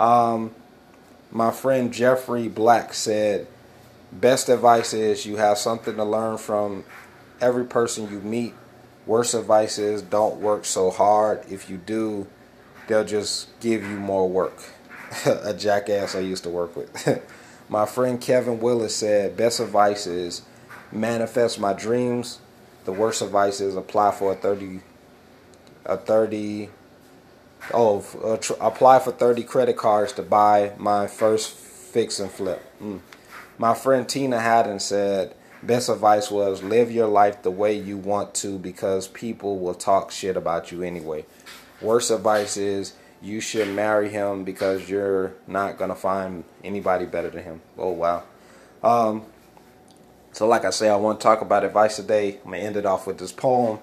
Um, 0.00 0.54
my 1.30 1.50
friend 1.50 1.92
Jeffrey 1.92 2.48
Black 2.48 2.94
said, 2.94 3.46
best 4.12 4.48
advice 4.48 4.92
is 4.92 5.26
you 5.26 5.36
have 5.36 5.58
something 5.58 5.96
to 5.96 6.04
learn 6.04 6.38
from 6.38 6.84
every 7.40 7.64
person 7.64 8.10
you 8.10 8.20
meet. 8.20 8.54
Worst 9.06 9.34
advice 9.34 9.78
is 9.78 10.02
don't 10.02 10.40
work 10.40 10.64
so 10.64 10.90
hard. 10.90 11.44
If 11.50 11.70
you 11.70 11.76
do, 11.78 12.26
they'll 12.86 13.04
just 13.04 13.48
give 13.60 13.82
you 13.82 13.96
more 13.96 14.28
work. 14.28 14.62
a 15.26 15.54
jackass 15.54 16.14
I 16.14 16.20
used 16.20 16.44
to 16.44 16.50
work 16.50 16.76
with. 16.76 17.22
my 17.68 17.86
friend 17.86 18.20
Kevin 18.20 18.60
Willis 18.60 18.96
said, 18.96 19.36
best 19.36 19.60
advice 19.60 20.06
is 20.06 20.42
manifest 20.92 21.58
my 21.58 21.72
dreams. 21.72 22.40
The 22.84 22.92
worst 22.92 23.22
advice 23.22 23.60
is 23.60 23.76
apply 23.76 24.12
for 24.12 24.32
a 24.32 24.34
30 24.34 24.80
a 25.84 25.96
30 25.96 26.68
oh 27.72 28.04
uh, 28.24 28.36
tr- 28.36 28.54
apply 28.60 28.98
for 29.00 29.12
30 29.12 29.42
credit 29.44 29.76
cards 29.76 30.12
to 30.14 30.22
buy 30.22 30.72
my 30.78 31.06
first 31.06 31.50
fix 31.50 32.18
and 32.20 32.30
flip. 32.30 32.62
Mm. 32.80 33.00
My 33.58 33.74
friend 33.74 34.08
Tina 34.08 34.38
Haddon 34.40 34.78
said, 34.78 35.34
best 35.62 35.88
advice 35.88 36.30
was 36.30 36.62
live 36.62 36.90
your 36.90 37.08
life 37.08 37.42
the 37.42 37.50
way 37.50 37.76
you 37.76 37.96
want 37.96 38.34
to 38.36 38.58
because 38.58 39.08
people 39.08 39.58
will 39.58 39.74
talk 39.74 40.10
shit 40.10 40.36
about 40.36 40.70
you 40.70 40.82
anyway. 40.82 41.24
Worst 41.80 42.10
advice 42.10 42.56
is 42.56 42.94
you 43.20 43.40
should 43.40 43.68
marry 43.68 44.08
him 44.10 44.44
because 44.44 44.88
you're 44.88 45.34
not 45.46 45.78
going 45.78 45.90
to 45.90 45.96
find 45.96 46.44
anybody 46.62 47.06
better 47.06 47.30
than 47.30 47.42
him. 47.42 47.60
Oh, 47.76 47.90
wow. 47.90 48.22
Um, 48.82 49.24
so, 50.32 50.46
like 50.46 50.64
I 50.64 50.70
say, 50.70 50.88
I 50.88 50.96
want 50.96 51.20
to 51.20 51.24
talk 51.24 51.40
about 51.40 51.64
advice 51.64 51.96
today. 51.96 52.38
I'm 52.44 52.50
going 52.50 52.60
to 52.60 52.66
end 52.66 52.76
it 52.76 52.86
off 52.86 53.06
with 53.06 53.18
this 53.18 53.32
poem 53.32 53.80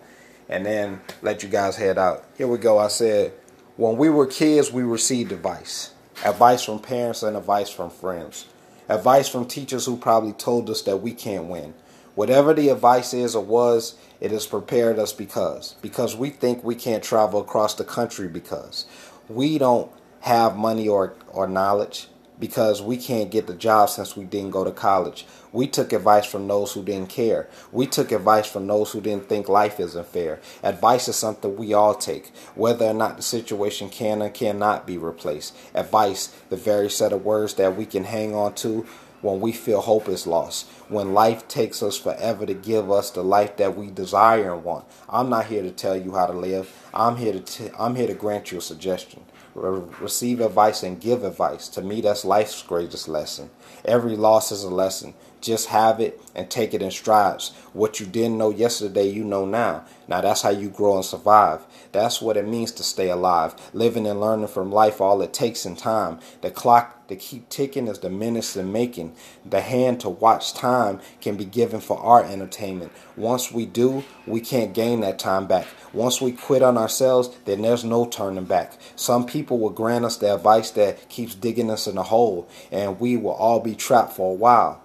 and 0.47 0.65
then 0.65 1.01
let 1.21 1.43
you 1.43 1.49
guys 1.49 1.75
head 1.75 1.97
out. 1.97 2.23
Here 2.37 2.47
we 2.47 2.57
go. 2.57 2.77
I 2.77 2.87
said, 2.87 3.33
When 3.77 3.97
we 3.97 4.09
were 4.09 4.25
kids, 4.25 4.71
we 4.71 4.83
received 4.83 5.33
advice 5.33 5.91
advice 6.23 6.63
from 6.63 6.79
parents 6.79 7.23
and 7.23 7.35
advice 7.35 7.69
from 7.69 7.89
friends, 7.89 8.45
advice 8.87 9.27
from 9.27 9.45
teachers 9.45 9.85
who 9.85 9.97
probably 9.97 10.31
told 10.31 10.69
us 10.69 10.81
that 10.83 11.01
we 11.01 11.11
can't 11.11 11.47
win. 11.47 11.73
Whatever 12.15 12.53
the 12.53 12.69
advice 12.69 13.13
is 13.13 13.35
or 13.35 13.43
was, 13.43 13.95
it 14.21 14.31
has 14.31 14.47
prepared 14.47 14.97
us 14.97 15.11
because. 15.11 15.75
Because 15.81 16.15
we 16.15 16.29
think 16.29 16.63
we 16.63 16.75
can't 16.75 17.03
travel 17.03 17.41
across 17.41 17.75
the 17.75 17.83
country 17.83 18.29
because 18.29 18.85
we 19.27 19.57
don't 19.57 19.91
have 20.21 20.55
money 20.55 20.87
or, 20.87 21.13
or 21.33 21.45
knowledge 21.45 22.07
because 22.39 22.81
we 22.81 22.97
can't 22.97 23.31
get 23.31 23.47
the 23.47 23.53
job 23.53 23.89
since 23.89 24.15
we 24.15 24.25
didn't 24.25 24.51
go 24.51 24.63
to 24.63 24.71
college. 24.71 25.25
We 25.51 25.67
took 25.67 25.93
advice 25.93 26.25
from 26.25 26.47
those 26.47 26.73
who 26.73 26.83
didn't 26.83 27.09
care. 27.09 27.47
We 27.71 27.87
took 27.87 28.11
advice 28.11 28.47
from 28.47 28.67
those 28.67 28.91
who 28.91 29.01
didn't 29.01 29.29
think 29.29 29.47
life 29.47 29.79
isn't 29.79 30.07
fair. 30.07 30.39
Advice 30.63 31.07
is 31.07 31.15
something 31.15 31.55
we 31.55 31.73
all 31.73 31.95
take, 31.95 32.31
whether 32.55 32.85
or 32.85 32.93
not 32.93 33.17
the 33.17 33.23
situation 33.23 33.89
can 33.89 34.21
or 34.21 34.29
cannot 34.29 34.85
be 34.85 34.97
replaced. 34.97 35.55
Advice, 35.73 36.27
the 36.49 36.57
very 36.57 36.89
set 36.89 37.13
of 37.13 37.23
words 37.23 37.53
that 37.55 37.75
we 37.75 37.85
can 37.85 38.03
hang 38.03 38.35
on 38.35 38.53
to 38.55 38.85
when 39.21 39.39
we 39.39 39.51
feel 39.51 39.81
hope 39.81 40.07
is 40.07 40.27
lost, 40.27 40.67
when 40.87 41.13
life 41.13 41.47
takes 41.47 41.81
us 41.81 41.97
forever 41.97 42.45
to 42.45 42.53
give 42.53 42.91
us 42.91 43.09
the 43.09 43.23
life 43.23 43.57
that 43.57 43.75
we 43.75 43.89
desire 43.89 44.53
and 44.53 44.63
want. 44.63 44.85
I'm 45.09 45.29
not 45.29 45.47
here 45.47 45.63
to 45.63 45.71
tell 45.71 45.97
you 45.97 46.13
how 46.13 46.27
to 46.27 46.33
live. 46.33 46.71
I'm 46.93 47.17
here 47.17 47.33
to 47.33 47.39
t- 47.39 47.71
I'm 47.77 47.95
here 47.95 48.07
to 48.07 48.13
grant 48.13 48.51
you 48.51 48.59
a 48.59 48.61
suggestion. 48.61 49.23
Re- 49.55 49.83
receive 50.01 50.41
advice 50.41 50.83
and 50.83 50.99
give 50.99 51.23
advice. 51.23 51.69
To 51.69 51.81
me, 51.81 52.01
that's 52.01 52.25
life's 52.25 52.61
greatest 52.61 53.07
lesson. 53.07 53.49
Every 53.85 54.17
loss 54.17 54.51
is 54.51 54.63
a 54.63 54.69
lesson. 54.69 55.13
Just 55.39 55.67
have 55.67 55.99
it 56.01 56.19
and 56.33 56.49
take 56.49 56.73
it 56.73 56.81
in 56.81 56.91
strides. 56.91 57.53
What 57.71 57.99
you 57.99 58.05
didn't 58.05 58.37
know 58.37 58.49
yesterday, 58.49 59.07
you 59.07 59.23
know 59.23 59.45
now. 59.45 59.85
Now 60.07 60.21
that's 60.21 60.41
how 60.41 60.49
you 60.49 60.69
grow 60.69 60.95
and 60.95 61.05
survive. 61.05 61.61
That's 61.91 62.21
what 62.21 62.35
it 62.35 62.47
means 62.47 62.71
to 62.73 62.83
stay 62.83 63.09
alive. 63.09 63.55
Living 63.71 64.07
and 64.07 64.19
learning 64.19 64.47
from 64.47 64.71
life, 64.71 64.99
all 64.99 65.21
it 65.21 65.33
takes 65.33 65.65
in 65.65 65.75
time. 65.75 66.19
The 66.41 66.51
clock 66.51 67.07
to 67.07 67.15
keep 67.15 67.47
ticking 67.49 67.87
is 67.87 67.99
the 67.99 68.09
minutes 68.09 68.55
in 68.55 68.71
making. 68.71 69.15
The 69.45 69.61
hand 69.61 69.99
to 70.01 70.09
watch 70.09 70.53
time 70.53 70.99
can 71.21 71.37
be 71.37 71.45
given 71.45 71.79
for 71.79 71.99
our 71.99 72.23
entertainment. 72.23 72.91
Once 73.15 73.51
we 73.51 73.65
do, 73.65 74.03
we 74.25 74.41
can't 74.41 74.73
gain 74.73 75.01
that 75.01 75.19
time 75.19 75.47
back. 75.47 75.67
Once 75.95 76.19
we 76.19 76.33
quit 76.33 76.61
on 76.61 76.77
ourselves, 76.77 77.29
then 77.45 77.61
there's 77.61 77.85
no 77.85 78.05
turning 78.05 78.43
back. 78.43 78.73
Some 78.97 79.25
people 79.25 79.57
will 79.59 79.69
grant 79.69 80.03
us 80.03 80.17
the 80.17 80.35
advice 80.35 80.69
that 80.71 81.07
keeps 81.07 81.33
digging 81.33 81.71
us 81.71 81.87
in 81.87 81.97
a 81.97 82.03
hole, 82.03 82.49
and 82.69 82.99
we 82.99 83.15
will 83.15 83.31
all 83.31 83.61
be 83.61 83.75
trapped 83.75 84.11
for 84.11 84.31
a 84.31 84.35
while. 84.35 84.81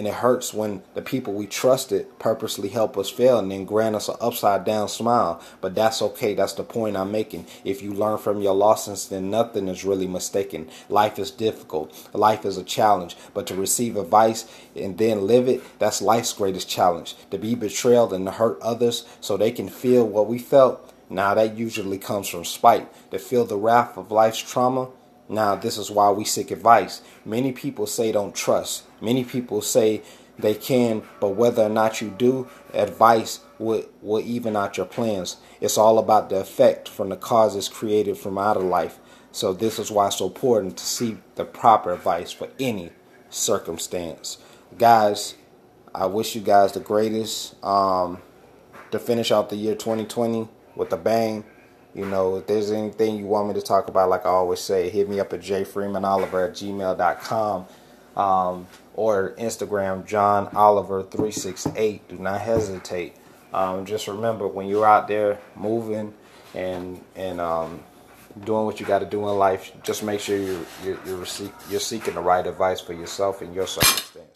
And 0.00 0.06
it 0.06 0.14
hurts 0.14 0.54
when 0.54 0.80
the 0.94 1.02
people 1.02 1.34
we 1.34 1.46
trusted 1.46 2.18
purposely 2.18 2.70
help 2.70 2.96
us 2.96 3.10
fail 3.10 3.38
and 3.38 3.52
then 3.52 3.66
grant 3.66 3.94
us 3.94 4.08
an 4.08 4.16
upside 4.18 4.64
down 4.64 4.88
smile. 4.88 5.42
But 5.60 5.74
that's 5.74 6.00
okay. 6.00 6.32
That's 6.32 6.54
the 6.54 6.62
point 6.62 6.96
I'm 6.96 7.12
making. 7.12 7.44
If 7.66 7.82
you 7.82 7.92
learn 7.92 8.16
from 8.16 8.40
your 8.40 8.54
losses, 8.54 9.10
then 9.10 9.28
nothing 9.28 9.68
is 9.68 9.84
really 9.84 10.06
mistaken. 10.06 10.70
Life 10.88 11.18
is 11.18 11.30
difficult. 11.30 11.92
Life 12.14 12.46
is 12.46 12.56
a 12.56 12.64
challenge. 12.64 13.14
But 13.34 13.46
to 13.48 13.54
receive 13.54 13.98
advice 13.98 14.50
and 14.74 14.96
then 14.96 15.26
live 15.26 15.46
it, 15.48 15.60
that's 15.78 16.00
life's 16.00 16.32
greatest 16.32 16.66
challenge. 16.66 17.14
To 17.30 17.36
be 17.36 17.54
betrayed 17.54 18.12
and 18.12 18.24
to 18.24 18.32
hurt 18.32 18.58
others 18.62 19.06
so 19.20 19.36
they 19.36 19.50
can 19.50 19.68
feel 19.68 20.08
what 20.08 20.28
we 20.28 20.38
felt. 20.38 20.94
Now 21.10 21.34
that 21.34 21.58
usually 21.58 21.98
comes 21.98 22.26
from 22.26 22.46
spite. 22.46 22.88
To 23.10 23.18
feel 23.18 23.44
the 23.44 23.58
wrath 23.58 23.98
of 23.98 24.10
life's 24.10 24.38
trauma 24.38 24.88
now, 25.30 25.54
this 25.54 25.78
is 25.78 25.92
why 25.92 26.10
we 26.10 26.24
seek 26.24 26.50
advice. 26.50 27.02
Many 27.24 27.52
people 27.52 27.86
say 27.86 28.10
don't 28.10 28.34
trust. 28.34 28.82
Many 29.00 29.24
people 29.24 29.62
say 29.62 30.02
they 30.38 30.54
can, 30.54 31.02
but 31.20 31.30
whether 31.30 31.62
or 31.62 31.68
not 31.68 32.00
you 32.00 32.10
do, 32.10 32.48
advice 32.72 33.40
will, 33.58 33.84
will 34.02 34.20
even 34.20 34.56
out 34.56 34.76
your 34.76 34.86
plans. 34.86 35.36
It's 35.60 35.78
all 35.78 35.98
about 35.98 36.30
the 36.30 36.36
effect 36.36 36.88
from 36.88 37.10
the 37.10 37.16
causes 37.16 37.68
created 37.68 38.16
from 38.16 38.38
out 38.38 38.56
of 38.56 38.64
life. 38.64 38.98
So, 39.32 39.52
this 39.52 39.78
is 39.78 39.90
why 39.90 40.08
it's 40.08 40.16
so 40.16 40.26
important 40.26 40.76
to 40.78 40.84
seek 40.84 41.18
the 41.36 41.44
proper 41.44 41.92
advice 41.92 42.32
for 42.32 42.48
any 42.58 42.90
circumstance. 43.28 44.38
Guys, 44.76 45.34
I 45.94 46.06
wish 46.06 46.34
you 46.34 46.40
guys 46.40 46.72
the 46.72 46.80
greatest 46.80 47.62
um, 47.64 48.18
to 48.90 48.98
finish 48.98 49.30
out 49.30 49.50
the 49.50 49.56
year 49.56 49.74
2020 49.74 50.48
with 50.74 50.92
a 50.92 50.96
bang. 50.96 51.44
You 51.94 52.06
know, 52.06 52.36
if 52.36 52.46
there's 52.46 52.70
anything 52.72 53.16
you 53.16 53.26
want 53.26 53.48
me 53.48 53.54
to 53.54 53.62
talk 53.62 53.88
about, 53.88 54.08
like 54.08 54.24
I 54.24 54.30
always 54.30 54.60
say, 54.60 54.88
hit 54.90 55.08
me 55.08 55.20
up 55.20 55.32
at 55.32 55.40
jfreemanoliver 55.40 56.48
at 56.48 56.54
gmail.com 56.54 57.66
um, 58.16 58.66
or 59.00 59.34
Instagram, 59.38 60.04
John 60.04 60.48
Oliver368. 60.48 62.00
Do 62.06 62.18
not 62.18 62.38
hesitate. 62.38 63.16
Um, 63.50 63.86
just 63.86 64.06
remember, 64.06 64.46
when 64.46 64.68
you're 64.68 64.84
out 64.84 65.08
there 65.08 65.38
moving 65.56 66.12
and 66.54 67.02
and 67.16 67.40
um, 67.40 67.82
doing 68.44 68.66
what 68.66 68.78
you 68.78 68.84
got 68.84 68.98
to 68.98 69.06
do 69.06 69.26
in 69.26 69.38
life, 69.38 69.72
just 69.82 70.02
make 70.02 70.20
sure 70.20 70.36
you're 70.36 70.66
you're, 70.84 70.98
you're, 71.06 71.26
you're 71.70 71.80
seeking 71.80 72.12
the 72.12 72.20
right 72.20 72.46
advice 72.46 72.82
for 72.82 72.92
yourself 72.92 73.40
and 73.40 73.54
your 73.54 73.66
circumstance. 73.66 74.29